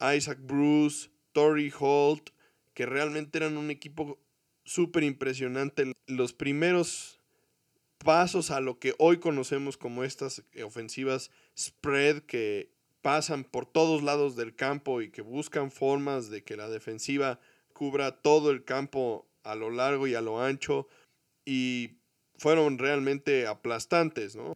Isaac 0.00 0.38
Bruce, 0.42 1.10
Tory 1.32 1.72
Holt, 1.78 2.30
que 2.74 2.86
realmente 2.86 3.38
eran 3.38 3.56
un 3.56 3.70
equipo 3.70 4.18
súper 4.64 5.02
impresionante. 5.02 5.92
Los 6.06 6.32
primeros 6.32 7.20
pasos 7.98 8.50
a 8.50 8.60
lo 8.60 8.78
que 8.78 8.94
hoy 8.98 9.18
conocemos 9.18 9.76
como 9.76 10.04
estas 10.04 10.42
ofensivas 10.62 11.30
spread 11.56 12.22
que 12.22 12.70
pasan 13.02 13.44
por 13.44 13.66
todos 13.66 14.02
lados 14.02 14.36
del 14.36 14.54
campo 14.54 15.02
y 15.02 15.10
que 15.10 15.22
buscan 15.22 15.70
formas 15.70 16.30
de 16.30 16.42
que 16.42 16.56
la 16.56 16.68
defensiva 16.68 17.40
cubra 17.72 18.22
todo 18.22 18.50
el 18.50 18.64
campo 18.64 19.26
a 19.42 19.54
lo 19.56 19.70
largo 19.70 20.06
y 20.06 20.14
a 20.14 20.20
lo 20.20 20.40
ancho 20.40 20.88
y 21.44 21.98
fueron 22.38 22.78
realmente 22.78 23.46
aplastantes, 23.46 24.36
¿no? 24.36 24.54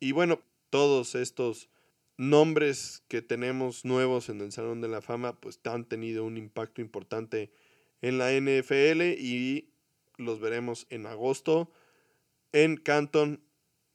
Y 0.00 0.12
bueno, 0.12 0.42
todos 0.70 1.14
estos 1.14 1.68
nombres 2.16 3.02
que 3.08 3.22
tenemos 3.22 3.84
nuevos 3.84 4.28
en 4.28 4.40
el 4.40 4.52
Salón 4.52 4.80
de 4.80 4.88
la 4.88 5.00
Fama, 5.00 5.40
pues 5.40 5.60
han 5.64 5.84
tenido 5.84 6.24
un 6.24 6.36
impacto 6.36 6.80
importante 6.80 7.52
en 8.02 8.18
la 8.18 8.32
NFL 8.32 9.02
y 9.18 9.72
los 10.16 10.40
veremos 10.40 10.86
en 10.90 11.06
agosto 11.06 11.72
en 12.52 12.76
Canton 12.76 13.42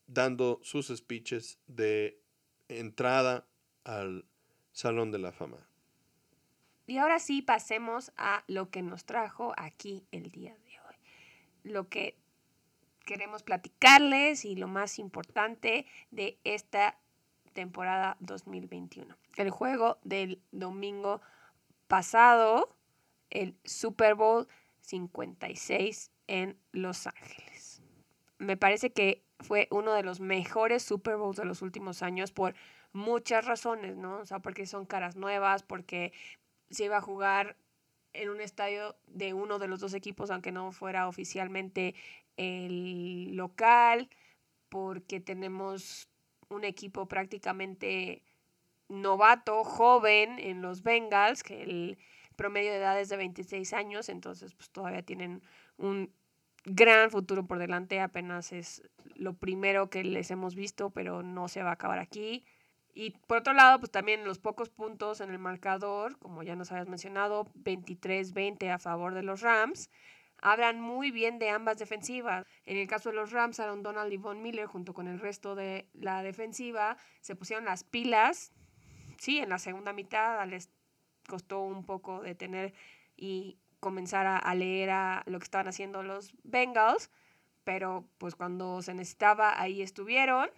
dando 0.08 0.60
sus 0.64 0.88
speeches 0.88 1.60
de 1.68 2.22
entrada 2.68 3.48
al 3.86 4.26
Salón 4.74 5.12
de 5.12 5.20
la 5.20 5.32
Fama. 5.32 5.58
Y 6.88 6.98
ahora 6.98 7.20
sí 7.20 7.42
pasemos 7.42 8.12
a 8.18 8.44
lo 8.48 8.70
que 8.70 8.82
nos 8.82 9.06
trajo 9.06 9.54
aquí 9.58 10.06
el 10.12 10.30
día 10.32 10.56
de 10.56 10.80
hoy. 10.80 10.96
Lo 11.64 11.88
que 11.88 12.18
queremos 13.06 13.44
platicarles 13.44 14.46
y 14.46 14.56
lo 14.56 14.68
más 14.68 15.00
importante 15.00 15.86
de 16.12 16.38
esta 16.44 16.98
temporada 17.54 18.18
2021. 18.20 19.16
El 19.38 19.50
juego 19.50 19.98
del 20.04 20.42
domingo 20.52 21.22
pasado, 21.88 22.76
el 23.30 23.56
Super 23.64 24.16
Bowl 24.16 24.48
56 24.82 26.12
en 26.28 26.58
Los 26.72 27.08
Ángeles. 27.08 27.82
Me 28.38 28.58
parece 28.58 28.92
que 28.92 29.24
fue 29.40 29.68
uno 29.72 29.94
de 29.94 30.04
los 30.04 30.20
mejores 30.20 30.84
Super 30.84 31.18
Bowls 31.18 31.38
de 31.38 31.46
los 31.46 31.62
últimos 31.62 32.02
años 32.04 32.32
por 32.32 32.56
muchas 32.96 33.46
razones, 33.46 33.98
¿no? 33.98 34.20
O 34.20 34.26
sea, 34.26 34.40
porque 34.40 34.66
son 34.66 34.86
caras 34.86 35.18
nuevas, 35.18 35.64
porque 35.64 36.14
se 36.70 36.86
iba 36.86 36.98
a 36.98 37.02
jugar 37.02 37.58
en 38.14 38.30
un 38.30 38.40
estadio 38.40 38.96
de 39.08 39.34
uno 39.34 39.60
de 39.60 39.68
los 39.68 39.82
dos 39.82 39.94
equipos, 39.94 40.32
aunque 40.32 40.54
no 40.54 40.72
fuera 40.72 41.08
oficialmente 41.10 41.94
el 42.38 43.36
local, 43.36 44.10
porque 44.70 45.20
tenemos 45.20 46.08
un 46.50 46.64
equipo 46.64 47.08
prácticamente 47.08 48.24
novato, 48.88 49.66
joven 49.66 50.40
en 50.40 50.62
los 50.62 50.82
Bengals, 50.82 51.44
que 51.44 51.64
el 51.64 51.98
promedio 52.38 52.72
de 52.72 52.78
edad 52.78 53.00
es 53.00 53.10
de 53.10 53.18
26 53.18 53.74
años, 53.74 54.08
entonces 54.08 54.54
pues 54.54 54.70
todavía 54.70 55.02
tienen 55.02 55.42
un 55.78 56.14
gran 56.64 57.12
futuro 57.12 57.46
por 57.46 57.60
delante, 57.60 58.00
apenas 58.00 58.54
es 58.54 58.84
lo 59.16 59.34
primero 59.34 59.90
que 59.90 60.04
les 60.04 60.32
hemos 60.32 60.56
visto, 60.56 60.92
pero 60.92 61.24
no 61.24 61.50
se 61.50 61.62
va 61.62 61.72
a 61.72 61.74
acabar 61.74 62.00
aquí. 62.00 62.46
Y 62.96 63.12
por 63.12 63.40
otro 63.40 63.54
lado, 63.54 63.78
pues 63.80 63.92
también 63.92 64.24
los 64.24 64.40
pocos 64.40 64.70
puntos 64.70 65.22
en 65.22 65.30
el 65.30 65.38
marcador, 65.38 66.18
como 66.18 66.42
ya 66.42 66.56
nos 66.56 66.72
habías 66.72 66.88
mencionado, 66.88 67.46
23-20 67.64 68.74
a 68.74 68.80
favor 68.80 69.14
de 69.14 69.22
los 69.22 69.42
Rams 69.42 69.90
hablan 70.42 70.80
muy 70.80 71.12
bien 71.12 71.40
de 71.40 71.50
ambas 71.50 71.78
defensivas. 71.78 72.46
En 72.66 72.78
el 72.78 72.88
caso 72.88 73.10
de 73.10 73.16
los 73.16 73.32
Rams, 73.32 73.60
Aaron 73.60 73.84
Donald 73.84 74.14
y 74.14 74.18
Von 74.18 74.42
Miller, 74.42 74.68
junto 74.68 74.94
con 74.94 75.08
el 75.08 75.20
resto 75.20 75.56
de 75.56 75.88
la 75.94 76.24
defensiva, 76.24 76.98
se 77.22 77.36
pusieron 77.36 77.66
las 77.66 77.84
pilas. 77.84 78.52
Sí, 79.18 79.40
en 79.40 79.50
la 79.50 79.60
segunda 79.60 79.92
mitad 79.94 80.46
les 80.48 80.70
costó 81.28 81.62
un 81.62 81.84
poco 81.84 82.22
detener 82.22 82.74
y 83.16 83.58
comenzar 83.80 84.28
a, 84.28 84.56
leer 84.56 84.90
a 84.92 85.24
lo 85.26 85.40
que 85.40 85.44
estaban 85.44 85.68
haciendo 85.68 86.04
los 86.04 86.34
Bengals, 86.44 87.10
pero 87.64 88.08
pues 88.18 88.36
cuando 88.36 88.82
se 88.82 88.94
necesitaba, 88.94 89.60
ahí 89.60 89.82
estuvieron. 89.82 90.50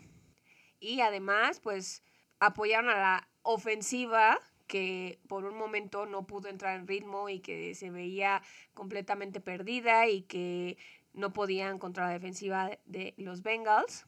Y 0.79 1.01
además, 1.01 1.59
pues 1.59 2.03
apoyaron 2.39 2.89
a 2.89 2.97
la 2.97 3.29
ofensiva 3.41 4.39
que 4.67 5.19
por 5.27 5.45
un 5.45 5.57
momento 5.57 6.05
no 6.05 6.27
pudo 6.27 6.49
entrar 6.49 6.75
en 6.77 6.87
ritmo 6.87 7.29
y 7.29 7.39
que 7.39 7.73
se 7.73 7.89
veía 7.89 8.41
completamente 8.73 9.39
perdida 9.39 10.07
y 10.07 10.23
que 10.23 10.77
no 11.13 11.33
podían 11.33 11.79
contra 11.79 12.07
la 12.07 12.13
defensiva 12.13 12.71
de 12.85 13.13
los 13.17 13.41
Bengals 13.41 14.05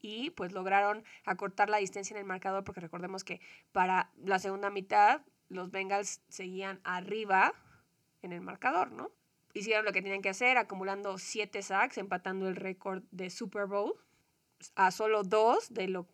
y 0.00 0.30
pues 0.30 0.52
lograron 0.52 1.04
acortar 1.24 1.68
la 1.68 1.78
distancia 1.78 2.14
en 2.14 2.20
el 2.20 2.24
marcador 2.24 2.64
porque 2.64 2.80
recordemos 2.80 3.24
que 3.24 3.40
para 3.72 4.10
la 4.16 4.38
segunda 4.38 4.70
mitad 4.70 5.22
los 5.48 5.70
Bengals 5.70 6.22
seguían 6.28 6.80
arriba 6.84 7.54
en 8.22 8.32
el 8.32 8.40
marcador, 8.40 8.90
¿no? 8.92 9.10
Hicieron 9.54 9.84
lo 9.84 9.92
que 9.92 10.02
tenían 10.02 10.22
que 10.22 10.28
hacer, 10.28 10.58
acumulando 10.58 11.18
siete 11.18 11.62
sacks, 11.62 11.98
empatando 11.98 12.48
el 12.48 12.56
récord 12.56 13.02
de 13.10 13.30
Super 13.30 13.66
Bowl 13.66 13.94
a 14.74 14.90
solo 14.90 15.22
dos 15.22 15.72
de 15.72 15.88
lo 15.88 16.06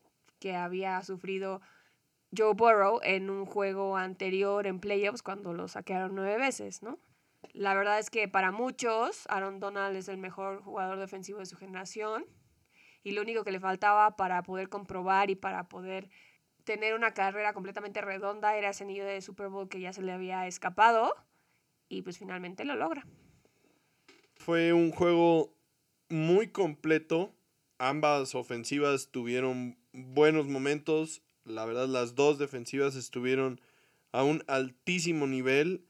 que 0.44 0.54
había 0.54 1.02
sufrido 1.02 1.62
Joe 2.36 2.52
Burrow 2.52 3.00
en 3.02 3.30
un 3.30 3.46
juego 3.46 3.96
anterior 3.96 4.66
en 4.66 4.78
playoffs 4.78 5.22
cuando 5.22 5.54
lo 5.54 5.68
saquearon 5.68 6.14
nueve 6.14 6.36
veces, 6.36 6.82
¿no? 6.82 6.98
La 7.54 7.72
verdad 7.72 7.98
es 7.98 8.10
que 8.10 8.28
para 8.28 8.50
muchos 8.50 9.24
Aaron 9.30 9.58
Donald 9.58 9.96
es 9.96 10.06
el 10.08 10.18
mejor 10.18 10.62
jugador 10.62 10.98
defensivo 10.98 11.38
de 11.38 11.46
su 11.46 11.56
generación 11.56 12.26
y 13.02 13.12
lo 13.12 13.22
único 13.22 13.42
que 13.42 13.52
le 13.52 13.58
faltaba 13.58 14.16
para 14.16 14.42
poder 14.42 14.68
comprobar 14.68 15.30
y 15.30 15.34
para 15.34 15.66
poder 15.66 16.10
tener 16.64 16.92
una 16.92 17.14
carrera 17.14 17.54
completamente 17.54 18.02
redonda 18.02 18.54
era 18.54 18.68
ese 18.68 18.84
anillo 18.84 19.06
de 19.06 19.22
Super 19.22 19.48
Bowl 19.48 19.70
que 19.70 19.80
ya 19.80 19.94
se 19.94 20.02
le 20.02 20.12
había 20.12 20.46
escapado 20.46 21.14
y 21.88 22.02
pues 22.02 22.18
finalmente 22.18 22.66
lo 22.66 22.76
logra. 22.76 23.06
Fue 24.34 24.74
un 24.74 24.90
juego 24.90 25.54
muy 26.10 26.48
completo. 26.48 27.34
Ambas 27.78 28.34
ofensivas 28.34 29.08
tuvieron 29.10 29.82
buenos 29.94 30.46
momentos. 30.46 31.22
La 31.44 31.64
verdad, 31.64 31.88
las 31.88 32.14
dos 32.14 32.38
defensivas 32.38 32.96
estuvieron 32.96 33.60
a 34.12 34.24
un 34.24 34.44
altísimo 34.46 35.26
nivel. 35.26 35.84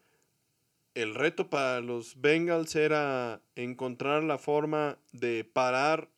El 0.95 1.15
reto 1.15 1.51
para 1.51 1.81
los 1.81 2.21
Bengals 2.21 2.77
era 2.77 3.43
encontrar 3.57 4.23
la 4.23 4.39
forma 4.39 4.99
de 5.13 5.45
parar 5.45 6.11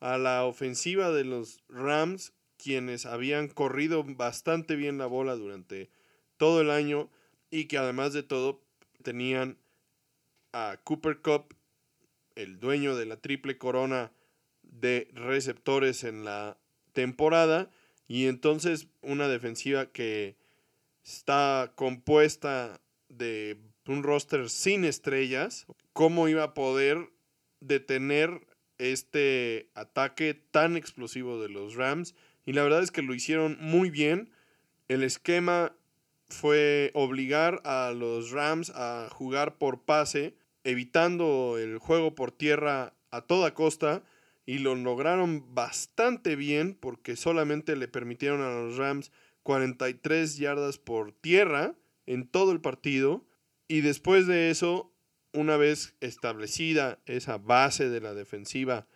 a 0.00 0.16
la 0.16 0.44
ofensiva 0.44 1.10
de 1.10 1.24
los 1.24 1.62
Rams, 1.68 2.32
quienes 2.56 3.06
habían 3.06 3.48
corrido 3.48 4.04
bastante 4.04 4.76
bien 4.76 4.98
la 4.98 5.06
bola 5.06 5.36
durante 5.36 5.90
todo 6.38 6.60
el 6.60 6.70
año 6.70 7.10
y 7.50 7.66
que 7.66 7.76
además 7.76 8.12
de 8.12 8.22
todo 8.22 8.62
tenían 9.02 9.58
a 10.52 10.78
Cooper 10.84 11.20
Cup, 11.20 11.54
el 12.34 12.58
dueño 12.58 12.96
de 12.96 13.06
la 13.06 13.16
triple 13.16 13.58
corona 13.58 14.12
de 14.62 15.08
receptores 15.12 16.04
en 16.04 16.24
la 16.24 16.56
temporada, 16.92 17.70
y 18.08 18.26
entonces 18.26 18.88
una 19.00 19.28
defensiva 19.28 19.86
que 19.86 20.36
está 21.04 21.72
compuesta 21.74 22.80
de 23.08 23.58
un 23.86 24.02
roster 24.02 24.48
sin 24.50 24.84
estrellas, 24.84 25.66
¿cómo 25.92 26.28
iba 26.28 26.44
a 26.44 26.54
poder 26.54 27.10
detener 27.60 28.46
este 28.78 29.70
ataque 29.74 30.34
tan 30.34 30.76
explosivo 30.76 31.40
de 31.40 31.48
los 31.48 31.74
Rams? 31.74 32.14
Y 32.44 32.52
la 32.52 32.62
verdad 32.62 32.82
es 32.82 32.90
que 32.90 33.02
lo 33.02 33.14
hicieron 33.14 33.56
muy 33.60 33.90
bien. 33.90 34.30
El 34.88 35.02
esquema 35.02 35.74
fue 36.28 36.90
obligar 36.94 37.60
a 37.64 37.92
los 37.92 38.30
Rams 38.30 38.70
a 38.74 39.08
jugar 39.10 39.58
por 39.58 39.82
pase, 39.82 40.34
evitando 40.64 41.58
el 41.58 41.78
juego 41.78 42.14
por 42.14 42.32
tierra 42.32 42.94
a 43.10 43.22
toda 43.22 43.54
costa 43.54 44.02
y 44.46 44.58
lo 44.58 44.74
lograron 44.74 45.54
bastante 45.54 46.36
bien 46.36 46.74
porque 46.74 47.16
solamente 47.16 47.76
le 47.76 47.88
permitieron 47.88 48.40
a 48.40 48.50
los 48.50 48.76
Rams 48.76 49.12
43 49.42 50.36
yardas 50.36 50.78
por 50.78 51.12
tierra 51.12 51.74
en 52.06 52.26
todo 52.26 52.52
el 52.52 52.60
partido. 52.60 53.24
Y 53.68 53.80
después 53.80 54.26
de 54.26 54.50
eso, 54.50 54.92
una 55.32 55.56
vez 55.56 55.94
establecida 56.00 56.98
esa 57.06 57.38
base 57.38 57.88
de 57.88 58.00
la 58.00 58.14
defensiva, 58.14 58.86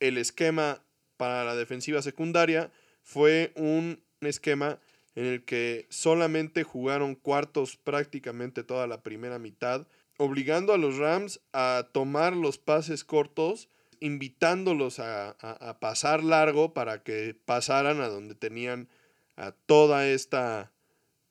el 0.00 0.18
esquema 0.18 0.82
para 1.16 1.44
la 1.44 1.56
defensiva 1.56 2.02
secundaria 2.02 2.70
fue 3.02 3.52
un 3.56 4.02
esquema 4.20 4.80
en 5.14 5.24
el 5.24 5.44
que 5.44 5.86
solamente 5.88 6.62
jugaron 6.62 7.14
cuartos 7.14 7.76
prácticamente 7.76 8.62
toda 8.62 8.86
la 8.86 9.02
primera 9.02 9.38
mitad, 9.38 9.86
obligando 10.16 10.72
a 10.72 10.78
los 10.78 10.96
Rams 10.98 11.40
a 11.52 11.88
tomar 11.92 12.36
los 12.36 12.58
pases 12.58 13.04
cortos, 13.04 13.68
invitándolos 14.00 14.98
a, 15.00 15.36
pasar 15.80 16.22
largo 16.24 16.74
para 16.74 17.02
que 17.02 17.34
pasaran 17.44 18.00
a 18.00 18.08
donde 18.08 18.34
tenían 18.34 18.88
a 19.36 19.52
toda 19.52 20.08
esta 20.08 20.72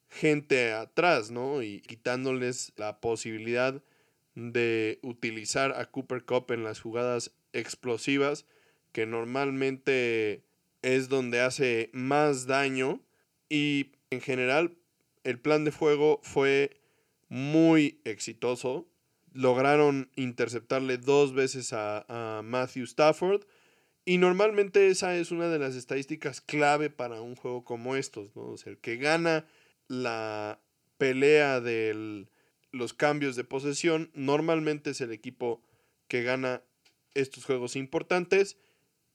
gente 0.10 0.71
atrás, 0.71 1.32
¿no? 1.32 1.62
Y 1.62 1.82
quitándoles 1.82 2.73
la 2.77 2.99
posibilidad 2.99 3.82
de 4.36 4.99
utilizar 5.01 5.71
a 5.73 5.86
Cooper 5.86 6.23
Cup 6.23 6.51
en 6.51 6.63
las 6.63 6.80
jugadas 6.80 7.32
explosivas, 7.53 8.45
que 8.91 9.06
normalmente 9.06 10.43
es 10.82 11.10
donde 11.10 11.41
hace 11.41 11.89
más 11.93 12.47
daño 12.47 13.01
y 13.49 13.91
en 14.10 14.21
general, 14.21 14.77
el 15.23 15.39
plan 15.39 15.65
de 15.65 15.71
fuego 15.71 16.19
fue 16.23 16.80
muy 17.30 17.99
exitoso. 18.06 18.88
Lograron 19.38 20.10
interceptarle 20.15 20.97
dos 20.97 21.36
veces 21.36 21.71
a, 21.71 22.41
Matthew 22.43 22.86
Stafford. 22.86 23.45
Y 24.04 24.17
normalmente 24.17 24.88
esa 24.88 25.15
es 25.15 25.30
una 25.30 25.47
de 25.47 25.60
las 25.60 25.76
estadísticas 25.76 26.41
clave 26.41 26.89
para 26.89 27.21
un 27.21 27.36
juego 27.36 27.63
como 27.63 27.95
estos, 27.95 28.36
¿no? 28.36 28.56
El 28.65 28.80
que 28.80 28.97
gana 28.97 29.45
la 29.88 30.60
pelea 30.97 31.62
de 31.62 32.26
los 32.71 32.93
cambios 32.95 33.36
de 33.36 33.43
posesión, 33.43 34.10
normalmente 34.15 34.89
es 34.89 35.02
el 35.02 35.12
equipo 35.12 35.62
que 36.08 36.23
gana 36.23 36.63
estos 37.13 37.45
juegos 37.45 37.76
importantes, 37.76 38.58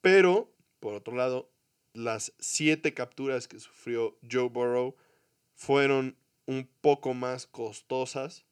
pero, 0.03 0.55
por 0.79 0.95
otro 0.95 1.17
lado, 1.17 1.51
las 1.95 2.33
siete 2.39 2.95
capturas 2.95 3.49
que 3.49 3.59
sufrió 3.59 4.17
Joe 4.31 4.51
Burrow 4.51 4.95
fueron 5.57 6.17
un 6.47 6.69
poco 6.81 7.13
más 7.13 7.49
costosas 7.49 8.45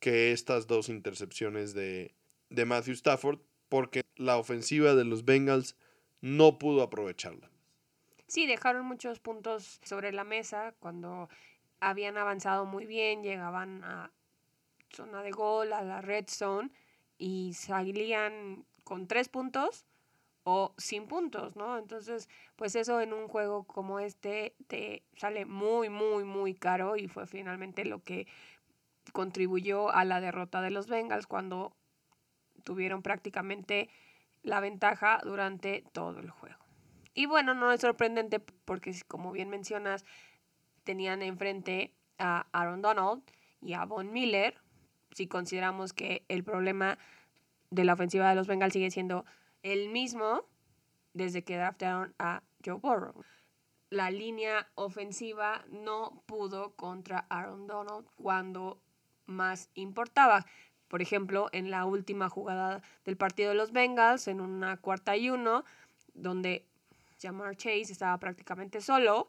que 0.00 0.32
estas 0.32 0.66
dos 0.66 0.88
intercepciones 0.88 1.74
de, 1.74 2.14
de 2.50 2.64
Matthew 2.64 2.94
Stafford 2.94 3.40
porque 3.68 4.02
la 4.16 4.38
ofensiva 4.38 4.94
de 4.94 5.04
los 5.04 5.24
Bengals 5.24 5.76
no 6.20 6.58
pudo 6.58 6.82
aprovecharla. 6.82 7.50
Sí, 8.26 8.46
dejaron 8.46 8.84
muchos 8.86 9.20
puntos 9.20 9.80
sobre 9.82 10.12
la 10.12 10.24
mesa 10.24 10.74
cuando 10.80 11.28
habían 11.80 12.18
avanzado 12.18 12.66
muy 12.66 12.86
bien, 12.86 13.22
llegaban 13.22 13.84
a 13.84 14.12
zona 14.90 15.22
de 15.22 15.30
gol, 15.30 15.72
a 15.72 15.82
la 15.82 16.00
red 16.00 16.26
zone 16.28 16.70
y 17.18 17.54
salían 17.54 18.64
con 18.84 19.06
tres 19.06 19.28
puntos 19.28 19.86
o 20.44 20.74
sin 20.78 21.06
puntos, 21.06 21.56
¿no? 21.56 21.78
Entonces, 21.78 22.28
pues 22.56 22.74
eso 22.74 23.00
en 23.00 23.12
un 23.12 23.28
juego 23.28 23.64
como 23.64 24.00
este 24.00 24.54
te 24.66 25.02
sale 25.14 25.44
muy, 25.44 25.90
muy, 25.90 26.24
muy 26.24 26.54
caro 26.54 26.96
y 26.96 27.06
fue 27.06 27.26
finalmente 27.26 27.84
lo 27.84 28.02
que 28.02 28.26
contribuyó 29.12 29.90
a 29.90 30.04
la 30.04 30.20
derrota 30.20 30.60
de 30.60 30.70
los 30.70 30.88
Bengals 30.88 31.26
cuando 31.26 31.76
tuvieron 32.64 33.02
prácticamente 33.02 33.88
la 34.42 34.60
ventaja 34.60 35.20
durante 35.24 35.84
todo 35.92 36.20
el 36.20 36.30
juego. 36.30 36.58
Y 37.14 37.26
bueno, 37.26 37.54
no 37.54 37.72
es 37.72 37.80
sorprendente 37.80 38.40
porque 38.40 38.94
como 39.06 39.32
bien 39.32 39.48
mencionas, 39.48 40.04
tenían 40.84 41.22
enfrente 41.22 41.94
a 42.18 42.46
Aaron 42.52 42.82
Donald 42.82 43.22
y 43.60 43.74
a 43.74 43.84
Von 43.84 44.12
Miller. 44.12 44.54
Si 45.12 45.26
consideramos 45.26 45.92
que 45.92 46.24
el 46.28 46.44
problema 46.44 46.98
de 47.70 47.84
la 47.84 47.94
ofensiva 47.94 48.28
de 48.28 48.34
los 48.34 48.46
Bengals 48.46 48.72
sigue 48.72 48.90
siendo 48.90 49.24
el 49.62 49.88
mismo 49.88 50.44
desde 51.12 51.42
que 51.42 51.56
draftearon 51.56 52.14
a 52.18 52.42
Joe 52.64 52.74
Burrow. 52.74 53.24
La 53.90 54.10
línea 54.10 54.68
ofensiva 54.74 55.64
no 55.68 56.22
pudo 56.26 56.74
contra 56.76 57.26
Aaron 57.30 57.66
Donald 57.66 58.06
cuando 58.16 58.80
más 59.28 59.70
importaba. 59.74 60.44
Por 60.88 61.02
ejemplo, 61.02 61.48
en 61.52 61.70
la 61.70 61.84
última 61.84 62.28
jugada 62.28 62.82
del 63.04 63.16
partido 63.16 63.50
de 63.50 63.54
los 63.54 63.72
Bengals, 63.72 64.26
en 64.26 64.40
una 64.40 64.78
cuarta 64.78 65.16
y 65.16 65.30
uno, 65.30 65.64
donde 66.14 66.66
Jamar 67.20 67.56
Chase 67.56 67.92
estaba 67.92 68.18
prácticamente 68.18 68.80
solo, 68.80 69.28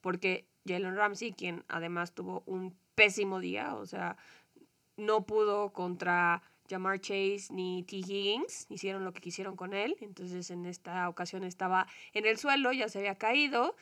porque 0.00 0.46
Jalen 0.66 0.96
Ramsey, 0.96 1.32
quien 1.32 1.64
además 1.68 2.12
tuvo 2.12 2.42
un 2.46 2.76
pésimo 2.94 3.40
día, 3.40 3.74
o 3.74 3.86
sea, 3.86 4.16
no 4.96 5.24
pudo 5.26 5.72
contra 5.72 6.42
Jamar 6.68 7.00
Chase 7.00 7.48
ni 7.50 7.82
T. 7.82 7.96
Higgins 7.96 8.66
hicieron 8.68 9.04
lo 9.04 9.12
que 9.12 9.20
quisieron 9.20 9.56
con 9.56 9.74
él. 9.74 9.96
Entonces 10.00 10.50
en 10.50 10.66
esta 10.66 11.08
ocasión 11.08 11.42
estaba 11.42 11.86
en 12.12 12.26
el 12.26 12.38
suelo, 12.38 12.72
ya 12.72 12.88
se 12.88 13.00
había 13.00 13.16
caído. 13.16 13.74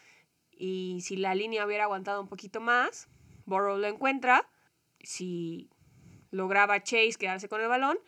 Y 0.51 1.01
si 1.03 1.17
la 1.17 1.35
línea 1.35 1.67
hubiera 1.67 1.85
aguantado 1.85 2.21
un 2.21 2.29
poquito 2.29 2.61
más, 2.61 3.09
Burrow 3.45 3.77
lo 3.77 3.87
encuentra. 3.87 4.49
Si 5.09 5.71
lograba 6.31 6.83
Chase 6.83 7.15
quedarse 7.19 7.49
con 7.49 7.63
el 7.63 7.69
balón, 7.69 7.99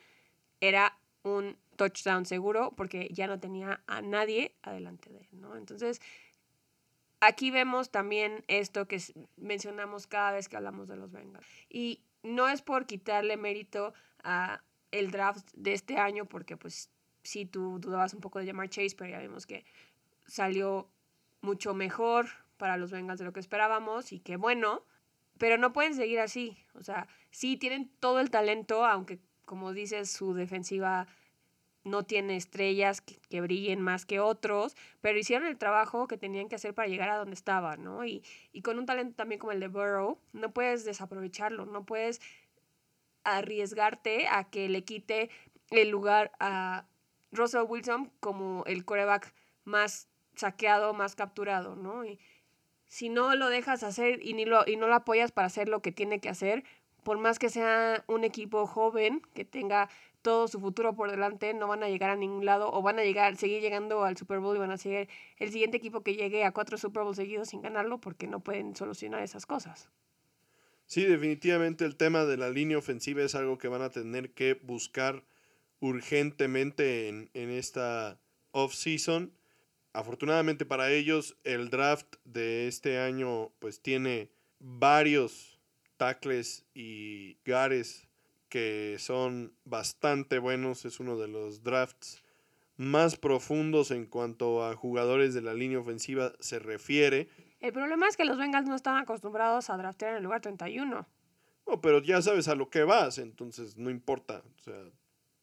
era 0.59 0.99
un 1.23 1.57
touchdown 1.75 2.27
seguro 2.27 2.73
porque 2.77 3.09
ya 3.11 3.25
no 3.25 3.39
tenía 3.39 3.81
a 3.87 4.03
nadie 4.03 4.53
adelante 4.61 5.09
de 5.09 5.21
él, 5.21 5.27
¿no? 5.31 5.55
Entonces, 5.55 5.99
aquí 7.19 7.49
vemos 7.49 7.89
también 7.89 8.43
esto 8.47 8.87
que 8.87 9.01
mencionamos 9.35 10.05
cada 10.05 10.33
vez 10.33 10.47
que 10.47 10.57
hablamos 10.57 10.87
de 10.87 10.95
los 10.95 11.11
Bengals. 11.11 11.47
Y 11.69 12.03
no 12.21 12.47
es 12.47 12.61
por 12.61 12.85
quitarle 12.85 13.35
mérito 13.35 13.95
a 14.23 14.61
el 14.91 15.09
draft 15.09 15.49
de 15.55 15.73
este 15.73 15.97
año 15.97 16.25
porque 16.25 16.55
pues 16.55 16.91
sí 17.23 17.47
tú 17.47 17.79
dudabas 17.79 18.13
un 18.13 18.21
poco 18.21 18.37
de 18.37 18.45
llamar 18.45 18.69
Chase, 18.69 18.95
pero 18.95 19.09
ya 19.09 19.17
vimos 19.17 19.47
que 19.47 19.65
salió 20.27 20.87
mucho 21.41 21.73
mejor 21.73 22.27
para 22.57 22.77
los 22.77 22.91
Bengals 22.91 23.17
de 23.17 23.25
lo 23.25 23.33
que 23.33 23.39
esperábamos 23.39 24.11
y 24.11 24.19
que 24.19 24.37
bueno, 24.37 24.85
pero 25.41 25.57
no 25.57 25.73
pueden 25.73 25.95
seguir 25.95 26.19
así. 26.19 26.55
O 26.75 26.83
sea, 26.83 27.07
sí 27.31 27.57
tienen 27.57 27.89
todo 27.99 28.19
el 28.19 28.29
talento, 28.29 28.85
aunque 28.85 29.17
como 29.43 29.73
dices, 29.73 30.11
su 30.11 30.35
defensiva 30.35 31.07
no 31.83 32.03
tiene 32.03 32.35
estrellas 32.35 33.01
que, 33.01 33.41
brillen 33.41 33.81
más 33.81 34.05
que 34.05 34.19
otros, 34.19 34.75
pero 35.01 35.17
hicieron 35.17 35.47
el 35.47 35.57
trabajo 35.57 36.07
que 36.07 36.15
tenían 36.15 36.47
que 36.47 36.57
hacer 36.57 36.75
para 36.75 36.89
llegar 36.89 37.09
a 37.09 37.17
donde 37.17 37.33
estaban, 37.33 37.83
¿no? 37.83 38.05
Y, 38.05 38.23
y 38.53 38.61
con 38.61 38.77
un 38.77 38.85
talento 38.85 39.15
también 39.15 39.39
como 39.39 39.51
el 39.51 39.59
de 39.59 39.67
Burrow, 39.67 40.19
no 40.31 40.53
puedes 40.53 40.85
desaprovecharlo, 40.85 41.65
no 41.65 41.87
puedes 41.87 42.21
arriesgarte 43.23 44.27
a 44.27 44.43
que 44.43 44.69
le 44.69 44.83
quite 44.83 45.31
el 45.71 45.89
lugar 45.89 46.33
a 46.39 46.85
Russell 47.31 47.65
Wilson 47.67 48.11
como 48.19 48.63
el 48.67 48.85
coreback 48.85 49.33
más 49.63 50.07
saqueado, 50.35 50.93
más 50.93 51.15
capturado, 51.15 51.75
¿no? 51.75 52.03
Si 52.91 53.07
no 53.07 53.33
lo 53.37 53.47
dejas 53.47 53.83
hacer 53.83 54.19
y, 54.21 54.33
ni 54.33 54.43
lo, 54.43 54.67
y 54.67 54.75
no 54.75 54.85
lo 54.87 54.95
apoyas 54.95 55.31
para 55.31 55.47
hacer 55.47 55.69
lo 55.69 55.81
que 55.81 55.93
tiene 55.93 56.19
que 56.19 56.27
hacer, 56.27 56.65
por 57.03 57.17
más 57.17 57.39
que 57.39 57.47
sea 57.47 58.03
un 58.07 58.25
equipo 58.25 58.67
joven, 58.67 59.21
que 59.33 59.45
tenga 59.45 59.89
todo 60.21 60.49
su 60.49 60.59
futuro 60.59 60.93
por 60.93 61.09
delante, 61.09 61.53
no 61.53 61.69
van 61.69 61.83
a 61.83 61.87
llegar 61.87 62.09
a 62.09 62.17
ningún 62.17 62.45
lado 62.45 62.69
o 62.69 62.81
van 62.81 62.99
a 62.99 63.03
llegar, 63.03 63.37
seguir 63.37 63.61
llegando 63.61 64.03
al 64.03 64.17
Super 64.17 64.39
Bowl 64.39 64.57
y 64.57 64.59
van 64.59 64.71
a 64.71 64.77
ser 64.77 65.07
el 65.37 65.53
siguiente 65.53 65.77
equipo 65.77 66.03
que 66.03 66.15
llegue 66.15 66.43
a 66.43 66.51
cuatro 66.51 66.77
Super 66.77 67.03
Bowls 67.03 67.15
seguidos 67.15 67.47
sin 67.47 67.61
ganarlo 67.61 68.01
porque 68.01 68.27
no 68.27 68.41
pueden 68.41 68.75
solucionar 68.75 69.23
esas 69.23 69.45
cosas. 69.45 69.89
Sí, 70.85 71.05
definitivamente 71.05 71.85
el 71.85 71.95
tema 71.95 72.25
de 72.25 72.35
la 72.35 72.49
línea 72.49 72.77
ofensiva 72.77 73.23
es 73.23 73.35
algo 73.35 73.57
que 73.57 73.69
van 73.69 73.83
a 73.83 73.89
tener 73.89 74.31
que 74.31 74.55
buscar 74.55 75.23
urgentemente 75.79 77.07
en, 77.07 77.29
en 77.33 77.51
esta 77.51 78.19
off-season. 78.51 79.31
Afortunadamente 79.93 80.65
para 80.65 80.91
ellos, 80.91 81.37
el 81.43 81.69
draft 81.69 82.15
de 82.23 82.67
este 82.67 82.99
año 82.99 83.51
pues 83.59 83.81
tiene 83.81 84.31
varios 84.59 85.59
tackles 85.97 86.65
y 86.73 87.37
gares 87.43 88.07
que 88.47 88.97
son 88.99 89.53
bastante 89.65 90.39
buenos. 90.39 90.85
Es 90.85 90.99
uno 90.99 91.17
de 91.17 91.27
los 91.27 91.63
drafts 91.63 92.23
más 92.77 93.15
profundos 93.15 93.91
en 93.91 94.05
cuanto 94.05 94.65
a 94.65 94.75
jugadores 94.75 95.33
de 95.33 95.41
la 95.41 95.53
línea 95.53 95.79
ofensiva 95.79 96.33
se 96.39 96.59
refiere. 96.59 97.29
El 97.59 97.73
problema 97.73 98.07
es 98.07 98.17
que 98.17 98.25
los 98.25 98.37
Bengals 98.37 98.67
no 98.67 98.75
están 98.75 98.97
acostumbrados 98.97 99.69
a 99.69 99.77
draftear 99.77 100.11
en 100.11 100.17
el 100.17 100.23
lugar 100.23 100.41
31. 100.41 101.07
No, 101.67 101.81
pero 101.81 102.01
ya 102.01 102.21
sabes 102.21 102.47
a 102.47 102.55
lo 102.55 102.69
que 102.69 102.83
vas, 102.83 103.17
entonces 103.17 103.77
no 103.77 103.89
importa. 103.89 104.43
O 104.57 104.59
sea, 104.59 104.83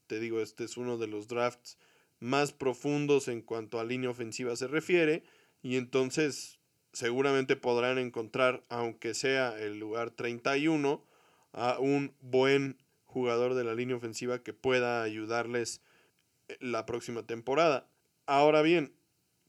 te 0.07 0.19
digo, 0.19 0.41
este 0.41 0.65
es 0.65 0.77
uno 0.77 0.99
de 0.99 1.07
los 1.07 1.29
drafts 1.29 1.79
más 2.21 2.53
profundos 2.53 3.29
en 3.29 3.43
cuanto 3.43 3.79
a 3.79 3.85
línea 3.85 4.11
ofensiva 4.11 4.57
se 4.57 4.67
refiere. 4.67 5.23
Y 5.63 5.77
entonces 5.77 6.59
seguramente 6.93 7.57
podrán 7.57 7.99
encontrar, 7.99 8.65
aunque 8.69 9.15
sea 9.15 9.59
el 9.59 9.79
lugar 9.79 10.11
31, 10.11 11.05
a 11.53 11.79
un 11.79 12.15
buen 12.21 12.79
jugador 13.05 13.55
de 13.55 13.65
la 13.65 13.75
línea 13.75 13.97
ofensiva 13.97 14.43
que 14.43 14.53
pueda 14.53 15.03
ayudarles 15.03 15.81
eh, 16.49 16.57
la 16.61 16.87
próxima 16.87 17.27
temporada. 17.27 17.89
Ahora 18.27 18.63
bien, 18.63 18.95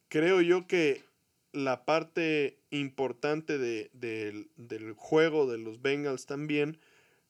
creo 0.07 0.41
yo 0.41 0.67
que 0.67 1.03
la 1.51 1.85
parte 1.85 2.59
importante 2.69 3.57
de, 3.57 3.89
del 3.93 4.93
juego 4.93 5.49
de 5.49 5.57
los 5.57 5.81
Bengals 5.81 6.25
también 6.25 6.79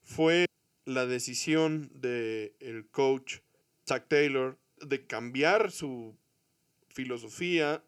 fue 0.03 0.45
la 0.85 1.05
decisión 1.05 1.89
del 1.93 2.53
el 2.59 2.87
coach 2.89 3.39
Zach 3.87 4.07
Taylor 4.07 4.57
de 4.85 5.05
cambiar 5.05 5.71
su 5.71 6.17
filosofía 6.89 7.83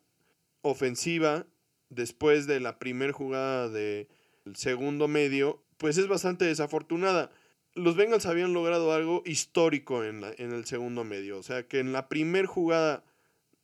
ofensiva 0.62 1.46
después 1.90 2.48
de 2.48 2.60
la 2.60 2.80
primera 2.80 3.14
jugada 3.14 3.70
del 3.70 4.08
segundo 4.54 5.08
medio, 5.08 5.64
pues 5.78 5.98
es 5.98 6.08
bastante 6.08 6.46
desafortunada 6.46 7.32
los 7.74 7.96
Bengals 7.96 8.26
habían 8.26 8.54
logrado 8.54 8.92
algo 8.94 9.24
histórico 9.26 10.04
en, 10.04 10.24
en 10.38 10.52
el 10.52 10.66
segundo 10.66 11.04
medio. 11.04 11.38
O 11.38 11.44
sea, 11.44 11.68
que 11.68 11.80
en 11.80 11.94
la 11.94 12.10
primera 12.10 12.48
jugada 12.48 13.04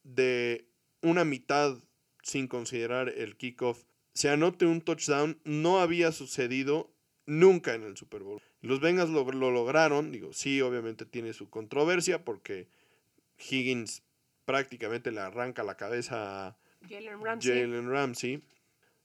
de 0.03 0.67
una 1.01 1.25
mitad, 1.25 1.77
sin 2.23 2.47
considerar 2.47 3.09
el 3.09 3.37
kickoff, 3.37 3.83
se 4.13 4.29
anote 4.29 4.65
un 4.65 4.81
touchdown, 4.81 5.39
no 5.43 5.79
había 5.79 6.11
sucedido 6.11 6.91
nunca 7.25 7.75
en 7.75 7.83
el 7.83 7.97
Super 7.97 8.23
Bowl. 8.23 8.41
Los 8.61 8.79
Bengals 8.79 9.11
lo, 9.11 9.23
lograron, 9.31 10.11
digo, 10.11 10.33
sí, 10.33 10.61
obviamente 10.61 11.05
tiene 11.05 11.33
su 11.33 11.49
controversia 11.49 12.23
porque 12.23 12.67
Higgins 13.37 14.03
prácticamente 14.45 15.11
le 15.11 15.19
arranca 15.19 15.63
la 15.63 15.75
cabeza 15.75 16.47
a 16.47 16.57
Jalen 16.87 17.89
Ramsey. 17.89 18.43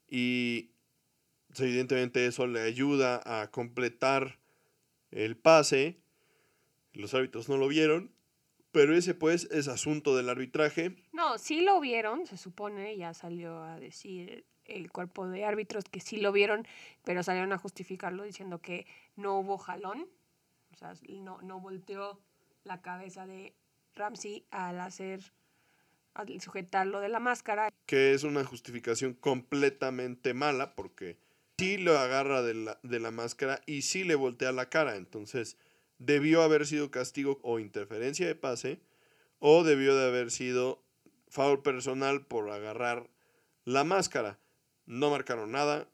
Y 0.09 0.70
pues, 1.49 1.61
evidentemente 1.61 2.26
eso 2.26 2.47
le 2.47 2.61
ayuda 2.61 3.20
a 3.24 3.51
completar 3.51 4.39
el 5.11 5.37
pase. 5.37 5.99
Los 6.93 7.14
árbitros 7.14 7.49
no 7.49 7.57
lo 7.57 7.68
vieron, 7.68 8.12
pero 8.70 8.95
ese 8.95 9.14
pues 9.14 9.49
es 9.51 9.68
asunto 9.68 10.16
del 10.16 10.28
arbitraje. 10.28 10.97
No, 11.12 11.39
sí 11.39 11.61
lo 11.61 11.80
vieron, 11.80 12.26
se 12.26 12.37
supone, 12.37 12.97
ya 12.97 13.14
salió 13.14 13.62
a 13.62 13.78
decir 13.78 14.45
el 14.64 14.91
cuerpo 14.93 15.26
de 15.26 15.45
árbitros 15.45 15.85
que 15.85 16.01
sí 16.01 16.18
lo 16.18 16.33
vieron, 16.33 16.66
pero 17.05 17.22
salieron 17.22 17.53
a 17.53 17.59
justificarlo 17.59 18.22
diciendo 18.22 18.61
que 18.61 18.87
no 19.16 19.39
hubo 19.39 19.59
jalón, 19.59 20.07
o 20.72 20.76
sea, 20.76 20.95
no, 21.09 21.41
no 21.43 21.61
volteó 21.61 22.20
la 22.64 22.80
cabeza 22.80 23.26
de 23.26 23.55
Ramsey 23.95 24.45
al 24.51 24.80
hacer, 24.80 25.20
al 26.14 26.40
sujetarlo 26.40 27.01
de 27.01 27.09
la 27.09 27.20
máscara. 27.20 27.70
Que 27.86 28.14
es 28.14 28.24
una 28.24 28.45
justificación 28.45 29.14
completamente 29.14 30.34
mala 30.34 30.74
porque 30.74 31.18
sí 31.59 31.78
lo 31.78 31.99
agarra 31.99 32.43
de 32.43 32.55
la, 32.55 32.80
de 32.82 33.01
la 33.01 33.11
máscara 33.11 33.61
y 33.66 33.82
sí 33.82 34.05
le 34.05 34.14
voltea 34.14 34.53
la 34.53 34.68
cara. 34.68 34.97
Entonces, 34.97 35.57
debió 35.99 36.43
haber 36.43 36.66
sido 36.66 36.90
castigo 36.90 37.38
o 37.43 37.59
interferencia 37.59 38.26
de 38.26 38.34
pase, 38.34 38.80
o 39.38 39.64
debió 39.64 39.97
de 39.97 40.07
haber 40.07 40.30
sido 40.30 40.82
foul 41.28 41.62
personal 41.62 42.24
por 42.26 42.51
agarrar 42.51 43.09
la 43.64 43.84
máscara. 43.84 44.38
No 44.86 45.11
marcaron 45.11 45.53
nada. 45.53 45.88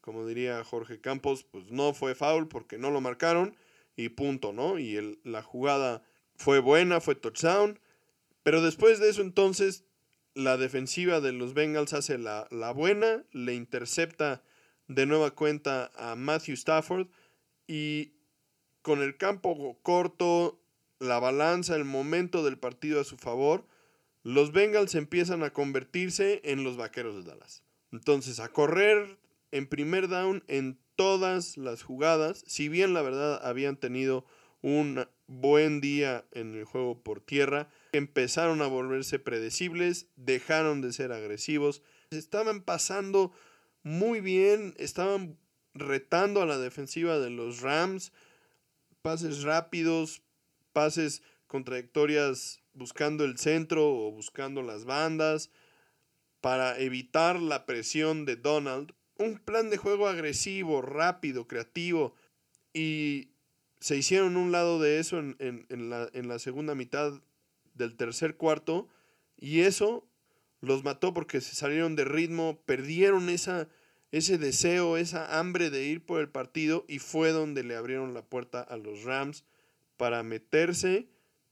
Como 0.00 0.26
diría 0.26 0.64
Jorge 0.64 1.00
Campos, 1.00 1.44
pues 1.44 1.70
no 1.70 1.94
fue 1.94 2.14
foul 2.14 2.48
porque 2.48 2.76
no 2.76 2.90
lo 2.90 3.00
marcaron 3.00 3.54
y 3.94 4.08
punto, 4.08 4.52
¿no? 4.52 4.78
Y 4.78 4.96
el, 4.96 5.20
la 5.22 5.42
jugada 5.42 6.02
fue 6.42 6.58
buena, 6.58 7.00
fue 7.00 7.14
touchdown. 7.14 7.78
Pero 8.42 8.60
después 8.62 8.98
de 8.98 9.08
eso, 9.08 9.22
entonces, 9.22 9.84
la 10.34 10.56
defensiva 10.56 11.20
de 11.20 11.32
los 11.32 11.54
Bengals 11.54 11.92
hace 11.92 12.18
la, 12.18 12.48
la 12.50 12.72
buena, 12.72 13.24
le 13.30 13.54
intercepta 13.54 14.42
de 14.88 15.06
nueva 15.06 15.30
cuenta 15.30 15.92
a 15.94 16.16
Matthew 16.16 16.54
Stafford 16.54 17.06
y 17.68 18.14
con 18.82 19.00
el 19.00 19.16
campo 19.16 19.78
corto, 19.82 20.60
la 20.98 21.20
balanza, 21.20 21.76
el 21.76 21.84
momento 21.84 22.44
del 22.44 22.58
partido 22.58 23.00
a 23.00 23.04
su 23.04 23.16
favor, 23.16 23.64
los 24.24 24.52
Bengals 24.52 24.94
empiezan 24.96 25.44
a 25.44 25.52
convertirse 25.52 26.40
en 26.44 26.64
los 26.64 26.76
Vaqueros 26.76 27.14
de 27.14 27.30
Dallas. 27.30 27.62
Entonces, 27.92 28.40
a 28.40 28.48
correr 28.48 29.18
en 29.52 29.68
primer 29.68 30.08
down 30.08 30.42
en 30.48 30.78
todas 30.96 31.56
las 31.56 31.82
jugadas, 31.82 32.42
si 32.46 32.68
bien 32.68 32.94
la 32.94 33.02
verdad 33.02 33.40
habían 33.46 33.76
tenido 33.76 34.24
un 34.62 35.06
buen 35.26 35.80
día 35.80 36.26
en 36.32 36.54
el 36.54 36.64
juego 36.64 37.02
por 37.02 37.20
tierra, 37.20 37.68
empezaron 37.92 38.62
a 38.62 38.66
volverse 38.66 39.18
predecibles, 39.18 40.06
dejaron 40.16 40.80
de 40.80 40.92
ser 40.92 41.12
agresivos, 41.12 41.82
estaban 42.10 42.62
pasando 42.62 43.32
muy 43.82 44.20
bien, 44.20 44.74
estaban 44.78 45.38
retando 45.74 46.42
a 46.42 46.46
la 46.46 46.58
defensiva 46.58 47.18
de 47.18 47.30
los 47.30 47.60
Rams, 47.60 48.12
pases 49.02 49.42
rápidos, 49.42 50.22
pases 50.72 51.22
con 51.46 51.64
trayectorias 51.64 52.62
buscando 52.72 53.24
el 53.24 53.38
centro 53.38 53.88
o 53.88 54.10
buscando 54.10 54.62
las 54.62 54.84
bandas 54.84 55.50
para 56.40 56.78
evitar 56.78 57.40
la 57.40 57.66
presión 57.66 58.24
de 58.24 58.36
Donald. 58.36 58.94
Un 59.18 59.38
plan 59.38 59.70
de 59.70 59.76
juego 59.76 60.08
agresivo, 60.08 60.82
rápido, 60.82 61.46
creativo 61.46 62.14
y 62.72 63.31
se 63.82 63.96
hicieron 63.96 64.36
un 64.36 64.52
lado 64.52 64.80
de 64.80 65.00
eso 65.00 65.18
en, 65.18 65.36
en, 65.40 65.90
la, 65.90 66.08
en 66.12 66.28
la 66.28 66.38
segunda 66.38 66.76
mitad 66.76 67.20
del 67.74 67.96
tercer 67.96 68.36
cuarto 68.36 68.88
y 69.36 69.62
eso 69.62 70.08
los 70.60 70.84
mató 70.84 71.12
porque 71.12 71.40
se 71.40 71.56
salieron 71.56 71.96
de 71.96 72.04
ritmo, 72.04 72.62
perdieron 72.64 73.28
esa, 73.28 73.68
ese 74.12 74.38
deseo, 74.38 74.96
esa 74.96 75.36
hambre 75.36 75.68
de 75.68 75.84
ir 75.84 76.06
por 76.06 76.20
el 76.20 76.28
partido 76.28 76.84
y 76.86 77.00
fue 77.00 77.32
donde 77.32 77.64
le 77.64 77.74
abrieron 77.74 78.14
la 78.14 78.22
puerta 78.24 78.60
a 78.60 78.76
los 78.76 79.02
Rams 79.02 79.44
para 79.96 80.22
meterse, 80.22 81.08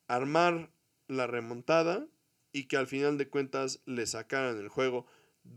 armar 0.07 0.71
la 1.09 1.27
remontada 1.27 2.07
y 2.53 2.69
que 2.69 2.77
al 2.77 2.87
final 2.87 3.19
de 3.19 3.29
cuentas 3.29 3.81
le 3.87 4.07
sacaran 4.07 4.57
el 4.57 4.69
juego 4.69 5.05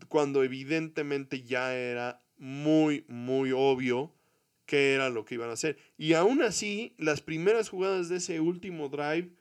cuando 0.08 0.44
evidentemente 0.44 1.44
ya 1.44 1.76
era 1.76 2.24
muy, 2.38 3.06
muy 3.08 3.52
obvio 3.52 4.12
qué 4.66 4.94
era 4.94 5.10
lo 5.10 5.26
que 5.26 5.36
iban 5.36 5.50
a 5.50 5.54
hacer. 5.54 5.78
Y 5.98 6.14
aún 6.14 6.42
así, 6.42 6.94
las 6.98 7.22
primeras 7.22 7.70
jugadas 7.70 8.10
de 8.10 8.18
ese 8.18 8.40
último 8.40 8.90
drive 8.90 9.32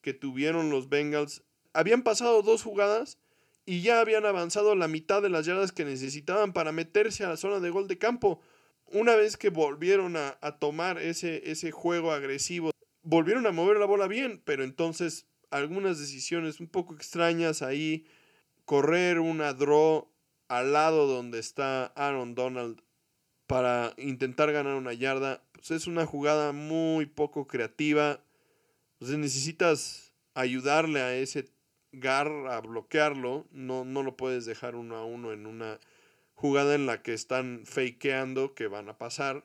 que 0.00 0.14
tuvieron 0.14 0.70
los 0.70 0.88
Bengals, 0.88 1.42
habían 1.72 2.02
pasado 2.02 2.42
dos 2.42 2.62
jugadas 2.62 3.18
y 3.66 3.82
ya 3.82 4.00
habían 4.00 4.26
avanzado 4.26 4.74
la 4.74 4.88
mitad 4.88 5.22
de 5.22 5.28
las 5.28 5.46
yardas 5.46 5.72
que 5.72 5.84
necesitaban 5.84 6.52
para 6.52 6.72
meterse 6.72 7.24
a 7.24 7.28
la 7.28 7.36
zona 7.36 7.60
de 7.60 7.70
gol 7.70 7.86
de 7.88 7.98
campo. 7.98 8.40
Una 8.86 9.14
vez 9.14 9.36
que 9.36 9.50
volvieron 9.50 10.16
a, 10.16 10.58
tomar 10.58 10.98
ese, 10.98 11.50
ese 11.50 11.70
juego 11.70 12.12
agresivo, 12.12 12.70
volvieron 13.02 13.46
a 13.46 13.52
mover 13.52 13.76
la 13.76 13.86
bola 13.86 14.08
bien, 14.08 14.42
pero 14.44 14.64
entonces 14.64 15.26
algunas 15.50 15.98
decisiones 15.98 16.60
un 16.60 16.68
poco 16.68 16.94
extrañas 16.94 17.62
ahí, 17.62 18.06
correr 18.64 19.20
una 19.20 19.52
draw 19.52 20.08
al 20.48 20.72
lado 20.72 21.06
donde 21.06 21.38
está 21.38 21.86
Aaron 21.94 22.34
Donald 22.34 22.82
para 23.50 23.94
intentar 23.96 24.52
ganar 24.52 24.76
una 24.76 24.92
yarda, 24.92 25.42
pues 25.50 25.72
es 25.72 25.88
una 25.88 26.06
jugada 26.06 26.52
muy 26.52 27.06
poco 27.06 27.48
creativa. 27.48 28.20
Necesitas 29.00 30.12
ayudarle 30.34 31.00
a 31.00 31.16
ese 31.16 31.50
Gar 31.90 32.28
a 32.28 32.60
bloquearlo. 32.60 33.48
No, 33.50 33.84
no 33.84 34.04
lo 34.04 34.16
puedes 34.16 34.46
dejar 34.46 34.76
uno 34.76 34.94
a 34.94 35.04
uno 35.04 35.32
en 35.32 35.48
una 35.48 35.80
jugada 36.34 36.76
en 36.76 36.86
la 36.86 37.02
que 37.02 37.12
están 37.12 37.62
fakeando 37.64 38.54
que 38.54 38.68
van 38.68 38.88
a 38.88 38.98
pasar. 38.98 39.44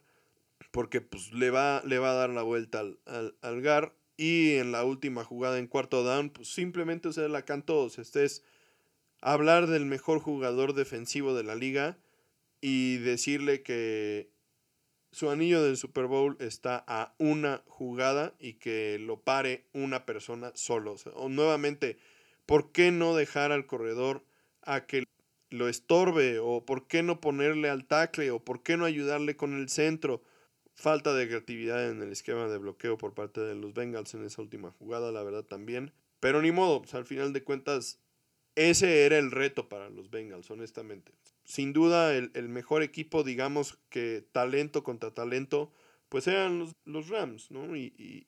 Porque 0.69 1.01
pues 1.01 1.33
le 1.33 1.49
va, 1.49 1.81
le 1.83 1.97
va 1.97 2.11
a 2.11 2.13
dar 2.13 2.29
la 2.29 2.43
vuelta 2.43 2.81
al, 2.81 2.99
al, 3.41 3.61
Gar. 3.63 3.95
Y 4.17 4.57
en 4.57 4.71
la 4.71 4.85
última 4.85 5.23
jugada 5.23 5.57
en 5.57 5.65
cuarto 5.65 6.03
down, 6.03 6.29
pues 6.29 6.49
simplemente 6.49 7.11
se 7.11 7.27
la 7.27 7.41
cantó. 7.41 7.89
Sea, 7.89 8.03
estés 8.03 8.43
hablar 9.19 9.65
del 9.65 9.87
mejor 9.87 10.19
jugador 10.19 10.73
defensivo 10.75 11.33
de 11.33 11.43
la 11.43 11.55
liga 11.55 11.97
y 12.67 12.97
decirle 12.97 13.61
que 13.61 14.31
su 15.11 15.29
anillo 15.29 15.61
del 15.61 15.77
Super 15.77 16.07
Bowl 16.07 16.35
está 16.39 16.83
a 16.87 17.13
una 17.19 17.61
jugada 17.67 18.33
y 18.39 18.53
que 18.53 18.97
lo 18.97 19.21
pare 19.21 19.67
una 19.71 20.07
persona 20.07 20.51
solo. 20.55 20.95
O, 21.13 21.29
nuevamente, 21.29 21.99
¿por 22.47 22.71
qué 22.71 22.89
no 22.89 23.15
dejar 23.15 23.51
al 23.51 23.67
corredor 23.67 24.25
a 24.63 24.87
que 24.87 25.03
lo 25.51 25.69
estorbe? 25.69 26.39
¿O 26.39 26.65
por 26.65 26.87
qué 26.87 27.03
no 27.03 27.21
ponerle 27.21 27.69
al 27.69 27.85
tackle? 27.85 28.31
¿O 28.31 28.43
por 28.43 28.63
qué 28.63 28.77
no 28.77 28.85
ayudarle 28.85 29.35
con 29.35 29.53
el 29.53 29.69
centro? 29.69 30.23
Falta 30.73 31.13
de 31.13 31.27
creatividad 31.27 31.87
en 31.87 32.01
el 32.01 32.11
esquema 32.11 32.47
de 32.47 32.57
bloqueo 32.57 32.97
por 32.97 33.13
parte 33.13 33.41
de 33.41 33.53
los 33.53 33.75
Bengals 33.75 34.15
en 34.15 34.25
esa 34.25 34.41
última 34.41 34.71
jugada, 34.71 35.11
la 35.11 35.21
verdad 35.21 35.43
también. 35.43 35.93
Pero 36.19 36.41
ni 36.41 36.51
modo, 36.51 36.81
pues, 36.81 36.95
al 36.95 37.05
final 37.05 37.31
de 37.31 37.43
cuentas, 37.43 38.01
ese 38.55 39.05
era 39.05 39.17
el 39.17 39.31
reto 39.31 39.69
para 39.69 39.89
los 39.89 40.09
Bengals, 40.09 40.49
honestamente 40.49 41.11
sin 41.45 41.73
duda 41.73 42.15
el, 42.15 42.49
mejor 42.49 42.81
equipo, 42.81 43.23
digamos 43.23 43.77
que 43.89 44.25
talento 44.31 44.83
contra 44.83 45.11
talento, 45.11 45.71
pues 46.09 46.27
eran 46.27 46.73
los, 46.85 47.07
Rams, 47.07 47.51
¿no? 47.51 47.77
Y, 47.77 48.27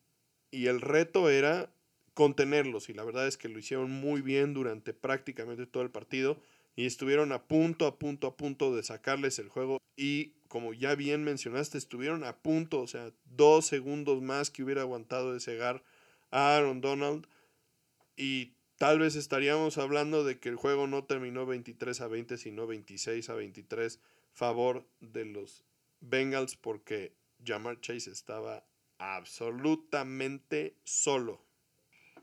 el 0.51 0.81
reto 0.81 1.29
era 1.29 1.71
contenerlos 2.13 2.89
y 2.89 2.93
la 2.93 3.03
verdad 3.03 3.27
es 3.27 3.37
que 3.37 3.49
lo 3.49 3.59
hicieron 3.59 3.91
muy 3.91 4.21
bien 4.21 4.55
durante 4.55 4.93
prácticamente 4.93 5.67
todo 5.67 5.83
el 5.83 5.91
partido 5.91 6.39
y 6.75 6.87
estuvieron 6.87 7.31
a 7.31 7.43
punto, 7.43 7.85
a 7.85 7.99
punto, 7.99 8.25
a 8.25 8.35
punto 8.35 8.75
de 8.75 8.81
sacarles 8.81 9.37
el 9.37 9.49
juego 9.49 9.77
y 9.95 10.33
como 10.47 10.73
ya 10.73 10.95
bien 10.95 11.23
mencionaste, 11.23 11.77
estuvieron 11.77 12.23
a 12.23 12.37
punto, 12.37 12.81
o 12.81 12.87
sea, 12.87 13.11
dos 13.25 13.67
segundos 13.67 14.23
más 14.23 14.49
que 14.49 14.63
hubiera 14.63 14.81
aguantado 14.81 15.33
de 15.33 15.39
cegar 15.39 15.83
a 16.31 16.55
Aaron 16.55 16.81
Donald 16.81 17.27
y 18.15 18.53
tal 18.77 18.99
vez 18.99 19.15
estaríamos 19.15 19.77
hablando 19.77 20.23
de 20.23 20.39
que 20.39 20.49
el 20.49 20.55
juego 20.55 20.87
no 20.87 21.03
terminó 21.03 21.45
23 21.45 21.99
a 22.01 22.07
20, 22.07 22.37
sino 22.37 22.67
26 22.67 23.29
a 23.29 23.33
23 23.33 23.99
favor 24.33 24.87
de 24.99 25.25
los 25.25 25.65
Bengals 25.99 26.55
porque 26.55 27.15
Jamar 27.43 27.79
Chase 27.81 28.11
estaba 28.11 28.63
absolutamente 28.99 30.75
solo. 30.83 31.41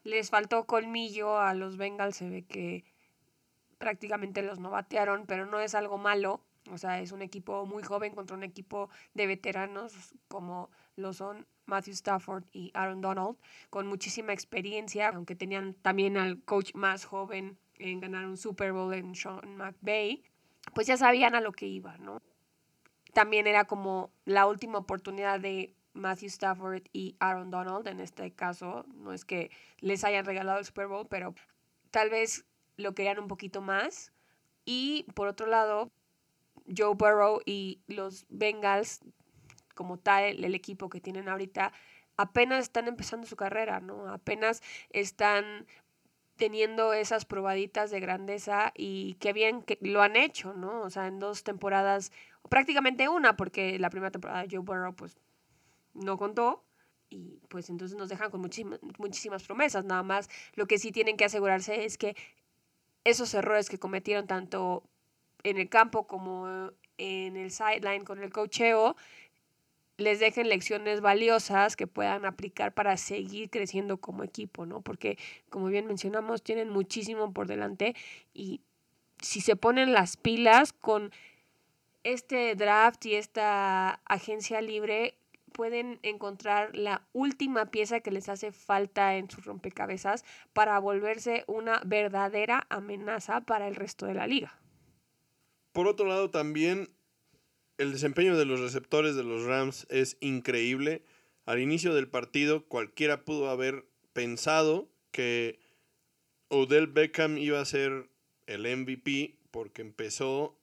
Les 0.04 0.30
faltó 0.30 0.64
colmillo 0.64 1.38
a 1.38 1.54
los 1.54 1.76
Bengals, 1.76 2.16
se 2.16 2.28
ve 2.28 2.44
que 2.44 2.84
prácticamente 3.78 4.42
los 4.42 4.58
novatearon, 4.58 5.26
pero 5.26 5.46
no 5.46 5.60
es 5.60 5.74
algo 5.74 5.98
malo. 5.98 6.40
O 6.70 6.78
sea, 6.78 7.00
es 7.00 7.12
un 7.12 7.22
equipo 7.22 7.66
muy 7.66 7.82
joven 7.82 8.14
contra 8.14 8.36
un 8.36 8.42
equipo 8.42 8.88
de 9.12 9.26
veteranos 9.26 9.92
como 10.28 10.70
lo 10.96 11.12
son 11.12 11.46
Matthew 11.66 11.94
Stafford 11.94 12.44
y 12.52 12.70
Aaron 12.74 13.00
Donald, 13.00 13.36
con 13.70 13.86
muchísima 13.86 14.32
experiencia, 14.32 15.08
aunque 15.08 15.34
tenían 15.34 15.74
también 15.74 16.16
al 16.16 16.42
coach 16.42 16.74
más 16.74 17.04
joven 17.04 17.58
en 17.78 18.00
ganar 18.00 18.26
un 18.26 18.36
Super 18.36 18.72
Bowl 18.72 18.92
en 18.94 19.14
Sean 19.14 19.56
McVay, 19.56 20.22
pues 20.74 20.86
ya 20.86 20.96
sabían 20.96 21.34
a 21.34 21.40
lo 21.40 21.52
que 21.52 21.66
iba, 21.66 21.96
¿no? 21.98 22.22
También 23.12 23.46
era 23.46 23.64
como 23.64 24.10
la 24.24 24.46
última 24.46 24.78
oportunidad 24.78 25.40
de 25.40 25.74
Matthew 25.92 26.28
Stafford 26.28 26.82
y 26.92 27.16
Aaron 27.20 27.50
Donald, 27.50 27.86
en 27.86 28.00
este 28.00 28.32
caso, 28.32 28.84
no 28.94 29.12
es 29.12 29.24
que 29.24 29.50
les 29.78 30.04
hayan 30.04 30.24
regalado 30.24 30.58
el 30.58 30.64
Super 30.64 30.88
Bowl, 30.88 31.06
pero 31.08 31.34
tal 31.90 32.10
vez 32.10 32.44
lo 32.76 32.94
querían 32.94 33.20
un 33.20 33.28
poquito 33.28 33.60
más. 33.60 34.12
Y 34.64 35.06
por 35.14 35.28
otro 35.28 35.46
lado, 35.46 35.90
Joe 36.76 36.94
Burrow 36.94 37.40
y 37.44 37.80
los 37.86 38.26
Bengals 38.28 39.00
como 39.74 39.98
tal, 39.98 40.44
el, 40.44 40.54
equipo 40.54 40.88
que 40.88 41.00
tienen 41.00 41.28
ahorita, 41.28 41.72
apenas 42.16 42.64
están 42.64 42.88
empezando 42.88 43.26
su 43.26 43.36
carrera, 43.36 43.80
¿no? 43.80 44.08
Apenas 44.12 44.62
están 44.90 45.66
teniendo 46.36 46.92
esas 46.92 47.24
probaditas 47.24 47.90
de 47.90 48.00
grandeza 48.00 48.72
y 48.74 49.14
qué 49.14 49.32
bien 49.32 49.62
que 49.62 49.78
lo 49.80 50.02
han 50.02 50.16
hecho, 50.16 50.54
¿no? 50.54 50.82
O 50.82 50.90
sea, 50.90 51.06
en 51.06 51.18
dos 51.18 51.44
temporadas, 51.44 52.12
prácticamente 52.48 53.08
una, 53.08 53.36
porque 53.36 53.78
la 53.78 53.90
primera 53.90 54.10
temporada 54.10 54.44
Joe 54.50 54.60
Burrow, 54.60 54.94
pues, 54.94 55.16
no 55.94 56.18
contó. 56.18 56.64
Y 57.10 57.38
pues 57.48 57.70
entonces 57.70 57.96
nos 57.96 58.08
dejan 58.08 58.30
con 58.30 58.40
muchísimas 58.40 59.44
promesas. 59.44 59.84
Nada 59.84 60.02
más 60.02 60.28
lo 60.54 60.66
que 60.66 60.78
sí 60.78 60.90
tienen 60.90 61.16
que 61.16 61.24
asegurarse 61.24 61.84
es 61.84 61.96
que 61.96 62.16
esos 63.04 63.34
errores 63.34 63.68
que 63.68 63.78
cometieron 63.78 64.26
tanto 64.26 64.82
en 65.44 65.58
el 65.58 65.68
campo 65.68 66.06
como 66.06 66.70
en 66.96 67.36
el 67.36 67.50
sideline 67.50 68.04
con 68.04 68.22
el 68.22 68.32
cocheo, 68.32 68.96
les 69.96 70.20
dejen 70.20 70.48
lecciones 70.48 71.00
valiosas 71.00 71.76
que 71.76 71.86
puedan 71.86 72.24
aplicar 72.24 72.74
para 72.74 72.96
seguir 72.96 73.50
creciendo 73.50 73.98
como 73.98 74.24
equipo, 74.24 74.66
¿no? 74.66 74.80
Porque, 74.80 75.18
como 75.50 75.66
bien 75.66 75.86
mencionamos, 75.86 76.42
tienen 76.42 76.70
muchísimo 76.70 77.32
por 77.32 77.46
delante 77.46 77.94
y 78.32 78.60
si 79.20 79.40
se 79.40 79.56
ponen 79.56 79.92
las 79.92 80.16
pilas 80.16 80.72
con 80.72 81.12
este 82.02 82.54
draft 82.54 83.04
y 83.06 83.14
esta 83.14 84.00
agencia 84.04 84.60
libre, 84.60 85.16
pueden 85.52 86.00
encontrar 86.02 86.76
la 86.76 87.06
última 87.12 87.66
pieza 87.66 88.00
que 88.00 88.10
les 88.10 88.28
hace 88.28 88.50
falta 88.50 89.16
en 89.16 89.30
sus 89.30 89.44
rompecabezas 89.44 90.24
para 90.52 90.78
volverse 90.80 91.44
una 91.46 91.80
verdadera 91.86 92.66
amenaza 92.68 93.40
para 93.42 93.68
el 93.68 93.76
resto 93.76 94.06
de 94.06 94.14
la 94.14 94.26
liga. 94.26 94.58
Por 95.72 95.86
otro 95.86 96.06
lado, 96.06 96.30
también 96.30 96.88
el 97.78 97.92
desempeño 97.92 98.36
de 98.36 98.44
los 98.44 98.60
receptores 98.60 99.16
de 99.16 99.24
los 99.24 99.44
Rams 99.44 99.86
es 99.90 100.16
increíble. 100.20 101.02
Al 101.44 101.60
inicio 101.60 101.94
del 101.94 102.08
partido 102.08 102.64
cualquiera 102.66 103.24
pudo 103.24 103.50
haber 103.50 103.86
pensado 104.12 104.88
que 105.10 105.58
Odell 106.48 106.86
Beckham 106.86 107.38
iba 107.38 107.60
a 107.60 107.64
ser 107.64 108.08
el 108.46 108.62
MVP 108.62 109.38
porque 109.50 109.82
empezó 109.82 110.58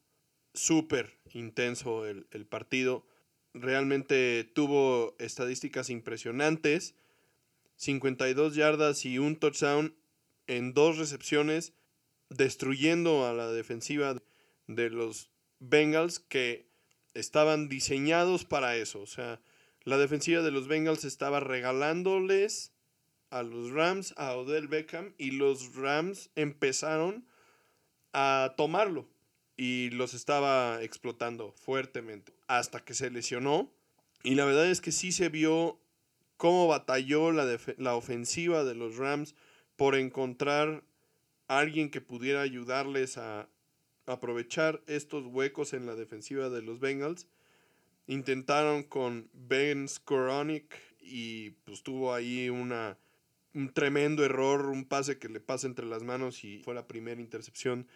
súper 0.54 1.18
intenso 1.34 2.06
el, 2.06 2.28
el, 2.32 2.46
partido. 2.46 3.06
Realmente 3.54 4.50
tuvo 4.54 5.16
estadísticas 5.20 5.90
impresionantes. 5.90 6.96
52 7.76 8.56
yardas 8.56 9.06
y 9.06 9.18
un 9.18 9.38
touchdown 9.38 9.96
en 10.48 10.74
dos 10.74 10.98
recepciones, 10.98 11.74
destruyendo 12.30 13.26
a 13.26 13.34
la 13.34 13.52
defensiva 13.52 14.22
de 14.68 14.90
los 14.90 15.32
Bengals 15.60 16.20
que 16.20 16.71
estaban 17.14 17.70
diseñados 17.70 18.46
para 18.46 18.76
eso. 18.76 19.02
O 19.02 19.08
sea, 19.08 19.42
la 19.84 19.98
defensiva 19.98 20.42
de 20.42 20.52
los 20.52 20.68
Bengals 20.68 21.04
estaba 21.04 21.40
regalándoles 21.40 22.74
a 23.30 23.44
los 23.44 23.72
Rams, 23.72 24.14
a 24.18 24.36
Odell 24.36 24.68
Beckham, 24.68 25.14
y 25.18 25.32
los 25.32 25.76
Rams 25.76 26.30
empezaron 26.36 27.26
a 28.14 28.54
tomarlo 28.58 29.08
y 29.56 29.90
los 29.92 30.14
estaba 30.14 30.82
explotando 30.82 31.54
fuertemente 31.54 32.34
hasta 32.48 32.84
que 32.84 32.94
se 32.94 33.10
lesionó. 33.10 33.72
Y 34.24 34.36
la 34.36 34.46
verdad 34.46 34.70
es 34.70 34.82
que 34.82 34.92
sí 34.92 35.12
se 35.12 35.30
vio 35.30 35.80
cómo 36.38 36.68
batalló 36.68 37.32
la, 37.32 37.58
la 37.78 37.96
ofensiva 37.96 38.64
de 38.64 38.76
los 38.76 38.98
Rams 38.98 39.36
por 39.76 39.96
encontrar 39.96 40.84
alguien 41.48 41.90
que 41.90 42.02
pudiera 42.02 42.42
ayudarles 42.42 43.18
a, 43.18 43.48
aprovechar 44.12 44.82
estos 44.88 45.26
huecos 45.26 45.74
en 45.74 45.86
la 45.86 45.96
defensiva 45.96 46.50
de 46.50 46.62
los 46.62 46.80
Bengals. 46.80 47.28
Intentaron 48.08 48.84
con 48.84 49.30
Ben 49.34 49.88
Skoronik 49.88 50.76
y 51.00 51.52
pues 51.66 51.84
tuvo 51.84 52.14
ahí 52.14 52.50
una, 52.50 52.98
un 53.54 53.74
tremendo 53.74 54.24
error, 54.24 54.68
un 54.68 54.86
pase 54.86 55.18
que 55.18 55.30
le 55.30 55.40
pasa 55.40 55.68
entre 55.68 55.86
las 55.86 56.04
manos 56.04 56.44
y 56.44 56.60
fue 56.60 56.74
la 56.74 56.88
primera 56.88 57.22
intercepción 57.22 57.88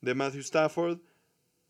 de 0.00 0.14
Matthew 0.14 0.40
Stafford. 0.40 1.00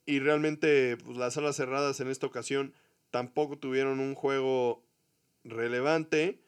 Y 0.07 0.19
realmente 0.19 0.97
pues, 0.99 1.17
las 1.17 1.37
alas 1.37 1.57
cerradas 1.57 2.01
en 2.01 2.09
esta 2.09 2.27
ocasión 2.27 2.75
tampoco 3.11 3.59
tuvieron 3.59 4.01
un 4.01 4.15
juego 4.15 4.85
relevante. 5.45 6.41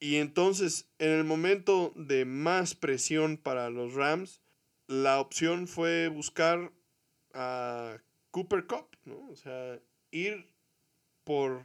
Y 0.00 0.16
entonces, 0.16 0.88
en 0.98 1.10
el 1.10 1.24
momento 1.24 1.92
de 1.96 2.24
más 2.24 2.74
presión 2.74 3.36
para 3.36 3.68
los 3.68 3.94
Rams, 3.94 4.40
la 4.86 5.20
opción 5.20 5.66
fue 5.66 6.08
buscar 6.08 6.72
a 7.40 8.02
Cooper 8.32 8.66
Cup, 8.66 8.96
¿no? 9.04 9.28
O 9.28 9.36
sea, 9.36 9.80
ir 10.10 10.50
por 11.22 11.64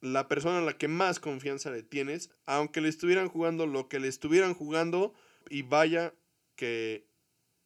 la 0.00 0.26
persona 0.26 0.58
a 0.58 0.62
la 0.62 0.76
que 0.76 0.88
más 0.88 1.20
confianza 1.20 1.70
le 1.70 1.84
tienes, 1.84 2.30
aunque 2.46 2.80
le 2.80 2.88
estuvieran 2.88 3.28
jugando 3.28 3.66
lo 3.66 3.88
que 3.88 4.00
le 4.00 4.08
estuvieran 4.08 4.54
jugando, 4.54 5.14
y 5.48 5.62
vaya 5.62 6.14
que 6.56 7.06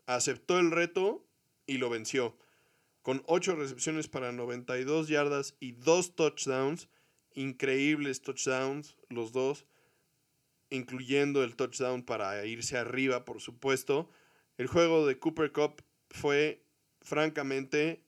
aceptó 0.07 0.59
el 0.59 0.71
reto 0.71 1.27
y 1.67 1.79
lo 1.79 1.89
venció. 1.89 2.37
Con 3.01 3.23
8 3.27 3.57
recepciones 3.57 4.09
para 4.09 4.31
92 4.31 5.09
yardas 5.09 5.57
y 5.59 5.73
2 5.73 6.15
touchdowns, 6.15 6.89
increíbles 7.35 8.21
touchdowns, 8.21 8.97
los 9.09 9.33
dos, 9.33 9.65
incluyendo 10.69 11.43
el 11.45 11.57
touchdown 11.57 12.03
para 12.03 12.45
irse 12.45 12.77
arriba, 12.77 13.25
por 13.25 13.41
supuesto. 13.41 14.09
El 14.59 14.67
juego 14.67 15.07
de 15.07 15.19
Cooper 15.19 15.51
Cup 15.53 15.83
fue 16.11 16.63
francamente 17.03 18.03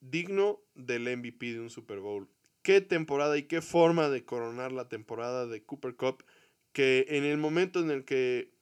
digno 0.00 0.60
del 0.74 1.16
MVP 1.16 1.52
de 1.52 1.60
un 1.60 1.70
Super 1.70 2.00
Bowl. 2.00 2.28
Qué 2.62 2.80
temporada 2.80 3.36
y 3.38 3.44
qué 3.44 3.62
forma 3.62 4.08
de 4.08 4.24
coronar 4.24 4.72
la 4.72 4.88
temporada 4.88 5.46
de 5.46 5.62
Cooper 5.62 5.96
Cup 5.96 6.24
que 6.72 7.06
en 7.08 7.24
el 7.24 7.38
momento 7.38 7.80
en 7.80 7.90
el 7.90 8.04
que 8.04 8.52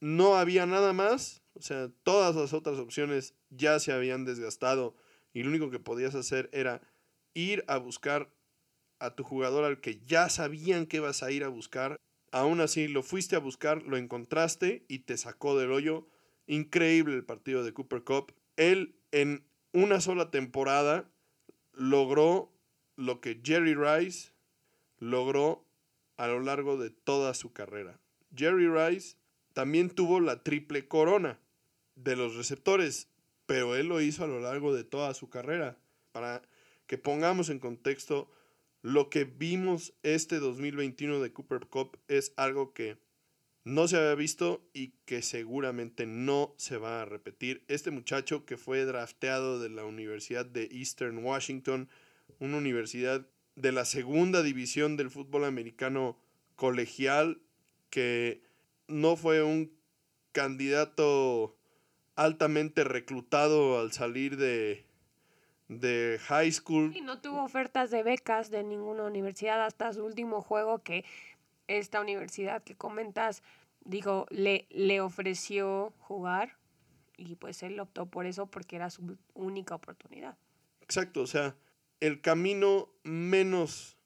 no 0.00 0.36
había 0.36 0.66
nada 0.66 0.92
más, 0.92 1.42
o 1.54 1.62
sea, 1.62 1.90
todas 2.02 2.36
las 2.36 2.52
otras 2.52 2.78
opciones 2.78 3.34
ya 3.50 3.78
se 3.80 3.92
habían 3.92 4.24
desgastado 4.24 4.94
y 5.32 5.42
lo 5.42 5.48
único 5.48 5.70
que 5.70 5.80
podías 5.80 6.14
hacer 6.14 6.50
era 6.52 6.82
ir 7.32 7.64
a 7.66 7.78
buscar 7.78 8.30
a 8.98 9.14
tu 9.14 9.24
jugador 9.24 9.64
al 9.64 9.80
que 9.80 10.00
ya 10.06 10.28
sabían 10.28 10.86
que 10.86 11.00
vas 11.00 11.22
a 11.22 11.30
ir 11.30 11.44
a 11.44 11.48
buscar. 11.48 11.96
Aún 12.32 12.60
así, 12.60 12.88
lo 12.88 13.02
fuiste 13.02 13.36
a 13.36 13.40
buscar, 13.40 13.82
lo 13.82 13.96
encontraste 13.96 14.84
y 14.88 15.00
te 15.00 15.16
sacó 15.16 15.58
del 15.58 15.72
hoyo. 15.72 16.06
Increíble 16.46 17.14
el 17.14 17.24
partido 17.24 17.64
de 17.64 17.72
Cooper 17.72 18.02
Cup. 18.04 18.32
Él 18.56 18.96
en 19.12 19.44
una 19.72 20.00
sola 20.00 20.30
temporada 20.30 21.10
logró 21.72 22.52
lo 22.96 23.20
que 23.20 23.40
Jerry 23.42 23.74
Rice 23.74 24.32
logró 24.98 25.64
a 26.16 26.28
lo 26.28 26.40
largo 26.40 26.76
de 26.76 26.90
toda 26.90 27.34
su 27.34 27.52
carrera. 27.52 27.98
Jerry 28.34 28.68
Rice 28.68 29.16
también 29.52 29.90
tuvo 29.90 30.20
la 30.20 30.42
triple 30.42 30.86
corona 30.86 31.38
de 31.96 32.16
los 32.16 32.36
receptores, 32.36 33.08
pero 33.46 33.76
él 33.76 33.88
lo 33.88 34.00
hizo 34.00 34.24
a 34.24 34.28
lo 34.28 34.40
largo 34.40 34.74
de 34.74 34.84
toda 34.84 35.14
su 35.14 35.28
carrera. 35.28 35.76
Para 36.12 36.42
que 36.86 36.98
pongamos 36.98 37.50
en 37.50 37.58
contexto, 37.58 38.30
lo 38.82 39.10
que 39.10 39.24
vimos 39.24 39.94
este 40.02 40.38
2021 40.38 41.20
de 41.20 41.32
Cooper 41.32 41.66
Cup 41.66 41.98
es 42.08 42.32
algo 42.36 42.74
que 42.74 42.98
no 43.64 43.88
se 43.88 43.96
había 43.96 44.14
visto 44.14 44.62
y 44.74 44.92
que 45.06 45.22
seguramente 45.22 46.06
no 46.06 46.54
se 46.58 46.76
va 46.76 47.02
a 47.02 47.04
repetir. 47.06 47.64
Este 47.66 47.90
muchacho 47.90 48.44
que 48.44 48.58
fue 48.58 48.84
drafteado 48.84 49.58
de 49.58 49.70
la 49.70 49.84
Universidad 49.84 50.44
de 50.44 50.68
Eastern 50.70 51.24
Washington, 51.24 51.88
una 52.38 52.58
universidad 52.58 53.26
de 53.56 53.72
la 53.72 53.86
segunda 53.86 54.42
división 54.42 54.96
del 54.96 55.10
fútbol 55.10 55.44
americano 55.44 56.18
colegial, 56.56 57.40
que 57.88 58.42
no 58.86 59.16
fue 59.16 59.42
un 59.42 59.72
candidato 60.32 61.56
altamente 62.16 62.84
reclutado 62.84 63.80
al 63.80 63.92
salir 63.92 64.36
de, 64.36 64.84
de 65.68 66.18
high 66.24 66.52
school. 66.52 66.94
Y 66.94 67.00
no 67.00 67.20
tuvo 67.20 67.42
ofertas 67.42 67.90
de 67.90 68.02
becas 68.02 68.50
de 68.50 68.62
ninguna 68.62 69.04
universidad 69.04 69.64
hasta 69.64 69.92
su 69.92 70.04
último 70.04 70.42
juego 70.42 70.82
que 70.82 71.04
esta 71.68 72.00
universidad 72.00 72.62
que 72.62 72.74
comentas, 72.74 73.42
digo, 73.84 74.26
le, 74.30 74.66
le 74.70 75.00
ofreció 75.00 75.92
jugar 75.98 76.56
y 77.16 77.36
pues 77.36 77.62
él 77.62 77.78
optó 77.80 78.06
por 78.06 78.26
eso 78.26 78.46
porque 78.46 78.76
era 78.76 78.90
su 78.90 79.16
única 79.34 79.74
oportunidad. 79.74 80.36
Exacto, 80.80 81.22
o 81.22 81.26
sea, 81.26 81.56
el 82.00 82.20
camino 82.20 82.90
menos 83.02 83.96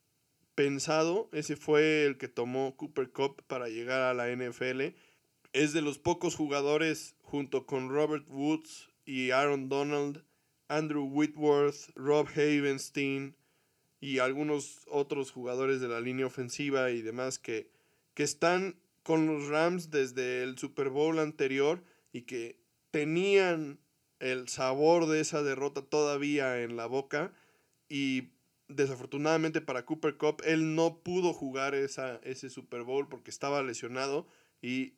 pensado, 0.54 1.28
ese 1.32 1.56
fue 1.56 2.04
el 2.04 2.18
que 2.18 2.28
tomó 2.28 2.76
Cooper 2.76 3.10
Cup 3.12 3.42
para 3.46 3.68
llegar 3.68 4.02
a 4.02 4.14
la 4.14 4.28
NFL. 4.28 4.94
Es 5.52 5.72
de 5.72 5.82
los 5.82 5.98
pocos 5.98 6.34
jugadores 6.34 7.16
junto 7.22 7.64
con 7.64 7.88
Robert 7.88 8.26
Woods 8.28 8.90
y 9.04 9.30
Aaron 9.30 9.68
Donald, 9.68 10.24
Andrew 10.68 11.04
Whitworth, 11.04 11.90
Rob 11.94 12.26
Havenstein 12.28 13.37
y 14.00 14.18
algunos 14.18 14.80
otros 14.86 15.30
jugadores 15.30 15.80
de 15.80 15.88
la 15.88 16.00
línea 16.00 16.26
ofensiva 16.26 16.90
y 16.90 17.02
demás 17.02 17.38
que, 17.38 17.70
que 18.14 18.22
están 18.22 18.76
con 19.02 19.26
los 19.26 19.48
Rams 19.48 19.90
desde 19.90 20.42
el 20.42 20.58
Super 20.58 20.90
Bowl 20.90 21.18
anterior 21.18 21.82
y 22.12 22.22
que 22.22 22.60
tenían 22.90 23.80
el 24.20 24.48
sabor 24.48 25.06
de 25.06 25.20
esa 25.20 25.42
derrota 25.42 25.82
todavía 25.82 26.62
en 26.62 26.76
la 26.76 26.86
boca 26.86 27.32
y 27.88 28.30
desafortunadamente 28.68 29.60
para 29.60 29.84
Cooper 29.84 30.16
Cup 30.16 30.42
él 30.44 30.74
no 30.74 30.98
pudo 31.02 31.32
jugar 31.32 31.74
esa, 31.74 32.16
ese 32.22 32.50
Super 32.50 32.82
Bowl 32.82 33.08
porque 33.08 33.30
estaba 33.30 33.62
lesionado 33.62 34.26
y 34.60 34.94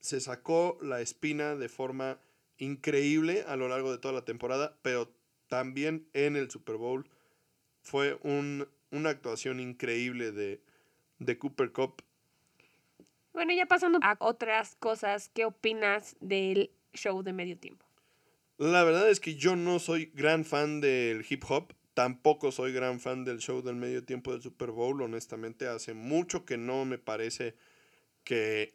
se 0.00 0.20
sacó 0.20 0.78
la 0.80 1.00
espina 1.00 1.56
de 1.56 1.68
forma 1.68 2.18
increíble 2.58 3.44
a 3.46 3.56
lo 3.56 3.68
largo 3.68 3.90
de 3.92 3.98
toda 3.98 4.14
la 4.14 4.24
temporada, 4.24 4.78
pero 4.82 5.12
también 5.48 6.08
en 6.12 6.36
el 6.36 6.50
Super 6.50 6.76
Bowl 6.76 7.08
fue 7.82 8.18
una 8.22 9.10
actuación 9.10 9.60
increíble 9.60 10.32
de, 10.32 10.60
de 11.18 11.38
Cooper 11.38 11.72
Cup. 11.72 12.02
Bueno, 13.32 13.52
ya 13.52 13.66
pasando 13.66 13.98
a 14.02 14.16
otras 14.18 14.76
cosas, 14.76 15.30
¿qué 15.32 15.44
opinas 15.44 16.16
del 16.20 16.70
show 16.92 17.22
de 17.22 17.32
medio 17.32 17.56
tiempo? 17.56 17.86
La 18.58 18.84
verdad 18.84 19.08
es 19.08 19.20
que 19.20 19.36
yo 19.36 19.56
no 19.56 19.78
soy 19.78 20.10
gran 20.14 20.44
fan 20.44 20.80
del 20.80 21.24
hip 21.28 21.44
hop, 21.48 21.72
tampoco 21.94 22.52
soy 22.52 22.72
gran 22.72 23.00
fan 23.00 23.24
del 23.24 23.38
show 23.38 23.62
del 23.62 23.76
medio 23.76 24.04
tiempo 24.04 24.32
del 24.32 24.42
Super 24.42 24.70
Bowl, 24.70 25.00
honestamente 25.00 25.66
hace 25.66 25.94
mucho 25.94 26.44
que 26.44 26.58
no 26.58 26.84
me 26.84 26.98
parece 26.98 27.54
que 28.24 28.74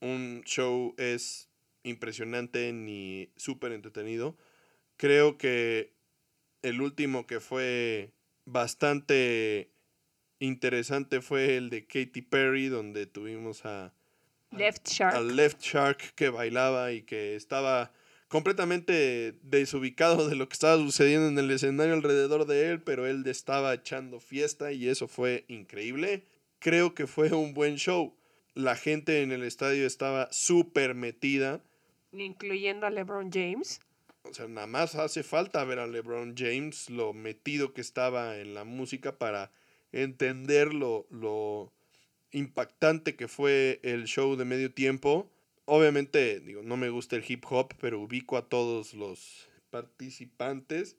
un 0.00 0.42
show 0.44 0.94
es 0.98 1.48
impresionante 1.84 2.72
ni 2.72 3.30
súper 3.36 3.72
entretenido. 3.72 4.36
Creo 4.96 5.38
que 5.38 5.94
el 6.62 6.80
último 6.80 7.26
que 7.26 7.40
fue 7.40 8.12
bastante 8.44 9.70
interesante 10.38 11.20
fue 11.20 11.56
el 11.56 11.70
de 11.70 11.86
Katy 11.86 12.22
Perry, 12.22 12.68
donde 12.68 13.06
tuvimos 13.06 13.64
a 13.64 13.92
Left 14.50 14.88
Shark. 14.88 15.14
al 15.14 15.36
Left 15.36 15.60
Shark 15.60 16.14
que 16.14 16.28
bailaba 16.28 16.92
y 16.92 17.02
que 17.02 17.34
estaba 17.34 17.92
completamente 18.28 19.38
desubicado 19.42 20.28
de 20.28 20.36
lo 20.36 20.48
que 20.48 20.54
estaba 20.54 20.76
sucediendo 20.76 21.28
en 21.28 21.38
el 21.38 21.50
escenario 21.50 21.94
alrededor 21.94 22.46
de 22.46 22.70
él, 22.70 22.82
pero 22.82 23.06
él 23.06 23.24
estaba 23.26 23.74
echando 23.74 24.20
fiesta 24.20 24.72
y 24.72 24.88
eso 24.88 25.08
fue 25.08 25.44
increíble. 25.48 26.24
Creo 26.58 26.94
que 26.94 27.06
fue 27.06 27.32
un 27.32 27.54
buen 27.54 27.76
show. 27.76 28.16
La 28.54 28.76
gente 28.76 29.22
en 29.22 29.32
el 29.32 29.42
estadio 29.42 29.86
estaba 29.86 30.28
súper 30.32 30.94
metida. 30.94 31.60
Incluyendo 32.12 32.86
a 32.86 32.90
LeBron 32.90 33.30
James. 33.32 33.80
O 34.24 34.32
sea, 34.32 34.48
nada 34.48 34.66
más 34.66 34.94
hace 34.94 35.22
falta 35.22 35.64
ver 35.64 35.78
a 35.78 35.86
LeBron 35.86 36.34
James, 36.36 36.88
lo 36.88 37.12
metido 37.12 37.74
que 37.74 37.80
estaba 37.80 38.38
en 38.38 38.54
la 38.54 38.64
música 38.64 39.18
para 39.18 39.52
entender 39.92 40.72
lo, 40.72 41.06
lo 41.10 41.72
impactante 42.32 43.16
que 43.16 43.28
fue 43.28 43.80
el 43.82 44.04
show 44.04 44.34
de 44.36 44.44
medio 44.44 44.72
tiempo. 44.72 45.30
Obviamente, 45.66 46.40
digo, 46.40 46.62
no 46.62 46.76
me 46.76 46.88
gusta 46.88 47.16
el 47.16 47.24
hip 47.26 47.44
hop, 47.48 47.74
pero 47.80 48.00
ubico 48.00 48.36
a 48.36 48.48
todos 48.48 48.94
los 48.94 49.48
participantes. 49.70 50.96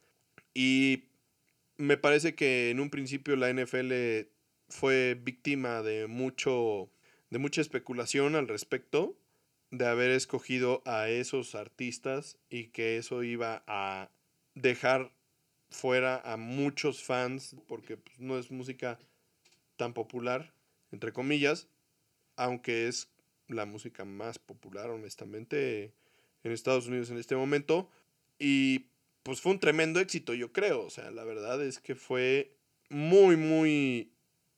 Y 0.53 1.05
me 1.77 1.97
parece 1.97 2.35
que 2.35 2.69
en 2.69 2.79
un 2.79 2.89
principio 2.89 3.35
la 3.35 3.51
NFL 3.51 4.29
fue 4.69 5.19
víctima 5.21 5.81
de 5.81 6.07
mucho 6.07 6.89
de 7.31 7.39
mucha 7.39 7.59
especulación 7.59 8.35
al 8.35 8.47
respecto 8.47 9.17
de 9.71 9.87
haber 9.87 10.11
escogido 10.11 10.81
a 10.85 11.09
esos 11.09 11.55
artistas 11.55 12.37
y 12.49 12.67
que 12.67 12.97
eso 12.97 13.23
iba 13.23 13.63
a 13.67 14.09
dejar 14.53 15.11
fuera 15.69 16.21
a 16.21 16.37
muchos 16.37 17.03
fans 17.03 17.55
porque 17.67 17.97
pues, 17.97 18.19
no 18.19 18.37
es 18.37 18.51
música 18.51 18.99
tan 19.75 19.93
popular, 19.93 20.53
entre 20.91 21.11
comillas, 21.11 21.67
aunque 22.37 22.87
es 22.87 23.09
la 23.47 23.65
música 23.65 24.05
más 24.05 24.39
popular, 24.39 24.89
honestamente, 24.89 25.93
en 26.43 26.51
Estados 26.51 26.87
Unidos 26.87 27.09
en 27.09 27.17
este 27.17 27.35
momento. 27.35 27.89
Y 28.39 28.87
pues 29.23 29.41
fue 29.41 29.51
un 29.51 29.59
tremendo 29.59 29.99
éxito, 29.99 30.33
yo 30.33 30.51
creo. 30.51 30.81
O 30.81 30.89
sea, 30.89 31.11
la 31.11 31.23
verdad 31.23 31.63
es 31.63 31.79
que 31.79 31.95
fue 31.95 32.55
muy, 32.89 33.37
muy 33.37 34.11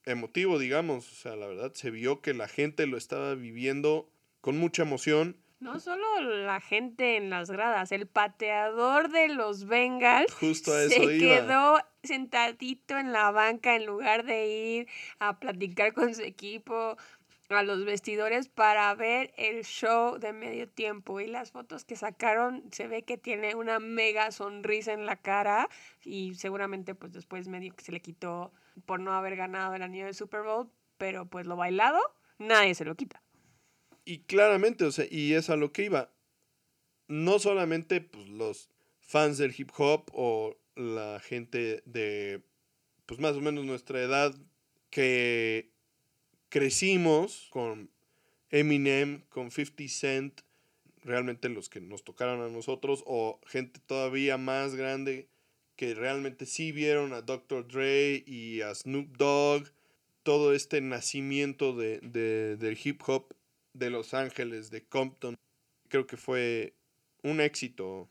emotivo, 0.04 0.58
digamos. 0.58 1.10
O 1.10 1.14
sea, 1.14 1.36
la 1.36 1.46
verdad 1.46 1.72
se 1.74 1.90
vio 1.90 2.20
que 2.20 2.34
la 2.34 2.48
gente 2.48 2.86
lo 2.86 2.96
estaba 2.96 3.34
viviendo 3.34 4.10
con 4.48 4.56
mucha 4.56 4.80
emoción. 4.80 5.36
No 5.60 5.78
solo 5.78 6.22
la 6.22 6.58
gente 6.62 7.18
en 7.18 7.28
las 7.28 7.50
gradas, 7.50 7.92
el 7.92 8.06
pateador 8.06 9.10
de 9.10 9.28
los 9.28 9.66
Bengals 9.66 10.32
Justo 10.32 10.72
a 10.72 10.84
eso 10.84 10.94
se 10.94 11.16
iba. 11.16 11.36
quedó 11.36 11.78
sentadito 12.02 12.96
en 12.96 13.12
la 13.12 13.30
banca 13.30 13.76
en 13.76 13.84
lugar 13.84 14.24
de 14.24 14.46
ir 14.46 14.88
a 15.18 15.38
platicar 15.38 15.92
con 15.92 16.14
su 16.14 16.22
equipo. 16.22 16.96
a 17.50 17.62
los 17.62 17.84
vestidores 17.84 18.48
para 18.48 18.94
ver 18.94 19.34
el 19.36 19.64
show 19.64 20.18
de 20.18 20.32
medio 20.32 20.66
tiempo 20.66 21.20
y 21.20 21.26
las 21.26 21.50
fotos 21.50 21.84
que 21.84 21.96
sacaron 21.96 22.64
se 22.72 22.88
ve 22.88 23.02
que 23.02 23.18
tiene 23.18 23.54
una 23.54 23.80
mega 23.80 24.30
sonrisa 24.32 24.94
en 24.94 25.04
la 25.04 25.16
cara 25.16 25.68
y 26.04 26.36
seguramente 26.36 26.94
pues 26.94 27.12
después 27.12 27.48
medio 27.48 27.76
que 27.76 27.84
se 27.84 27.92
le 27.92 28.00
quitó 28.00 28.50
por 28.86 28.98
no 28.98 29.12
haber 29.12 29.36
ganado 29.36 29.74
el 29.74 29.82
anillo 29.82 30.06
de 30.06 30.14
Super 30.14 30.40
Bowl, 30.40 30.70
pero 30.96 31.26
pues 31.26 31.46
lo 31.46 31.56
bailado 31.56 32.00
nadie 32.38 32.74
se 32.74 32.86
lo 32.86 32.94
quita. 32.94 33.20
Y 34.08 34.20
claramente, 34.20 34.86
o 34.86 34.90
sea, 34.90 35.04
y 35.10 35.34
es 35.34 35.50
a 35.50 35.56
lo 35.56 35.70
que 35.70 35.84
iba. 35.84 36.10
No 37.08 37.38
solamente 37.38 38.00
pues, 38.00 38.26
los 38.26 38.70
fans 39.02 39.36
del 39.36 39.54
hip 39.54 39.70
hop 39.76 40.04
o 40.14 40.56
la 40.76 41.20
gente 41.20 41.82
de 41.84 42.40
pues 43.04 43.20
más 43.20 43.36
o 43.36 43.42
menos 43.42 43.66
nuestra 43.66 44.00
edad 44.00 44.34
que 44.88 45.72
crecimos 46.48 47.48
con 47.50 47.90
Eminem, 48.48 49.24
con 49.28 49.50
50 49.50 49.88
Cent, 49.88 50.40
realmente 51.04 51.50
los 51.50 51.68
que 51.68 51.82
nos 51.82 52.02
tocaron 52.02 52.40
a 52.40 52.48
nosotros, 52.48 53.04
o 53.04 53.38
gente 53.46 53.78
todavía 53.84 54.38
más 54.38 54.74
grande 54.74 55.28
que 55.76 55.92
realmente 55.92 56.46
sí 56.46 56.72
vieron 56.72 57.12
a 57.12 57.20
Dr. 57.20 57.68
Dre 57.68 58.24
y 58.26 58.62
a 58.62 58.74
Snoop 58.74 59.18
Dogg, 59.18 59.70
todo 60.22 60.54
este 60.54 60.80
nacimiento 60.80 61.74
de, 61.74 62.00
del 62.00 62.78
hip 62.82 63.02
hop 63.06 63.34
de 63.78 63.90
Los 63.90 64.14
Ángeles, 64.14 64.70
de 64.70 64.84
Compton, 64.84 65.36
creo 65.88 66.06
que 66.06 66.16
fue 66.16 66.74
un 67.22 67.40
éxito. 67.40 68.08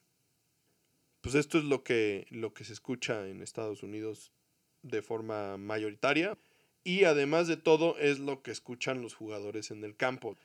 Pues 1.22 1.36
esto 1.36 1.57
es 1.57 1.65
lo 1.65 1.84
que, 1.84 2.28
lo 2.30 2.53
que 2.53 2.63
se 2.63 2.74
escucha 2.74 3.28
en 3.28 3.41
Estados 3.41 3.84
Unidos 3.84 4.32
de 4.84 5.01
forma 5.01 5.57
mayoritaria 5.57 6.38
y 6.84 7.03
además 7.03 7.47
de 7.47 7.57
todo 7.57 7.97
es 7.97 8.20
lo 8.20 8.41
que 8.41 8.51
escuchan 8.51 9.01
los 9.01 9.13
jugadores 9.13 9.72
en 9.72 9.84
el 9.84 9.95
campo. 9.95 10.38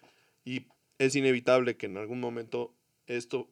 Y 0.45 0.67
es 0.99 1.15
inevitable 1.15 1.77
que 1.77 1.87
en 1.87 1.97
algún 1.97 2.21
momento 2.21 2.75
esto 3.07 3.49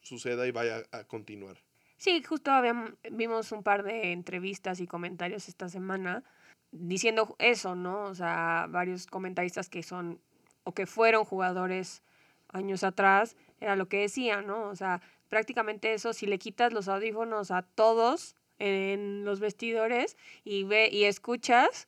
suceda 0.00 0.46
y 0.46 0.50
vaya 0.50 0.84
a 0.92 1.04
continuar. 1.04 1.58
Sí, 1.98 2.22
justo 2.22 2.50
vimos 3.10 3.52
un 3.52 3.62
par 3.62 3.82
de 3.82 4.12
entrevistas 4.12 4.80
y 4.80 4.86
comentarios 4.86 5.48
esta 5.48 5.68
semana 5.68 6.24
diciendo 6.70 7.36
eso, 7.38 7.74
¿no? 7.74 8.04
O 8.04 8.14
sea, 8.14 8.66
varios 8.70 9.06
comentaristas 9.06 9.68
que 9.68 9.82
son 9.82 10.20
o 10.66 10.72
que 10.72 10.84
fueron 10.84 11.24
jugadores 11.24 12.02
años 12.48 12.82
atrás, 12.82 13.36
era 13.60 13.76
lo 13.76 13.88
que 13.88 14.00
decían, 14.00 14.48
¿no? 14.48 14.68
O 14.68 14.74
sea, 14.74 15.00
prácticamente 15.28 15.94
eso, 15.94 16.12
si 16.12 16.26
le 16.26 16.38
quitas 16.38 16.72
los 16.72 16.88
audífonos 16.88 17.52
a 17.52 17.62
todos 17.62 18.34
en 18.58 19.24
los 19.24 19.38
vestidores 19.38 20.16
y 20.44 20.64
ve 20.64 20.88
y 20.90 21.04
escuchas, 21.04 21.86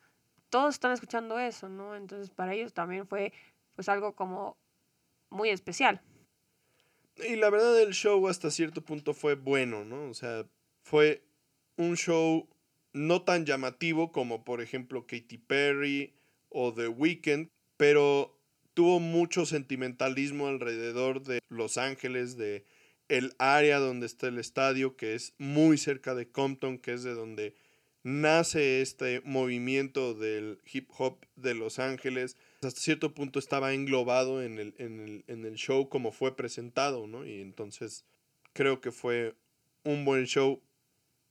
todos 0.48 0.74
están 0.74 0.92
escuchando 0.92 1.40
eso, 1.40 1.68
¿no? 1.68 1.96
Entonces 1.96 2.30
para 2.30 2.54
ellos 2.54 2.72
también 2.72 3.06
fue 3.06 3.32
pues 3.74 3.88
algo 3.88 4.12
como 4.14 4.56
muy 5.28 5.50
especial. 5.50 6.00
Y 7.16 7.34
la 7.34 7.50
verdad 7.50 7.80
el 7.82 7.94
show 7.94 8.28
hasta 8.28 8.48
cierto 8.52 8.80
punto 8.82 9.12
fue 9.12 9.34
bueno, 9.34 9.84
¿no? 9.84 10.08
O 10.08 10.14
sea, 10.14 10.46
fue 10.82 11.24
un 11.76 11.96
show 11.96 12.48
no 12.92 13.22
tan 13.22 13.44
llamativo 13.44 14.12
como 14.12 14.44
por 14.44 14.60
ejemplo 14.60 15.04
Katy 15.04 15.38
Perry 15.38 16.14
o 16.48 16.72
The 16.72 16.86
Weeknd, 16.86 17.48
pero 17.76 18.37
tuvo 18.78 19.00
mucho 19.00 19.44
sentimentalismo 19.44 20.46
alrededor 20.46 21.24
de 21.24 21.40
Los 21.48 21.78
Ángeles, 21.78 22.36
de 22.36 22.64
el 23.08 23.34
área 23.40 23.80
donde 23.80 24.06
está 24.06 24.28
el 24.28 24.38
estadio, 24.38 24.96
que 24.96 25.16
es 25.16 25.34
muy 25.36 25.78
cerca 25.78 26.14
de 26.14 26.30
Compton, 26.30 26.78
que 26.78 26.92
es 26.92 27.02
de 27.02 27.14
donde 27.14 27.56
nace 28.04 28.80
este 28.80 29.20
movimiento 29.24 30.14
del 30.14 30.60
hip 30.72 30.88
hop 30.96 31.18
de 31.34 31.54
Los 31.54 31.80
Ángeles. 31.80 32.36
Hasta 32.62 32.80
cierto 32.80 33.14
punto 33.14 33.40
estaba 33.40 33.74
englobado 33.74 34.44
en 34.44 34.60
el, 34.60 34.72
en 34.78 35.44
el, 35.44 35.54
show 35.56 35.88
como 35.88 36.12
fue 36.12 36.36
presentado, 36.36 37.08
¿no? 37.08 37.26
Y 37.26 37.40
entonces 37.40 38.04
creo 38.52 38.80
que 38.80 38.92
fue 38.92 39.34
un 39.82 40.04
buen 40.04 40.26
show. 40.26 40.62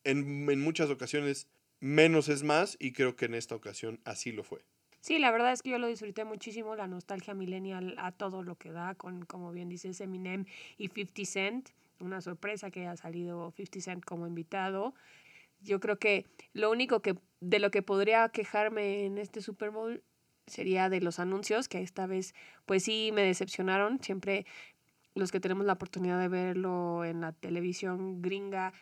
En, 0.03 0.49
en 0.49 0.59
muchas 0.59 0.89
ocasiones 0.89 1.47
menos 1.79 2.27
es 2.27 2.43
más 2.43 2.75
y 2.77 2.91
creo 2.91 3.15
que 3.15 3.23
en 3.23 3.35
esta 3.35 3.55
ocasión 3.55 4.01
así 4.03 4.33
lo 4.33 4.43
fue. 4.43 4.65
Sí, 5.07 5.19
la 5.19 5.31
verdad 5.31 5.53
es 5.53 5.61
que 5.61 5.69
yo 5.69 5.79
lo 5.79 5.87
disfruté 5.87 6.25
muchísimo, 6.25 6.75
la 6.75 6.85
nostalgia 6.85 7.33
millennial 7.33 7.95
a 7.97 8.11
todo 8.11 8.43
lo 8.43 8.55
que 8.55 8.73
da, 8.73 8.93
con, 8.93 9.23
como 9.23 9.53
bien 9.53 9.69
dices, 9.69 10.01
Eminem 10.01 10.43
y 10.77 10.89
50 10.89 11.23
Cent. 11.23 11.69
Una 12.01 12.19
sorpresa 12.19 12.71
que 12.71 12.81
haya 12.81 12.97
salido 12.97 13.53
50 13.55 13.79
Cent 13.79 14.03
como 14.03 14.27
invitado. 14.27 14.93
Yo 15.61 15.79
creo 15.79 15.97
que 15.97 16.25
lo 16.51 16.69
único 16.69 17.01
que 17.01 17.15
de 17.39 17.59
lo 17.59 17.71
que 17.71 17.81
podría 17.81 18.27
quejarme 18.27 19.05
en 19.05 19.17
este 19.17 19.39
Super 19.39 19.69
Bowl 19.69 20.03
sería 20.45 20.89
de 20.89 20.99
los 20.99 21.19
anuncios, 21.19 21.69
que 21.69 21.81
esta 21.81 22.05
vez 22.05 22.35
pues 22.65 22.83
sí 22.83 23.11
me 23.13 23.21
decepcionaron. 23.21 24.03
Siempre 24.03 24.45
los 25.15 25.31
que 25.31 25.39
tenemos 25.39 25.65
la 25.65 25.71
oportunidad 25.71 26.19
de 26.19 26.27
verlo 26.27 27.05
en 27.05 27.21
la 27.21 27.31
televisión 27.31 28.21
gringa 28.21 28.73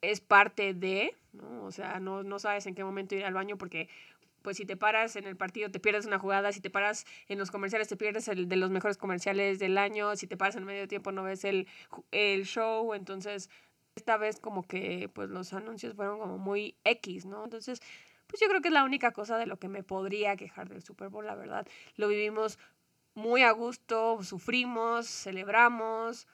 es 0.00 0.20
parte 0.20 0.74
de, 0.74 1.14
¿no? 1.32 1.62
O 1.62 1.70
sea, 1.70 2.00
no, 2.00 2.24
no 2.24 2.40
sabes 2.40 2.66
en 2.66 2.74
qué 2.74 2.82
momento 2.82 3.14
ir 3.14 3.24
al 3.24 3.34
baño 3.34 3.56
porque 3.56 3.88
pues 4.42 4.56
si 4.56 4.66
te 4.66 4.76
paras 4.76 5.16
en 5.16 5.26
el 5.26 5.36
partido 5.36 5.70
te 5.70 5.80
pierdes 5.80 6.06
una 6.06 6.18
jugada, 6.18 6.52
si 6.52 6.60
te 6.60 6.70
paras 6.70 7.06
en 7.28 7.38
los 7.38 7.50
comerciales 7.50 7.88
te 7.88 7.96
pierdes 7.96 8.28
el 8.28 8.48
de 8.48 8.56
los 8.56 8.70
mejores 8.70 8.96
comerciales 8.98 9.58
del 9.58 9.78
año, 9.78 10.16
si 10.16 10.26
te 10.26 10.36
paras 10.36 10.56
en 10.56 10.64
medio 10.64 10.88
tiempo 10.88 11.12
no 11.12 11.22
ves 11.22 11.44
el, 11.44 11.68
el 12.10 12.44
show, 12.44 12.94
entonces 12.94 13.48
esta 13.94 14.16
vez 14.16 14.40
como 14.40 14.62
que 14.62 15.10
pues 15.12 15.28
los 15.28 15.52
anuncios 15.52 15.94
fueron 15.94 16.18
como 16.18 16.38
muy 16.38 16.76
X, 16.84 17.26
¿no? 17.26 17.44
Entonces, 17.44 17.80
pues 18.26 18.40
yo 18.40 18.48
creo 18.48 18.62
que 18.62 18.68
es 18.68 18.74
la 18.74 18.84
única 18.84 19.12
cosa 19.12 19.36
de 19.36 19.46
lo 19.46 19.58
que 19.58 19.68
me 19.68 19.82
podría 19.82 20.36
quejar 20.36 20.68
del 20.68 20.82
Super 20.82 21.08
Bowl, 21.08 21.26
la 21.26 21.34
verdad. 21.34 21.66
Lo 21.96 22.08
vivimos 22.08 22.58
muy 23.14 23.42
a 23.42 23.50
gusto, 23.50 24.22
sufrimos, 24.22 25.06
celebramos, 25.06 26.26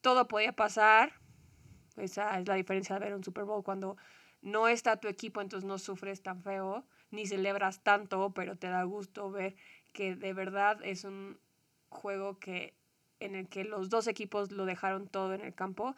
todo 0.00 0.26
podía 0.28 0.52
pasar. 0.52 1.12
Esa 1.96 2.38
es 2.40 2.48
la 2.48 2.54
diferencia 2.54 2.98
de 2.98 3.04
ver 3.04 3.14
un 3.14 3.22
Super 3.22 3.44
Bowl 3.44 3.62
cuando 3.62 3.96
no 4.40 4.68
está 4.68 4.96
tu 4.96 5.08
equipo, 5.08 5.40
entonces 5.40 5.68
no 5.68 5.78
sufres 5.78 6.22
tan 6.22 6.42
feo, 6.42 6.86
ni 7.10 7.26
celebras 7.26 7.82
tanto, 7.82 8.32
pero 8.34 8.56
te 8.56 8.68
da 8.68 8.84
gusto 8.84 9.30
ver 9.30 9.56
que 9.92 10.14
de 10.14 10.32
verdad 10.32 10.78
es 10.82 11.04
un 11.04 11.38
juego 11.88 12.38
que 12.38 12.74
en 13.18 13.34
el 13.34 13.48
que 13.48 13.64
los 13.64 13.90
dos 13.90 14.06
equipos 14.06 14.50
lo 14.52 14.64
dejaron 14.64 15.08
todo 15.08 15.34
en 15.34 15.42
el 15.42 15.54
campo 15.54 15.94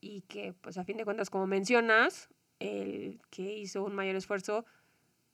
y 0.00 0.22
que 0.22 0.52
pues 0.52 0.76
a 0.78 0.84
fin 0.84 0.96
de 0.96 1.04
cuentas 1.04 1.30
como 1.30 1.46
mencionas, 1.46 2.28
el 2.58 3.20
que 3.30 3.58
hizo 3.58 3.84
un 3.84 3.94
mayor 3.94 4.16
esfuerzo 4.16 4.64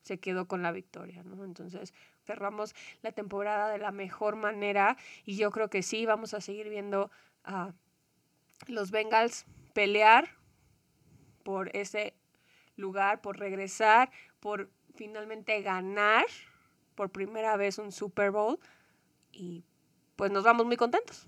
se 0.03 0.19
quedó 0.19 0.49
con 0.49 0.63
la 0.63 0.73
victoria, 0.73 1.23
¿no? 1.23 1.45
Entonces 1.45 1.95
cerramos 2.25 2.75
la 3.03 3.13
temporada 3.13 3.69
de 3.71 3.79
la 3.79 3.93
mejor 3.93 4.37
manera 4.37 4.97
y 5.25 5.37
yo 5.37 5.51
creo 5.51 5.69
que 5.71 5.83
sí 5.83 6.07
vamos 6.07 6.35
a 6.35 6.41
seguir 6.41 6.69
viendo 6.69 7.11
a 7.45 7.73
los 8.67 8.91
Bengals 8.91 9.47
pelear 9.73 10.29
por 11.45 11.75
ese 11.77 12.15
lugar, 12.77 13.21
por 13.21 13.39
regresar, 13.39 14.11
por 14.41 14.71
finalmente 14.95 15.61
ganar 15.63 16.27
por 16.95 17.11
primera 17.11 17.57
vez 17.57 17.79
un 17.79 17.93
Super 17.93 18.31
Bowl 18.31 18.59
y 19.33 19.65
pues 20.17 20.31
nos 20.31 20.45
vamos 20.45 20.67
muy 20.67 20.77
contentos. 20.77 21.27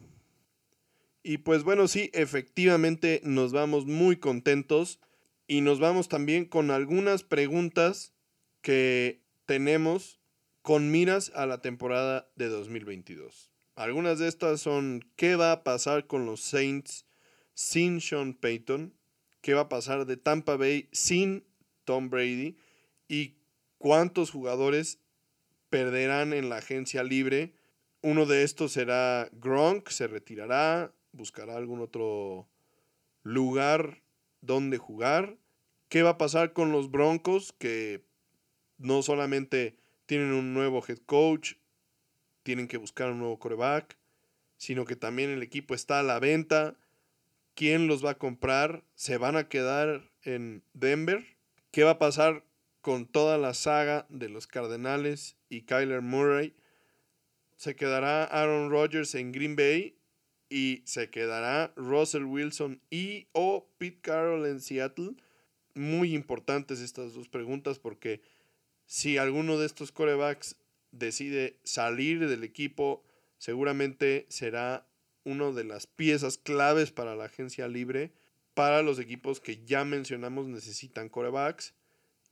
Y 1.22 1.38
pues 1.38 1.64
bueno, 1.64 1.88
sí, 1.88 2.10
efectivamente 2.12 3.20
nos 3.24 3.52
vamos 3.52 3.86
muy 3.86 4.16
contentos 4.16 5.00
y 5.46 5.62
nos 5.62 5.80
vamos 5.80 6.08
también 6.08 6.44
con 6.44 6.70
algunas 6.70 7.22
preguntas 7.22 8.12
que 8.60 9.22
tenemos 9.46 10.20
con 10.62 10.90
miras 10.90 11.32
a 11.34 11.46
la 11.46 11.60
temporada 11.60 12.28
de 12.36 12.48
2022. 12.48 13.50
Algunas 13.74 14.18
de 14.18 14.28
estas 14.28 14.60
son 14.60 15.04
¿qué 15.16 15.36
va 15.36 15.52
a 15.52 15.64
pasar 15.64 16.06
con 16.06 16.26
los 16.26 16.40
Saints 16.40 17.06
sin 17.54 18.00
Sean 18.00 18.34
Payton? 18.34 18.94
¿Qué 19.40 19.54
va 19.54 19.62
a 19.62 19.68
pasar 19.68 20.06
de 20.06 20.16
Tampa 20.16 20.56
Bay 20.56 20.88
sin 20.92 21.44
Tom 21.84 22.08
Brady? 22.08 22.56
¿Y 23.08 23.36
cuántos 23.78 24.30
jugadores 24.30 24.98
perderán 25.70 26.32
en 26.32 26.48
la 26.48 26.58
agencia 26.58 27.02
libre? 27.02 27.54
Uno 28.02 28.26
de 28.26 28.42
estos 28.42 28.72
será 28.72 29.28
Gronk, 29.32 29.88
se 29.88 30.06
retirará, 30.06 30.92
buscará 31.12 31.56
algún 31.56 31.80
otro 31.80 32.48
lugar 33.22 34.02
donde 34.40 34.78
jugar. 34.78 35.36
¿Qué 35.88 36.02
va 36.02 36.10
a 36.10 36.18
pasar 36.18 36.52
con 36.52 36.72
los 36.72 36.90
Broncos 36.90 37.54
que 37.58 38.04
no 38.78 39.02
solamente 39.02 39.76
tienen 40.06 40.32
un 40.32 40.52
nuevo 40.54 40.84
head 40.86 40.98
coach, 41.06 41.54
tienen 42.42 42.68
que 42.68 42.76
buscar 42.76 43.10
un 43.10 43.18
nuevo 43.20 43.38
coreback, 43.38 43.96
sino 44.56 44.84
que 44.84 44.96
también 44.96 45.30
el 45.30 45.42
equipo 45.42 45.74
está 45.74 46.00
a 46.00 46.02
la 46.02 46.18
venta? 46.18 46.76
¿Quién 47.54 47.86
los 47.86 48.04
va 48.04 48.10
a 48.10 48.18
comprar? 48.18 48.84
¿Se 48.94 49.16
van 49.16 49.36
a 49.36 49.48
quedar 49.48 50.10
en 50.22 50.62
Denver? 50.72 51.24
¿Qué 51.70 51.84
va 51.84 51.92
a 51.92 51.98
pasar 51.98 52.44
con 52.84 53.06
toda 53.06 53.38
la 53.38 53.54
saga 53.54 54.04
de 54.10 54.28
los 54.28 54.46
Cardenales 54.46 55.38
y 55.48 55.62
Kyler 55.62 56.02
Murray? 56.02 56.52
¿Se 57.56 57.74
quedará 57.76 58.24
Aaron 58.24 58.70
Rodgers 58.70 59.14
en 59.14 59.32
Green 59.32 59.56
Bay 59.56 59.96
y 60.50 60.82
se 60.84 61.08
quedará 61.08 61.72
Russell 61.76 62.24
Wilson 62.24 62.82
y 62.90 63.28
o 63.32 63.66
Pete 63.78 64.00
Carroll 64.02 64.44
en 64.44 64.60
Seattle. 64.60 65.14
Muy 65.74 66.14
importantes 66.14 66.80
estas 66.80 67.14
dos 67.14 67.30
preguntas 67.30 67.78
porque 67.78 68.20
si 68.84 69.16
alguno 69.16 69.58
de 69.58 69.64
estos 69.64 69.90
corebacks 69.90 70.56
decide 70.92 71.56
salir 71.64 72.28
del 72.28 72.44
equipo, 72.44 73.02
seguramente 73.38 74.26
será 74.28 74.86
una 75.24 75.52
de 75.52 75.64
las 75.64 75.86
piezas 75.86 76.36
claves 76.36 76.90
para 76.90 77.16
la 77.16 77.24
agencia 77.24 77.66
libre, 77.66 78.12
para 78.52 78.82
los 78.82 78.98
equipos 78.98 79.40
que 79.40 79.64
ya 79.64 79.86
mencionamos 79.86 80.48
necesitan 80.48 81.08
corebacks. 81.08 81.72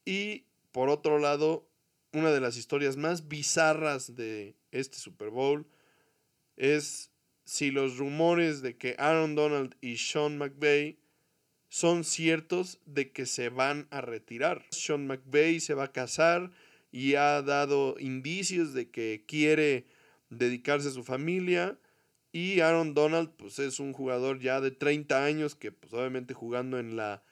Y 0.05 0.47
por 0.73 0.89
otro 0.89 1.19
lado, 1.19 1.69
una 2.13 2.31
de 2.31 2.41
las 2.41 2.57
historias 2.57 2.97
más 2.97 3.29
bizarras 3.29 4.15
de 4.15 4.57
este 4.71 4.99
Super 4.99 5.31
Bowl 5.31 5.67
es 6.57 7.11
si 7.45 7.71
los 7.71 7.97
rumores 7.97 8.63
de 8.63 8.77
que 8.77 8.95
Aaron 8.99 9.35
Donald 9.35 9.77
y 9.81 9.97
Sean 9.97 10.39
McVay 10.39 10.99
son 11.69 12.05
ciertos 12.05 12.81
de 12.85 13.13
que 13.13 13.27
se 13.27 13.49
van 13.49 13.89
a 13.91 14.01
retirar. 14.01 14.67
Sean 14.71 15.07
McVay 15.07 15.61
se 15.61 15.75
va 15.75 15.85
a 15.85 15.93
casar 15.93 16.51
y 16.91 17.15
ha 17.15 17.41
dado 17.43 17.97
indicios 17.99 18.75
de 18.75 18.91
que 18.91 19.25
quiere 19.27 19.87
dedicarse 20.29 20.89
a 20.89 20.93
su 20.93 21.03
familia. 21.03 21.79
Y 22.31 22.61
Aaron 22.61 22.95
Donald, 22.95 23.31
pues 23.37 23.59
es 23.59 23.81
un 23.81 23.93
jugador 23.93 24.39
ya 24.39 24.61
de 24.61 24.71
30 24.71 25.25
años 25.25 25.55
que, 25.55 25.73
pues 25.73 25.93
obviamente 25.93 26.35
jugando 26.35 26.79
en 26.79 26.97
la 26.97 27.23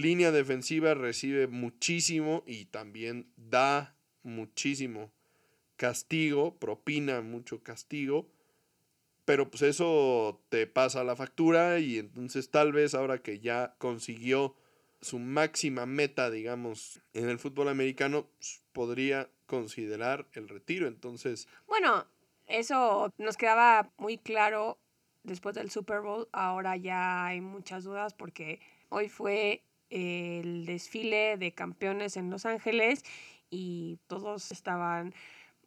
línea 0.00 0.32
defensiva 0.32 0.94
recibe 0.94 1.46
muchísimo 1.46 2.42
y 2.46 2.66
también 2.66 3.30
da 3.36 3.96
muchísimo 4.22 5.10
castigo, 5.76 6.56
propina 6.58 7.20
mucho 7.20 7.62
castigo, 7.62 8.28
pero 9.24 9.50
pues 9.50 9.62
eso 9.62 10.40
te 10.48 10.66
pasa 10.66 11.04
la 11.04 11.16
factura 11.16 11.78
y 11.78 11.98
entonces 11.98 12.50
tal 12.50 12.72
vez 12.72 12.94
ahora 12.94 13.22
que 13.22 13.40
ya 13.40 13.74
consiguió 13.78 14.56
su 15.00 15.18
máxima 15.18 15.86
meta, 15.86 16.30
digamos, 16.30 17.00
en 17.12 17.28
el 17.28 17.38
fútbol 17.38 17.68
americano, 17.68 18.26
pues, 18.38 18.62
podría 18.72 19.28
considerar 19.46 20.26
el 20.32 20.48
retiro. 20.48 20.88
Entonces... 20.88 21.48
Bueno, 21.66 22.06
eso 22.46 23.12
nos 23.18 23.36
quedaba 23.36 23.90
muy 23.98 24.18
claro 24.18 24.78
después 25.22 25.54
del 25.54 25.70
Super 25.70 26.00
Bowl. 26.00 26.28
Ahora 26.32 26.76
ya 26.76 27.26
hay 27.26 27.40
muchas 27.40 27.84
dudas 27.84 28.14
porque 28.14 28.60
hoy 28.88 29.08
fue 29.08 29.62
el 29.90 30.66
desfile 30.66 31.36
de 31.36 31.52
campeones 31.52 32.16
en 32.16 32.30
Los 32.30 32.46
Ángeles 32.46 33.04
y 33.50 33.98
todos 34.06 34.50
estaban 34.50 35.14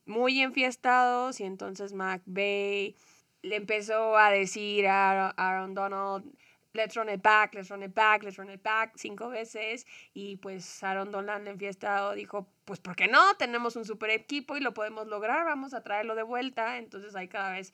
muy 0.05 0.41
enfiestados 0.41 1.39
y 1.39 1.43
entonces 1.43 1.93
McVeigh 1.93 2.95
le 3.41 3.55
empezó 3.55 4.17
a 4.17 4.31
decir 4.31 4.87
a 4.87 5.29
Aaron 5.29 5.73
Donald, 5.73 6.25
let's 6.73 6.95
run 6.95 7.09
it 7.09 7.21
back, 7.21 7.53
let's 7.53 7.69
run 7.69 7.83
it 7.83 7.93
back, 7.93 8.23
let's 8.23 8.37
run 8.37 8.49
it 8.49 8.61
back, 8.61 8.93
cinco 8.95 9.29
veces. 9.29 9.85
Y 10.13 10.37
pues 10.37 10.83
Aaron 10.83 11.11
Donald 11.11 11.47
enfiestado 11.47 12.13
dijo, 12.13 12.47
pues 12.65 12.79
¿por 12.79 12.95
qué 12.95 13.07
no? 13.07 13.35
Tenemos 13.35 13.75
un 13.75 13.85
super 13.85 14.09
equipo 14.09 14.57
y 14.57 14.59
lo 14.59 14.73
podemos 14.73 15.07
lograr, 15.07 15.45
vamos 15.45 15.73
a 15.73 15.83
traerlo 15.83 16.15
de 16.15 16.23
vuelta. 16.23 16.77
Entonces 16.77 17.15
ahí 17.15 17.27
cada 17.27 17.53
vez, 17.53 17.73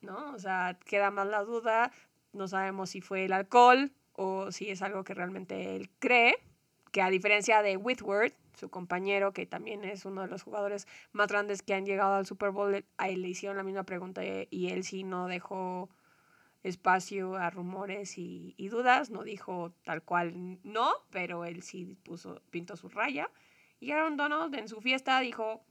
¿no? 0.00 0.32
O 0.32 0.38
sea, 0.38 0.78
queda 0.86 1.10
más 1.10 1.26
la 1.26 1.42
duda, 1.44 1.92
no 2.32 2.48
sabemos 2.48 2.90
si 2.90 3.00
fue 3.00 3.26
el 3.26 3.32
alcohol 3.32 3.92
o 4.14 4.50
si 4.52 4.70
es 4.70 4.82
algo 4.82 5.04
que 5.04 5.14
realmente 5.14 5.76
él 5.76 5.90
cree, 5.98 6.36
que 6.92 7.02
a 7.02 7.10
diferencia 7.10 7.62
de 7.62 7.76
Whitworth, 7.76 8.34
su 8.54 8.70
compañero, 8.70 9.32
que 9.32 9.46
también 9.46 9.84
es 9.84 10.04
uno 10.04 10.22
de 10.22 10.28
los 10.28 10.42
jugadores 10.42 10.86
más 11.12 11.28
grandes 11.28 11.62
que 11.62 11.74
han 11.74 11.86
llegado 11.86 12.14
al 12.14 12.26
Super 12.26 12.50
Bowl, 12.50 12.84
a 12.96 13.08
él 13.08 13.22
le 13.22 13.28
hicieron 13.28 13.56
la 13.56 13.64
misma 13.64 13.82
pregunta 13.82 14.22
y 14.24 14.68
él 14.68 14.84
sí 14.84 15.02
no 15.02 15.26
dejó 15.26 15.88
espacio 16.62 17.36
a 17.36 17.50
rumores 17.50 18.16
y, 18.16 18.54
dudas, 18.70 19.10
no 19.10 19.22
dijo 19.22 19.72
tal 19.84 20.02
cual 20.02 20.58
no, 20.62 20.92
pero 21.10 21.44
él 21.44 21.62
sí 21.62 21.96
puso, 22.04 22.40
pintó 22.50 22.76
su 22.76 22.88
raya. 22.88 23.30
Y 23.80 23.90
Aaron 23.90 24.16
Donald 24.16 24.54
en 24.54 24.68
su 24.68 24.80
fiesta 24.80 25.20
dijo, 25.20 25.62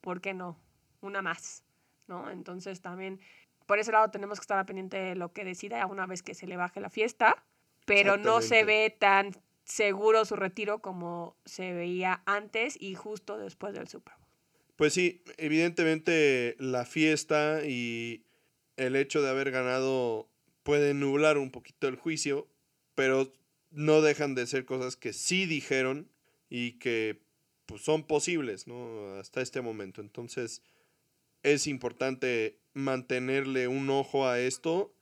¿por 0.00 0.20
qué 0.20 0.34
no? 0.34 0.58
Una 1.00 1.22
más, 1.22 1.62
¿no? 2.08 2.30
Entonces 2.30 2.80
también 2.80 3.20
por 3.66 3.78
ese 3.78 3.92
lado 3.92 4.10
tenemos 4.10 4.40
que 4.40 4.44
estar 4.44 4.64
pendiente 4.64 4.96
de 4.96 5.14
lo 5.14 5.32
que 5.32 5.44
decida 5.44 5.84
una 5.86 6.06
vez 6.06 6.22
que 6.22 6.34
se 6.34 6.46
le 6.46 6.56
baje 6.56 6.80
la 6.80 6.88
fiesta, 6.88 7.44
pero 7.88 8.16
no 8.16 8.40
se 8.42 8.64
ve 8.64 8.94
tan 8.96 9.32
seguro 9.64 10.24
su 10.24 10.36
retiro 10.36 10.80
como 10.80 11.36
se 11.44 11.72
veía 11.72 12.22
antes 12.26 12.80
y 12.80 12.94
justo 12.94 13.38
después 13.38 13.74
del 13.74 13.88
Super 13.88 14.14
Bowl. 14.14 14.28
Pues 14.76 14.94
sí, 14.94 15.22
evidentemente 15.38 16.54
la 16.60 16.84
fiesta 16.84 17.64
y 17.64 18.24
el 18.76 18.94
hecho 18.94 19.22
de 19.22 19.30
haber 19.30 19.50
ganado 19.50 20.28
puede 20.62 20.94
nublar 20.94 21.36
un 21.38 21.50
poquito 21.50 21.88
el 21.88 21.96
juicio, 21.96 22.46
pero 22.94 23.32
no 23.70 24.00
dejan 24.02 24.34
de 24.34 24.46
ser 24.46 24.64
cosas 24.64 24.96
que 24.96 25.12
sí 25.12 25.46
dijeron 25.46 26.08
y 26.48 26.72
que 26.78 27.20
pues, 27.66 27.82
son 27.82 28.04
posibles, 28.04 28.66
¿no? 28.66 29.16
Hasta 29.16 29.40
este 29.40 29.60
momento. 29.60 30.00
Entonces, 30.00 30.62
es 31.42 31.66
importante 31.66 32.58
mantenerle 32.72 33.66
un 33.66 33.90
ojo 33.90 34.28
a 34.28 34.38
esto 34.38 34.94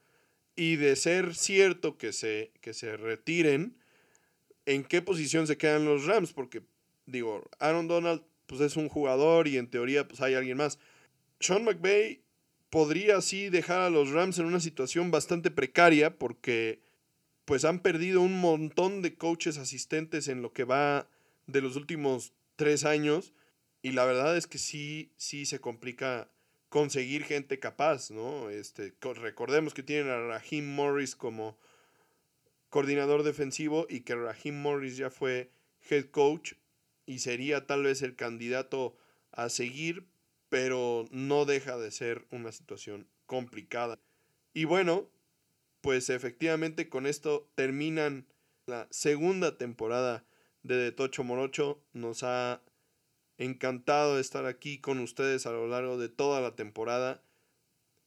y 0.57 0.75
de 0.75 0.95
ser 0.97 1.35
cierto 1.35 1.97
que 1.97 2.11
se, 2.11 2.51
que 2.59 2.73
se 2.73 2.97
retiren, 2.97 3.77
en 4.65 4.83
qué 4.83 5.01
posición 5.01 5.47
se 5.47 5.57
quedan 5.57 5.85
los 5.85 6.05
Rams, 6.05 6.33
porque 6.33 6.63
digo, 7.05 7.49
Aaron 7.59 7.87
Donald 7.87 8.23
pues 8.47 8.61
es 8.61 8.75
un 8.75 8.89
jugador 8.89 9.47
y 9.47 9.57
en 9.57 9.69
teoría 9.69 10.07
pues 10.07 10.19
hay 10.19 10.33
alguien 10.33 10.57
más. 10.57 10.79
Sean 11.39 11.63
McVay 11.63 12.23
podría 12.69 13.17
así 13.17 13.49
dejar 13.49 13.81
a 13.81 13.89
los 13.89 14.09
Rams 14.09 14.39
en 14.39 14.45
una 14.45 14.59
situación 14.59 15.11
bastante 15.11 15.51
precaria 15.51 16.17
porque 16.17 16.81
pues 17.45 17.63
han 17.63 17.79
perdido 17.79 18.21
un 18.21 18.41
montón 18.41 19.01
de 19.01 19.15
coaches 19.15 19.57
asistentes 19.57 20.27
en 20.27 20.41
lo 20.41 20.51
que 20.51 20.63
va 20.63 21.07
de 21.45 21.61
los 21.61 21.75
últimos 21.75 22.33
tres 22.55 22.83
años 22.83 23.33
y 23.81 23.91
la 23.91 24.05
verdad 24.05 24.35
es 24.35 24.47
que 24.47 24.57
sí, 24.57 25.13
sí 25.17 25.45
se 25.45 25.59
complica 25.59 26.29
conseguir 26.69 27.23
gente 27.23 27.59
capaz, 27.59 28.11
¿no? 28.11 28.49
Este, 28.49 28.93
recordemos 29.15 29.73
que 29.73 29.83
tienen 29.83 30.09
a 30.09 30.27
Raheem 30.27 30.75
Morris 30.75 31.15
como 31.15 31.57
coordinador 32.69 33.23
defensivo 33.23 33.87
y 33.89 34.01
que 34.01 34.15
Raheem 34.15 34.61
Morris 34.61 34.97
ya 34.97 35.09
fue 35.09 35.51
head 35.89 36.05
coach 36.11 36.53
y 37.05 37.19
sería 37.19 37.65
tal 37.65 37.83
vez 37.83 38.01
el 38.01 38.15
candidato 38.15 38.97
a 39.31 39.49
seguir, 39.49 40.05
pero 40.49 41.05
no 41.11 41.45
deja 41.45 41.77
de 41.77 41.91
ser 41.91 42.25
una 42.31 42.51
situación 42.51 43.07
complicada. 43.25 43.99
Y 44.53 44.65
bueno, 44.65 45.09
pues 45.81 46.09
efectivamente 46.09 46.89
con 46.89 47.05
esto 47.05 47.49
terminan 47.55 48.27
la 48.65 48.87
segunda 48.91 49.57
temporada 49.57 50.25
de 50.63 50.75
De 50.75 50.91
Tocho 50.91 51.23
Morocho. 51.23 51.81
Nos 51.93 52.23
ha 52.23 52.61
encantado 53.37 54.19
estar 54.19 54.45
aquí 54.45 54.79
con 54.79 54.99
ustedes 54.99 55.45
a 55.45 55.51
lo 55.51 55.67
largo 55.67 55.97
de 55.97 56.09
toda 56.09 56.41
la 56.41 56.55
temporada. 56.55 57.21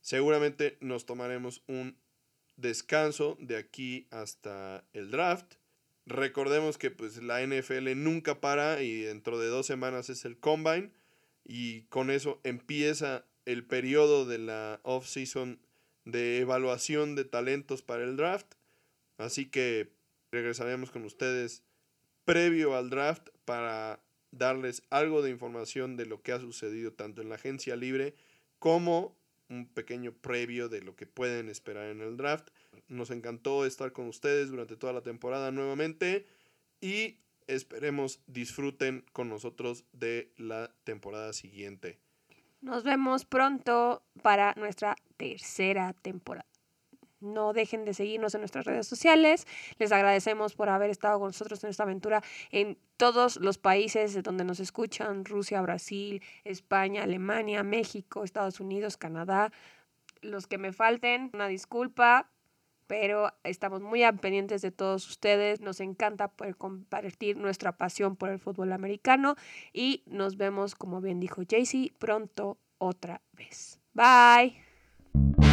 Seguramente 0.01 0.77
nos 0.81 1.07
tomaremos 1.07 1.63
un 1.67 1.97
descanso 2.57 3.37
de 3.41 3.57
aquí 3.57 4.07
hasta 4.11 4.85
el 4.93 5.11
draft. 5.11 5.55
Recordemos 6.07 6.79
que 6.79 6.91
pues 6.91 7.23
la 7.23 7.45
NFL 7.47 7.95
nunca 7.97 8.41
para 8.41 8.83
y 8.83 9.03
dentro 9.03 9.39
de 9.39 9.49
dos 9.49 9.67
semanas 9.67 10.11
es 10.11 10.25
el 10.25 10.39
combine 10.39 10.91
y 11.45 11.83
con 11.83 12.11
eso 12.11 12.41
empieza 12.45 13.25
el 13.45 13.65
periodo 13.65 14.27
de 14.27 14.39
la 14.39 14.81
off-season 14.83 15.61
de 16.05 16.39
evaluación 16.39 17.15
de 17.15 17.25
talentos 17.25 17.83
para 17.83 18.05
el 18.05 18.17
draft. 18.17 18.55
Así 19.19 19.47
que 19.47 19.93
regresaremos 20.33 20.91
con 20.91 21.05
ustedes 21.05 21.63
previo 22.25 22.77
al 22.77 22.91
draft 22.91 23.29
para 23.45 24.01
darles 24.33 24.83
algo 24.91 25.23
de 25.23 25.31
información 25.31 25.97
de 25.97 26.07
lo 26.07 26.23
que 26.23 26.33
ha 26.33 26.41
sucedido 26.41 26.93
tanto 26.93 27.23
en 27.23 27.29
la 27.29 27.37
agencia 27.37 27.77
libre 27.77 28.15
como 28.59 29.17
un 29.49 29.67
pequeño 29.67 30.13
previo 30.13 30.69
de 30.69 30.81
lo 30.81 30.95
que 30.95 31.07
pueden 31.07 31.49
esperar 31.49 31.89
en 31.89 32.01
el 32.01 32.17
draft. 32.17 32.49
Nos 32.89 33.11
encantó 33.11 33.67
estar 33.67 33.93
con 33.93 34.07
ustedes 34.07 34.51
durante 34.51 34.77
toda 34.77 34.93
la 34.93 35.03
temporada 35.03 35.51
nuevamente 35.51 36.27
y 36.81 37.19
esperemos 37.47 38.21
disfruten 38.27 39.05
con 39.13 39.29
nosotros 39.29 39.85
de 39.93 40.33
la 40.37 40.73
temporada 40.85 41.33
siguiente. 41.33 41.99
Nos 42.61 42.85
vemos 42.85 43.25
pronto 43.25 44.03
para 44.23 44.55
nuestra 44.55 44.95
tercera 45.17 45.95
temporada. 45.95 46.50
No 47.21 47.53
dejen 47.53 47.85
de 47.85 47.95
seguirnos 47.95 48.35
en 48.35 48.41
nuestras 48.41 48.65
redes 48.65 48.87
sociales. 48.87 49.47
Les 49.79 49.93
agradecemos 49.93 50.55
por 50.55 50.69
haber 50.69 50.91
estado 50.91 51.19
con 51.19 51.29
nosotros 51.29 51.63
en 51.65 51.71
esta 51.71 51.83
aventura 51.83 52.23
en 52.51 52.79
todos 52.97 53.37
los 53.37 53.59
países 53.59 54.15
de 54.15 54.23
donde 54.23 54.45
nos 54.45 54.61
escuchan, 54.61 55.25
Rusia, 55.25 55.61
Brasil, 55.63 56.23
España, 56.45 57.03
Alemania, 57.03 57.63
México, 57.63 58.25
Estados 58.25 58.61
Unidos, 58.61 58.97
Canadá. 58.97 59.53
Los 60.23 60.47
que 60.47 60.59
me 60.59 60.73
falten, 60.73 61.31
una 61.33 61.49
disculpa, 61.49 62.31
pero 62.87 63.33
estamos 63.45 63.81
muy 63.81 64.03
pendientes 64.21 64.63
de 64.63 64.73
todos 64.73 65.09
ustedes. 65.09 65.61
Nos 65.61 65.81
encanta 65.81 66.29
poder 66.29 66.57
compartir 66.57 67.37
nuestra 67.37 67.77
pasión 67.77 68.17
por 68.17 68.31
el 68.31 68.41
fútbol 68.41 68.73
americano 68.73 69.37
y 69.73 70.03
nos 70.07 70.37
vemos, 70.37 70.75
como 70.75 71.01
bien 71.01 71.21
dijo 71.21 71.43
Jaycee, 71.49 71.93
pronto 71.99 72.59
otra 72.79 73.23
vez. 73.33 73.79
Bye. 73.95 75.50